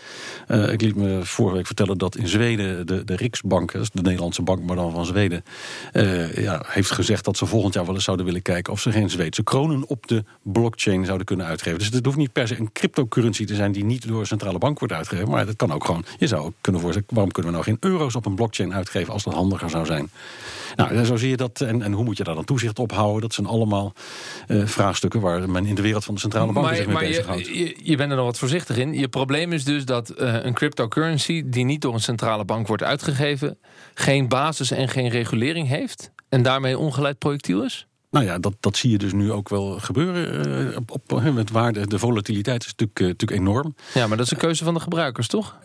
Eh, 0.47 0.71
ik 0.71 0.81
liet 0.81 0.95
me 0.95 1.19
vorige 1.23 1.55
week 1.55 1.65
vertellen 1.65 1.97
dat 1.97 2.15
in 2.15 2.27
Zweden 2.27 2.87
de, 2.87 3.03
de 3.03 3.15
Riksbank, 3.15 3.71
de 3.71 4.01
Nederlandse 4.01 4.41
bank, 4.41 4.63
maar 4.63 4.75
dan 4.75 4.91
van 4.91 5.05
Zweden, 5.05 5.43
eh, 5.91 6.35
ja, 6.37 6.63
heeft 6.67 6.91
gezegd 6.91 7.25
dat 7.25 7.37
ze 7.37 7.45
volgend 7.45 7.73
jaar 7.73 7.85
wel 7.85 7.93
eens 7.95 8.03
zouden 8.03 8.25
willen 8.25 8.41
kijken 8.41 8.73
of 8.73 8.81
ze 8.81 8.91
geen 8.91 9.09
Zweedse 9.09 9.43
kronen 9.43 9.87
op 9.87 10.07
de 10.07 10.23
blockchain 10.41 11.05
zouden 11.05 11.25
kunnen 11.25 11.45
uitgeven. 11.45 11.79
Dus 11.79 11.89
het 11.89 12.05
hoeft 12.05 12.17
niet 12.17 12.31
per 12.31 12.47
se 12.47 12.59
een 12.59 12.71
cryptocurrency 12.71 13.21
te 13.31 13.55
zijn 13.55 13.71
die 13.71 13.83
niet 13.83 14.07
door 14.07 14.19
een 14.19 14.25
centrale 14.25 14.57
bank 14.57 14.79
wordt 14.79 14.93
uitgegeven. 14.93 15.29
Maar 15.29 15.45
dat 15.45 15.55
kan 15.55 15.71
ook 15.71 15.85
gewoon. 15.85 16.05
Je 16.17 16.27
zou 16.27 16.45
ook 16.45 16.53
kunnen 16.61 16.81
voorstellen, 16.81 17.09
waarom 17.11 17.31
kunnen 17.31 17.51
we 17.51 17.57
nou 17.57 17.69
geen 17.69 17.91
euro's 17.91 18.15
op 18.15 18.25
een 18.25 18.35
blockchain 18.35 18.73
uitgeven 18.73 19.13
als 19.13 19.23
dat 19.23 19.33
handiger 19.33 19.69
zou 19.69 19.85
zijn? 19.85 20.09
Nou, 20.75 21.05
zo 21.05 21.15
zie 21.15 21.29
je 21.29 21.37
dat. 21.37 21.61
En, 21.61 21.81
en 21.81 21.91
hoe 21.91 22.03
moet 22.03 22.17
je 22.17 22.23
daar 22.23 22.35
dan 22.35 22.45
toezicht 22.45 22.79
op 22.79 22.91
houden? 22.91 23.21
Dat 23.21 23.33
zijn 23.33 23.47
allemaal 23.47 23.93
eh, 24.47 24.65
vraagstukken 24.65 25.21
waar 25.21 25.49
men 25.49 25.65
in 25.65 25.75
de 25.75 25.81
wereld 25.81 26.03
van 26.03 26.13
de 26.13 26.19
centrale 26.19 26.51
banken 26.51 26.75
zich 26.75 26.85
mee 26.85 26.95
maar 26.95 27.05
bezighoudt. 27.05 27.47
je, 27.47 27.59
je, 27.59 27.75
je 27.83 27.97
bent 27.97 28.09
er 28.11 28.15
nog 28.17 28.25
wat 28.25 28.37
voorzichtig 28.37 28.77
in. 28.77 28.93
Je 28.93 29.07
probleem 29.07 29.53
is 29.53 29.63
dus 29.63 29.85
dat 29.85 30.09
eh, 30.09 30.43
een 30.43 30.53
cryptocurrency 30.53 31.43
die 31.45 31.65
niet 31.65 31.81
door 31.81 31.93
een 31.93 31.99
centrale 31.99 32.45
bank 32.45 32.67
wordt 32.67 32.83
uitgegeven, 32.83 33.57
geen 33.93 34.27
basis 34.27 34.71
en 34.71 34.89
geen 34.89 35.09
regulering 35.09 35.67
heeft. 35.67 36.11
En 36.29 36.41
daarmee 36.41 36.77
ongeleid 36.77 37.17
projectiel 37.17 37.63
is? 37.63 37.87
Nou 38.13 38.25
ja, 38.25 38.39
dat, 38.39 38.53
dat 38.59 38.77
zie 38.77 38.91
je 38.91 38.97
dus 38.97 39.13
nu 39.13 39.31
ook 39.31 39.49
wel 39.49 39.79
gebeuren. 39.79 40.73
eh, 40.73 40.77
op, 40.87 41.21
met 41.33 41.51
waarde. 41.51 41.87
De 41.87 41.99
volatiliteit 41.99 42.63
is 42.63 42.67
natuurlijk, 42.67 42.99
eh, 42.99 43.07
natuurlijk 43.07 43.41
enorm. 43.41 43.75
Ja, 43.93 44.07
maar 44.07 44.17
dat 44.17 44.25
is 44.25 44.31
een 44.31 44.37
keuze 44.37 44.63
van 44.63 44.73
de 44.73 44.79
gebruikers, 44.79 45.27
toch? 45.27 45.55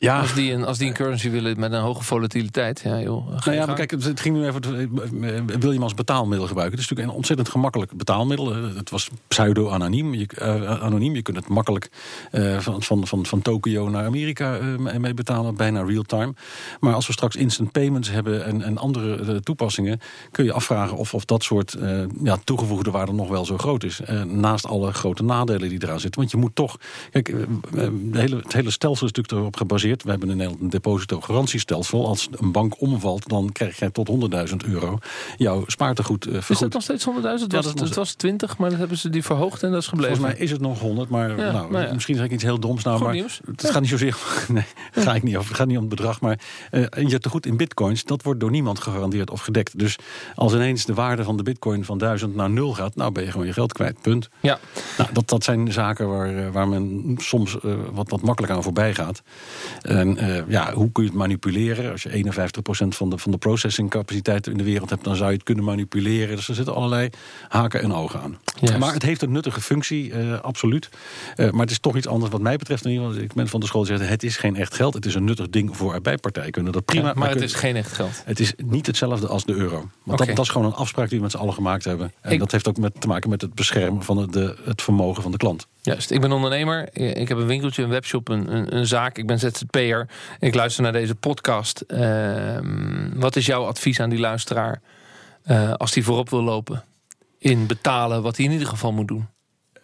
Ja, 0.00 0.20
Als 0.20 0.34
die 0.34 0.52
een, 0.52 0.64
als 0.64 0.78
die 0.78 0.88
een 0.88 0.94
currency 0.94 1.30
willen 1.30 1.60
met 1.60 1.72
een 1.72 1.80
hoge 1.80 2.02
volatiliteit, 2.04 2.80
ja 2.84 3.00
joh. 3.00 3.26
ga 3.36 3.44
Nou 3.44 3.56
ja, 3.56 3.66
maar 3.66 3.74
kijk, 3.74 3.90
het- 3.90 4.04
het 4.04 4.20
ging 4.20 4.36
nu 4.36 4.46
even. 4.46 4.62
eh, 4.64 5.40
Wil 5.46 5.68
je 5.68 5.72
hem 5.74 5.82
als 5.82 5.94
betaalmiddel 5.94 6.46
gebruiken? 6.46 6.78
Het 6.78 6.84
is 6.84 6.88
natuurlijk 6.90 7.08
een 7.08 7.14
ontzettend 7.16 7.48
gemakkelijk 7.48 7.96
betaalmiddel. 7.96 8.54
Eh, 8.54 8.74
Het 8.76 8.90
was 8.90 9.08
pseudo-anoniem. 9.28 10.14
Je, 10.14 10.26
eh, 10.26 10.82
anoniem. 10.82 11.14
je 11.14 11.22
kunt 11.22 11.36
het 11.36 11.48
makkelijk 11.48 11.90
eh, 12.30 12.58
van, 12.58 12.82
van, 12.82 13.06
van, 13.06 13.26
van 13.26 13.42
Tokio 13.42 13.88
naar 13.88 14.04
Amerika 14.04 14.56
eh, 14.58 14.98
mee- 14.98 15.14
betalen, 15.14 15.56
bijna 15.56 15.82
real-time. 15.82 16.34
Maar 16.80 16.94
als 16.94 17.06
we 17.06 17.12
straks 17.12 17.36
instant 17.36 17.72
payments 17.72 18.10
hebben 18.10 18.44
en, 18.44 18.62
en 18.62 18.78
andere 18.78 19.16
eh, 19.32 19.36
toepassingen, 19.36 20.00
kun 20.30 20.44
je 20.44 20.52
afvragen 20.52 20.96
of, 20.96 21.14
of 21.14 21.24
dat 21.24 21.42
soort 21.42 21.74
eh, 21.74 22.00
ja, 22.22 22.38
toegevoegde 22.44 22.90
waarde 22.90 23.12
nog 23.12 23.28
wel 23.28 23.44
zo 23.44 23.58
groot 23.58 23.84
is. 23.84 24.00
Eh, 24.00 24.22
naast 24.22 24.66
alle 24.66 24.92
grote 24.92 25.22
nadelen 25.22 25.68
die 25.68 25.82
eraan 25.82 26.00
zitten. 26.00 26.20
Want 26.20 26.32
je 26.32 26.36
moet 26.38 26.54
toch. 26.54 26.76
Kijk, 27.10 27.28
eh, 27.28 27.40
eh, 27.42 27.48
de 28.02 28.18
hele, 28.18 28.36
het 28.36 28.52
hele 28.52 28.70
stelsel 28.70 29.06
is 29.06 29.12
natuurlijk 29.12 29.40
erop 29.42 29.56
gebaseerd. 29.56 29.86
We 29.96 30.10
hebben 30.10 30.30
in 30.30 30.36
Nederland 30.36 30.62
een 30.62 30.70
depositogarantiestelsel. 30.70 32.06
Als 32.06 32.28
een 32.30 32.52
bank 32.52 32.80
omvalt, 32.80 33.28
dan 33.28 33.52
krijg 33.52 33.78
jij 33.78 33.90
tot 33.90 34.08
100.000 34.50 34.56
euro 34.66 34.98
jouw 35.36 35.64
spaartegoed 35.66 36.26
eh, 36.26 36.34
Is 36.34 36.44
vergoed. 36.44 36.60
dat 36.64 36.72
nog 36.72 36.82
steeds 36.82 37.04
100.000? 37.04 37.42
Het, 37.42 37.52
Ja, 37.52 37.56
was- 37.62 37.74
is 37.74 37.80
het 37.80 37.94
was 37.94 38.12
20, 38.14 38.58
maar 38.58 38.70
dat 38.70 38.78
hebben 38.78 38.98
ze 38.98 39.08
die 39.08 39.22
verhoogd 39.22 39.62
en 39.62 39.70
dat 39.70 39.80
is 39.82 39.86
gebleven. 39.88 40.16
Volgens 40.16 40.34
mij 40.36 40.44
is 40.44 40.50
het 40.50 40.60
nog 40.60 40.80
100, 40.80 41.08
maar 41.08 41.28
Ja, 41.30 41.52
nou, 41.52 41.70
nou 41.72 41.84
ja. 41.86 41.92
misschien 41.92 42.14
zeg 42.16 42.24
ik 42.24 42.30
iets 42.32 42.42
heel 42.42 42.60
doms 42.60 42.84
nou. 42.84 42.96
Goed 42.96 43.06
maar 43.06 43.14
nieuws. 43.14 43.40
Het 43.44 43.70
gaat 43.70 43.80
niet 43.80 43.90
zozeer. 43.90 44.16
Nee, 44.48 44.64
het 44.90 45.04
gaat, 45.04 45.22
niet 45.22 45.36
over, 45.36 45.48
het 45.48 45.56
gaat 45.58 45.66
niet 45.66 45.76
om 45.76 45.82
het 45.82 45.94
bedrag. 45.94 46.20
Maar 46.20 46.38
eh, 46.70 46.84
en 46.90 47.08
je 47.08 47.18
tegoed 47.18 47.46
in 47.46 47.56
bitcoins, 47.56 48.04
dat 48.04 48.22
wordt 48.22 48.40
door 48.40 48.50
niemand 48.50 48.78
gegarandeerd 48.80 49.30
of 49.30 49.40
gedekt. 49.40 49.78
Dus 49.78 49.96
als 50.34 50.52
ineens 50.54 50.84
de 50.84 50.94
waarde 50.94 51.24
van 51.24 51.36
de 51.36 51.42
bitcoin 51.42 51.84
van 51.84 51.98
1000 51.98 52.34
naar 52.34 52.50
0 52.50 52.74
gaat, 52.74 52.94
nou 52.96 53.12
ben 53.12 53.24
je 53.24 53.30
gewoon 53.30 53.46
je 53.46 53.52
geld 53.52 53.72
kwijt. 53.72 54.00
Punt. 54.00 54.28
Ja, 54.40 54.58
Nou, 54.98 55.10
dat, 55.12 55.28
dat 55.28 55.44
zijn 55.44 55.72
zaken 55.72 56.08
waar, 56.08 56.36
eh, 56.36 56.50
waar 56.52 56.68
men 56.68 57.14
soms 57.20 57.60
eh, 57.60 57.72
wat, 57.92 58.10
wat 58.10 58.22
makkelijk 58.22 58.52
aan 58.52 58.62
voorbij 58.62 58.94
gaat. 58.94 59.22
En 59.82 60.16
eh, 60.16 60.42
ja, 60.48 60.72
hoe 60.72 60.92
kun 60.92 61.02
je 61.02 61.08
het 61.08 61.18
manipuleren? 61.18 61.90
Als 61.92 62.02
je 62.02 62.24
51% 62.24 62.30
van 62.88 63.10
de, 63.10 63.18
van 63.18 63.30
de 63.32 63.38
processingcapaciteit 63.38 64.46
in 64.46 64.56
de 64.56 64.64
wereld 64.64 64.90
hebt, 64.90 65.04
dan 65.04 65.16
zou 65.16 65.28
je 65.28 65.34
het 65.34 65.44
kunnen 65.44 65.64
manipuleren. 65.64 66.36
Dus 66.36 66.48
er 66.48 66.54
zitten 66.54 66.74
allerlei 66.74 67.08
haken 67.48 67.82
en 67.82 67.92
ogen 67.94 68.20
aan. 68.20 68.38
Maar 68.78 68.92
het 68.92 69.02
heeft 69.02 69.22
een 69.22 69.32
nuttige 69.32 69.60
functie, 69.60 70.12
eh, 70.12 70.40
absoluut. 70.40 70.88
Eh, 71.36 71.50
maar 71.50 71.60
het 71.60 71.70
is 71.70 71.78
toch 71.78 71.96
iets 71.96 72.06
anders 72.06 72.32
wat 72.32 72.40
mij 72.40 72.56
betreft. 72.56 72.84
In 72.84 72.90
ieder 72.90 73.06
geval, 73.06 73.22
ik 73.22 73.32
ben 73.32 73.48
van 73.48 73.60
de 73.60 73.66
school 73.66 73.84
die 73.84 73.96
zegt, 73.96 74.10
het 74.10 74.22
is 74.22 74.36
geen 74.36 74.56
echt 74.56 74.74
geld. 74.74 74.94
Het 74.94 75.06
is 75.06 75.14
een 75.14 75.24
nuttig 75.24 75.48
ding 75.48 75.76
voor 75.76 75.94
erbijpartijen. 75.94 76.50
Kunnen 76.50 76.72
dat 76.72 76.84
prima. 76.84 77.06
Ja, 77.08 77.12
maar 77.16 77.30
het 77.30 77.40
is 77.42 77.54
geen 77.54 77.76
echt 77.76 77.92
geld. 77.92 78.22
het 78.24 78.40
is 78.40 78.52
niet 78.56 78.86
hetzelfde 78.86 79.26
als 79.28 79.44
de 79.44 79.52
euro. 79.54 79.88
Want 80.04 80.18
dat, 80.18 80.26
dat 80.28 80.38
is 80.44 80.48
gewoon 80.50 80.66
een 80.66 80.74
afspraak 80.74 81.08
die 81.08 81.16
we 81.18 81.22
met 81.22 81.32
z'n 81.32 81.38
allen 81.38 81.54
gemaakt 81.54 81.84
hebben. 81.84 82.12
En 82.20 82.32
Ik- 82.32 82.38
dat 82.38 82.52
heeft 82.52 82.68
ook 82.68 82.76
met, 82.78 83.00
te 83.00 83.06
maken 83.06 83.30
met 83.30 83.40
het 83.40 83.54
beschermen 83.54 84.02
van 84.02 84.26
de, 84.30 84.56
het 84.64 84.82
vermogen 84.82 85.22
van 85.22 85.30
de 85.32 85.36
klant. 85.38 85.66
Juist, 85.88 86.10
ik 86.10 86.20
ben 86.20 86.32
ondernemer. 86.32 86.96
Ik 86.96 87.28
heb 87.28 87.38
een 87.38 87.46
winkeltje, 87.46 87.82
een 87.82 87.88
webshop, 87.88 88.28
een, 88.28 88.54
een, 88.54 88.76
een 88.76 88.86
zaak. 88.86 89.18
Ik 89.18 89.26
ben 89.26 89.38
ZZP'er. 89.38 90.08
Ik 90.38 90.54
luister 90.54 90.82
naar 90.82 90.92
deze 90.92 91.14
podcast. 91.14 91.80
Ehm, 91.80 93.18
wat 93.18 93.36
is 93.36 93.46
jouw 93.46 93.64
advies 93.64 94.00
aan 94.00 94.10
die 94.10 94.18
luisteraar 94.18 94.80
eh, 95.42 95.72
als 95.72 95.92
die 95.92 96.04
voorop 96.04 96.30
wil 96.30 96.42
lopen? 96.42 96.84
In 97.38 97.66
betalen 97.66 98.22
wat 98.22 98.36
hij 98.36 98.46
in 98.46 98.52
ieder 98.52 98.68
geval 98.68 98.92
moet 98.92 99.08
doen. 99.08 99.28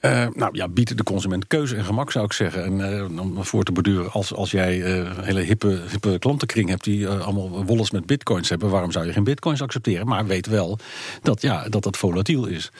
Eh, 0.05 0.27
nou 0.35 0.57
ja, 0.57 0.69
biedt 0.69 0.97
de 0.97 1.03
consument 1.03 1.47
keuze 1.47 1.77
en 1.77 1.85
gemak 1.85 2.11
zou 2.11 2.25
ik 2.25 2.33
zeggen. 2.33 2.65
En 2.65 2.99
eh, 2.99 3.21
om 3.21 3.45
voor 3.45 3.65
te 3.65 3.73
beduren, 3.73 4.11
als, 4.11 4.35
als 4.35 4.51
jij 4.51 4.83
eh, 4.83 4.97
een 4.97 5.25
hele 5.25 5.41
hippe, 5.41 5.83
hippe 5.91 6.19
klantenkring 6.19 6.69
hebt 6.69 6.85
die 6.85 7.07
eh, 7.09 7.21
allemaal 7.21 7.65
wallets 7.65 7.91
met 7.91 8.07
bitcoins 8.07 8.49
hebben, 8.49 8.71
waarom 8.71 8.93
zou 8.93 9.07
je 9.07 9.13
geen 9.13 9.25
bitcoins 9.25 9.63
accepteren? 9.63 10.07
Maar 10.07 10.27
weet 10.27 10.47
wel 10.47 10.79
dat 11.23 11.43
ja, 11.43 11.69
dat, 11.69 11.83
dat 11.83 11.97
volatiel 11.97 12.47
is. 12.47 12.71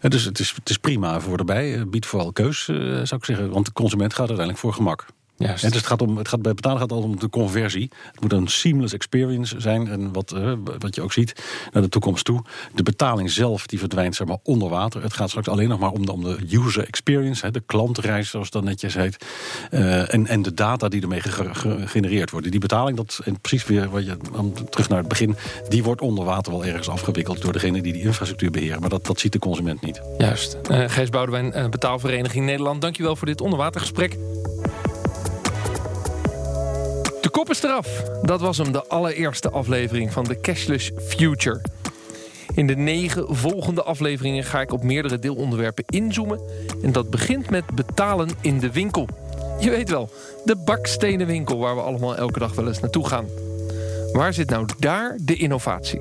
Eh, 0.00 0.10
dus 0.10 0.24
het 0.24 0.38
is, 0.38 0.52
het 0.54 0.70
is 0.70 0.78
prima 0.78 1.20
voor 1.20 1.38
erbij. 1.38 1.74
Eh, 1.74 1.82
biedt 1.86 2.06
vooral 2.06 2.32
keus, 2.32 2.68
eh, 2.68 2.76
zou 2.76 3.14
ik 3.16 3.24
zeggen. 3.24 3.50
Want 3.50 3.66
de 3.66 3.72
consument 3.72 4.12
gaat 4.12 4.28
uiteindelijk 4.28 4.58
voor 4.58 4.72
gemak. 4.72 5.06
Juist. 5.42 5.64
En 5.64 5.68
dus 5.70 5.78
het 5.78 5.88
gaat 5.88 6.02
om, 6.02 6.16
het 6.16 6.28
gaat 6.28 6.42
bij 6.42 6.54
betalen 6.54 6.78
gaat 6.78 6.90
het 6.90 6.98
altijd 6.98 7.14
om 7.14 7.20
de 7.20 7.28
conversie. 7.30 7.90
Het 8.12 8.20
moet 8.20 8.32
een 8.32 8.48
seamless 8.48 8.94
experience 8.94 9.60
zijn. 9.60 9.88
En 9.88 10.12
wat, 10.12 10.32
eh, 10.32 10.52
wat 10.78 10.94
je 10.94 11.02
ook 11.02 11.12
ziet 11.12 11.42
naar 11.72 11.82
de 11.82 11.88
toekomst 11.88 12.24
toe. 12.24 12.44
De 12.74 12.82
betaling 12.82 13.30
zelf 13.30 13.66
die 13.66 13.78
verdwijnt 13.78 14.14
zeg 14.14 14.26
maar 14.26 14.38
onder 14.42 14.68
water. 14.68 15.02
Het 15.02 15.12
gaat 15.12 15.28
straks 15.28 15.48
alleen 15.48 15.68
nog 15.68 15.78
maar 15.78 15.90
om 15.90 16.06
de, 16.06 16.12
om 16.12 16.22
de 16.22 16.38
user 16.50 16.86
experience. 16.86 17.44
Hè, 17.46 17.50
de 17.50 17.62
klantreis 17.66 18.30
zoals 18.30 18.50
dat 18.50 18.64
netjes 18.64 18.94
heet. 18.94 19.24
Eh, 19.70 20.14
en, 20.14 20.26
en 20.26 20.42
de 20.42 20.54
data 20.54 20.88
die 20.88 21.02
ermee 21.02 21.20
ge- 21.20 21.54
ge- 21.54 21.78
gegenereerd 21.80 22.30
worden. 22.30 22.50
Die 22.50 22.60
betaling, 22.60 22.96
dat, 22.96 23.20
en 23.24 23.40
precies 23.40 23.66
weer 23.66 23.90
wat 23.90 24.04
je, 24.04 24.16
om 24.36 24.52
terug 24.70 24.88
naar 24.88 24.98
het 24.98 25.08
begin. 25.08 25.36
Die 25.68 25.82
wordt 25.82 26.00
onder 26.00 26.24
water 26.24 26.52
wel 26.52 26.64
ergens 26.64 26.88
afgewikkeld 26.88 27.42
door 27.42 27.52
degene 27.52 27.82
die 27.82 27.92
die 27.92 28.02
infrastructuur 28.02 28.50
beheren. 28.50 28.80
Maar 28.80 28.88
dat, 28.88 29.06
dat 29.06 29.20
ziet 29.20 29.32
de 29.32 29.38
consument 29.38 29.80
niet. 29.80 30.00
Juist. 30.18 30.54
Eh 30.54 30.84
Gijs 30.88 31.08
Boudewijn, 31.10 31.52
eh, 31.52 31.68
Betaalvereniging 31.68 32.44
Nederland. 32.44 32.80
Dankjewel 32.80 33.16
voor 33.16 33.26
dit 33.26 33.40
onderwatergesprek. 33.40 34.16
Kop 37.32 37.50
is 37.50 37.62
eraf. 37.62 38.02
Dat 38.22 38.40
was 38.40 38.58
hem, 38.58 38.72
de 38.72 38.86
allereerste 38.86 39.50
aflevering 39.50 40.12
van 40.12 40.24
de 40.24 40.40
Cashless 40.40 40.90
Future. 40.96 41.60
In 42.54 42.66
de 42.66 42.76
negen 42.76 43.36
volgende 43.36 43.82
afleveringen 43.82 44.44
ga 44.44 44.60
ik 44.60 44.72
op 44.72 44.82
meerdere 44.82 45.18
deelonderwerpen 45.18 45.84
inzoomen. 45.86 46.40
En 46.82 46.92
dat 46.92 47.10
begint 47.10 47.50
met 47.50 47.66
betalen 47.74 48.28
in 48.40 48.58
de 48.58 48.72
winkel. 48.72 49.08
Je 49.60 49.70
weet 49.70 49.90
wel, 49.90 50.10
de 50.44 50.56
bakstenen 50.56 51.26
winkel 51.26 51.58
waar 51.58 51.74
we 51.74 51.80
allemaal 51.80 52.16
elke 52.16 52.38
dag 52.38 52.54
wel 52.54 52.66
eens 52.66 52.80
naartoe 52.80 53.08
gaan. 53.08 53.26
Waar 54.12 54.34
zit 54.34 54.50
nou 54.50 54.66
daar 54.78 55.16
de 55.22 55.36
innovatie? 55.36 56.00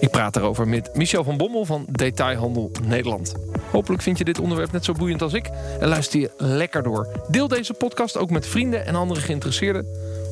Ik 0.00 0.10
praat 0.10 0.34
daarover 0.34 0.68
met 0.68 0.90
Michel 0.94 1.24
van 1.24 1.36
Bommel 1.36 1.64
van 1.64 1.86
Detailhandel 1.90 2.70
Nederland. 2.82 3.34
Hopelijk 3.70 4.02
vind 4.02 4.18
je 4.18 4.24
dit 4.24 4.40
onderwerp 4.40 4.72
net 4.72 4.84
zo 4.84 4.92
boeiend 4.92 5.22
als 5.22 5.32
ik 5.32 5.50
en 5.80 5.88
luister 5.88 6.20
je 6.20 6.30
lekker 6.36 6.82
door. 6.82 7.08
Deel 7.28 7.48
deze 7.48 7.74
podcast 7.74 8.16
ook 8.16 8.30
met 8.30 8.46
vrienden 8.46 8.86
en 8.86 8.94
andere 8.94 9.20
geïnteresseerden. 9.20 9.86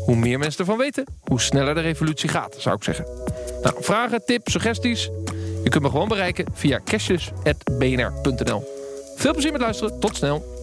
Hoe 0.04 0.16
meer 0.16 0.38
mensen 0.38 0.60
ervan 0.60 0.78
weten, 0.78 1.04
hoe 1.20 1.40
sneller 1.40 1.74
de 1.74 1.80
revolutie 1.80 2.28
gaat, 2.28 2.56
zou 2.58 2.76
ik 2.76 2.82
zeggen. 2.82 3.06
Nou, 3.62 3.76
vragen, 3.78 4.24
tips, 4.24 4.52
suggesties? 4.52 5.10
Je 5.64 5.68
kunt 5.70 5.82
me 5.82 5.90
gewoon 5.90 6.08
bereiken 6.08 6.46
via 6.52 6.80
cashjes.bnr.nl. 6.84 8.64
Veel 9.16 9.32
plezier 9.32 9.52
met 9.52 9.60
luisteren, 9.60 10.00
tot 10.00 10.16
snel. 10.16 10.60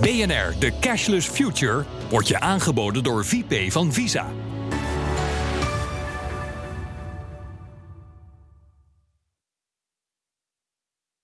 BNR, 0.00 0.54
de 0.58 0.72
Cashless 0.80 1.28
Future, 1.28 1.84
wordt 2.10 2.28
je 2.28 2.40
aangeboden 2.40 3.02
door 3.02 3.24
VP 3.24 3.72
van 3.72 3.92
Visa. 3.92 4.26